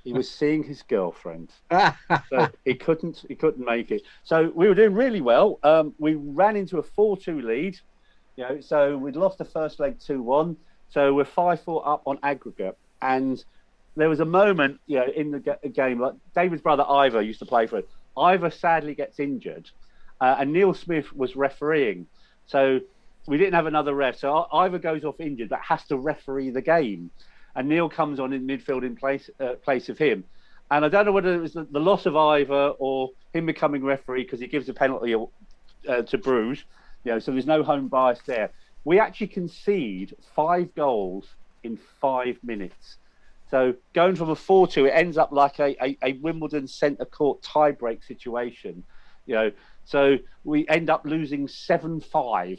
[0.05, 1.51] He was seeing his girlfriend,
[2.30, 3.24] so he couldn't.
[3.26, 4.02] He couldn't make it.
[4.22, 5.59] So we were doing really well.
[5.64, 7.80] Um, we ran into a four-two lead.
[8.43, 10.56] Know, so we'd lost the first leg two-one.
[10.90, 13.43] So we're five-four up on aggregate, and
[13.97, 17.47] there was a moment, you know, in the game like David's brother Ivor used to
[17.47, 17.89] play for it.
[18.16, 19.70] Ivor sadly gets injured,
[20.20, 22.06] uh, and Neil Smith was refereeing.
[22.47, 22.81] So
[23.27, 24.16] we didn't have another ref.
[24.19, 27.10] So Ivor goes off injured, but has to referee the game.
[27.55, 30.24] And Neil comes on in midfield in place uh, place of him.
[30.70, 33.85] And I don't know whether it was the, the loss of Ivor or him becoming
[33.85, 36.64] referee because he gives a penalty uh, to Bruges.
[37.05, 38.51] You know, so there's no home bias there.
[38.85, 41.27] We actually concede five goals
[41.62, 42.97] in five minutes.
[43.51, 47.43] So going from a four-two, it ends up like a, a, a Wimbledon centre court
[47.43, 48.83] tie-break situation.
[49.27, 49.51] You know,
[49.85, 52.59] so we end up losing seven-five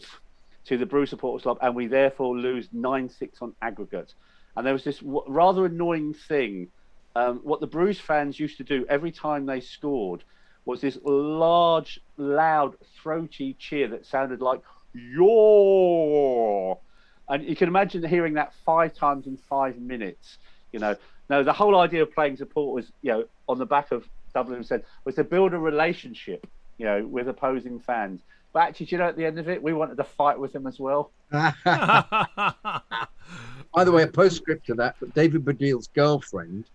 [0.65, 4.14] to the Bruges Supporters Club, and we therefore lose nine-six on aggregate.
[4.56, 6.68] And there was this w- rather annoying thing.
[7.15, 10.24] Um, what the Bruges fans used to do every time they scored
[10.65, 14.61] was this large, loud, throaty cheer that sounded like
[14.94, 16.80] "your,"
[17.30, 20.38] and you can imagine hearing that five times in five minutes.
[20.72, 20.95] You know,
[21.30, 24.64] no, the whole idea of playing support was, you know, on the back of Dublin
[24.64, 28.22] said was to build a relationship, you know, with opposing fans.
[28.52, 30.53] But actually, do you know, at the end of it, we wanted to fight with
[30.53, 31.11] them as well.
[31.31, 31.53] By
[33.84, 36.65] the way, a postscript to that, but David Baddiel's girlfriend,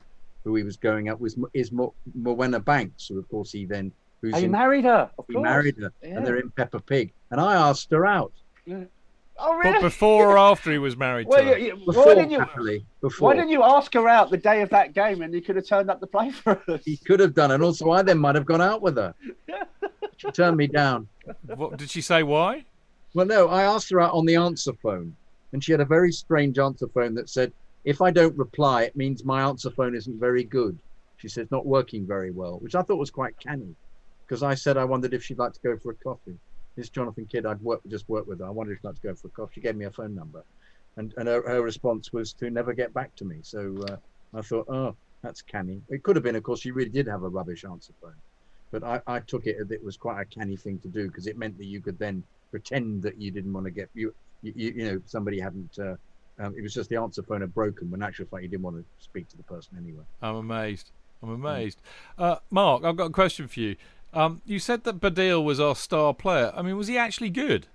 [0.49, 3.93] who he was going up with, is Mo- Morwenna Banks, who of course he then
[4.23, 5.45] who's Oh, you in, married her, of he course.
[5.45, 6.17] married her, Yeah.
[6.17, 8.33] and they're in Peppa Pig, and I asked her out
[9.41, 9.81] Oh, But really?
[9.83, 11.59] before or after he was married Well, to her?
[11.59, 12.39] you- you- before why didn't you?
[12.41, 15.43] happily before Why didn't you ask her out the day of that game, and you
[15.43, 16.81] could have turned up to play for us?
[16.85, 19.15] he could have done, and also I then might have gone out with her.
[20.17, 21.07] She turned me down.
[21.55, 22.65] What, did she say why?
[23.15, 25.15] Well, no, I asked her out on the answer phone,
[25.53, 27.53] and she had a very strange answer phone that said,
[27.89, 30.79] "If I don't reply, it means my answer phone isn't very good."
[31.17, 33.75] She said, "Not working very well," which I thought was quite canny,
[34.27, 36.39] because I said I wondered if she'd like to go for a coffee.
[36.77, 38.47] This Jonathan Kydd, I'd work, just worked with her.
[38.47, 39.55] I wondered if she'd like to go for a coffee.
[39.55, 40.45] She gave me a phone number,
[40.99, 43.41] and and her, her response was to never get back to me.
[43.43, 43.97] So uh,
[44.35, 45.81] I thought, oh, that's canny.
[45.89, 48.21] It could have been, of course, she really did have a rubbish answer phone,
[48.71, 51.27] but I, I took it that it was quite a canny thing to do because
[51.27, 54.53] it meant that you could then pretend that you didn't want to get you you,
[54.55, 55.95] you you know somebody hadn't uh,
[56.39, 58.63] um, it was just the answer phone had broken when in actual fact you didn't
[58.63, 60.91] want to speak to the person anyway I'm amazed.
[61.23, 61.81] I'm amazed.
[62.17, 63.75] Uh, Mark, I've got a question for you.
[64.15, 66.53] Um, you said that Baddiel was our star player.
[66.57, 67.67] I mean, was he actually good?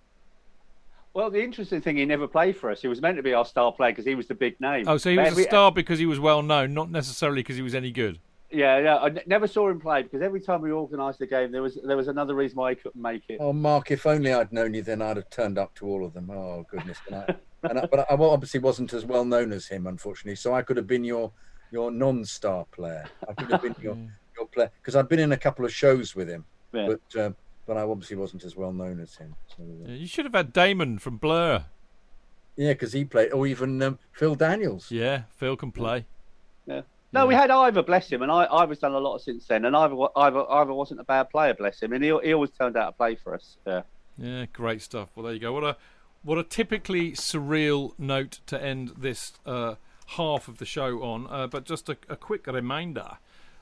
[1.14, 2.81] Well, the interesting thing, he never played for us.
[2.81, 4.85] He was meant to be our star player because he was the big name.
[4.88, 7.56] Oh, so he But was a star because he was well known, not necessarily because
[7.57, 8.18] he was any good.
[8.49, 8.95] Yeah, yeah.
[8.95, 11.77] I n- never saw him play because every time we organised a game, there was
[11.84, 13.38] there was another reason why he couldn't make it.
[13.40, 16.14] oh mark if only i'd known you then i'd have turned up to all of
[16.14, 16.98] them oh goodness
[17.64, 20.77] and I, but i obviously wasn't as well known as him unfortunately so i could
[20.77, 21.31] have been your
[21.72, 23.98] your non-star player i could have been your
[24.38, 26.88] your player because i'd been in a couple of shows with him Yeah.
[26.88, 27.31] but uh,
[27.65, 30.34] but i obviously wasn't as well known as him so, uh, Yeah, You should have
[30.35, 31.65] had Damon from Blur.
[32.56, 36.06] yeah because he played or even um, phil daniels Yeah, Phil can play.
[36.65, 36.81] Yeah.
[37.11, 39.65] No, we had Ivor, bless him, and I, Ivor's done a lot since then.
[39.65, 42.76] And Ivor, Ivor, Ivor wasn't a bad player, bless him, and he, he always turned
[42.76, 43.57] out to play for us.
[43.68, 43.81] Yeah.
[44.18, 45.10] Yeah, great stuff.
[45.14, 45.53] Well, there you go.
[45.53, 45.77] What a
[46.23, 49.75] what a typically surreal note to end this uh,
[50.07, 51.27] half of the show on.
[51.29, 53.17] Uh, but just a, a quick reminder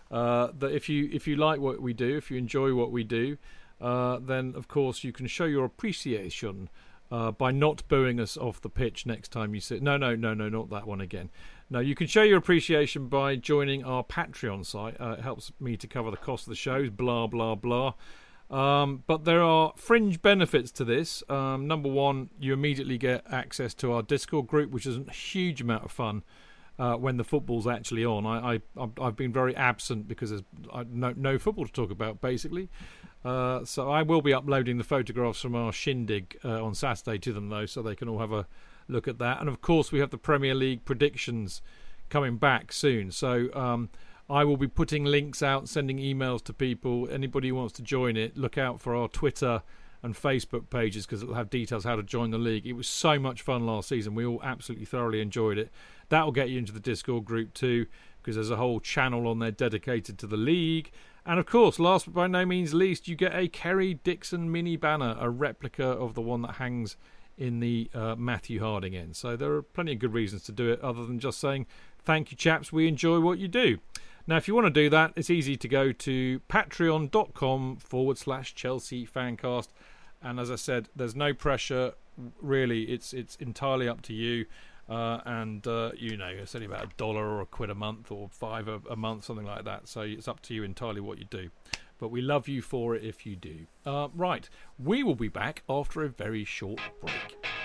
[0.09, 3.03] uh, that if you if you like what we do, if you enjoy what we
[3.03, 3.38] do,
[3.79, 6.69] uh, then of course you can show your appreciation.
[7.13, 9.83] Uh, by not booing us off the pitch next time you sit.
[9.83, 11.29] No, no, no, no, not that one again.
[11.69, 14.95] No, you can show your appreciation by joining our Patreon site.
[14.97, 16.89] Uh, it helps me to cover the cost of the shows.
[16.89, 17.95] Blah blah blah.
[18.52, 21.23] Um, but there are fringe benefits to this.
[21.30, 25.61] Um, number one, you immediately get access to our Discord group, which is a huge
[25.61, 26.23] amount of fun
[26.78, 28.26] uh, when the football's actually on.
[28.26, 30.44] I, I I've- I've been very absent because there's
[30.91, 32.69] no no football to talk about basically.
[33.23, 37.32] Uh, so I will be uploading the photographs from our shindig uh, on Saturday to
[37.34, 38.48] them though, so they can all have a
[38.88, 39.40] look at that.
[39.40, 41.61] And of course, we have the Premier League predictions
[42.10, 43.11] coming back soon.
[43.11, 43.90] So um,
[44.30, 47.07] I will be putting links out, sending emails to people.
[47.11, 49.61] Anybody who wants to join it, look out for our Twitter
[50.03, 52.65] and Facebook pages because it'll have details how to join the league.
[52.65, 54.15] It was so much fun last season.
[54.15, 55.72] We all absolutely thoroughly enjoyed it.
[56.10, 57.85] That will get you into the Discord group too
[58.22, 60.91] because there's a whole channel on there dedicated to the league.
[61.26, 64.76] And of course, last but by no means least, you get a Kerry Dixon mini
[64.76, 66.98] banner, a replica of the one that hangs
[67.38, 69.15] in the uh, Matthew Harding end.
[69.15, 71.68] So there are plenty of good reasons to do it, other than just saying,
[72.03, 73.80] thank you, chaps, we enjoy what you do.
[74.27, 78.56] Now, if you want to do that, it's easy to go to patreon.com forward slash
[78.56, 79.69] Chelsea Fancast.
[80.22, 81.93] And as I said, there's no pressure,
[82.41, 84.45] really, it's, it's entirely up to you.
[84.89, 88.11] Uh, and uh, you know, it's only about a dollar or a quid a month
[88.11, 89.88] or five a, a month, something like that.
[89.88, 91.49] So it's up to you entirely what you do.
[91.98, 93.68] But we love you for it if you do.
[93.85, 97.60] Uh, right, we will be back after a very short break.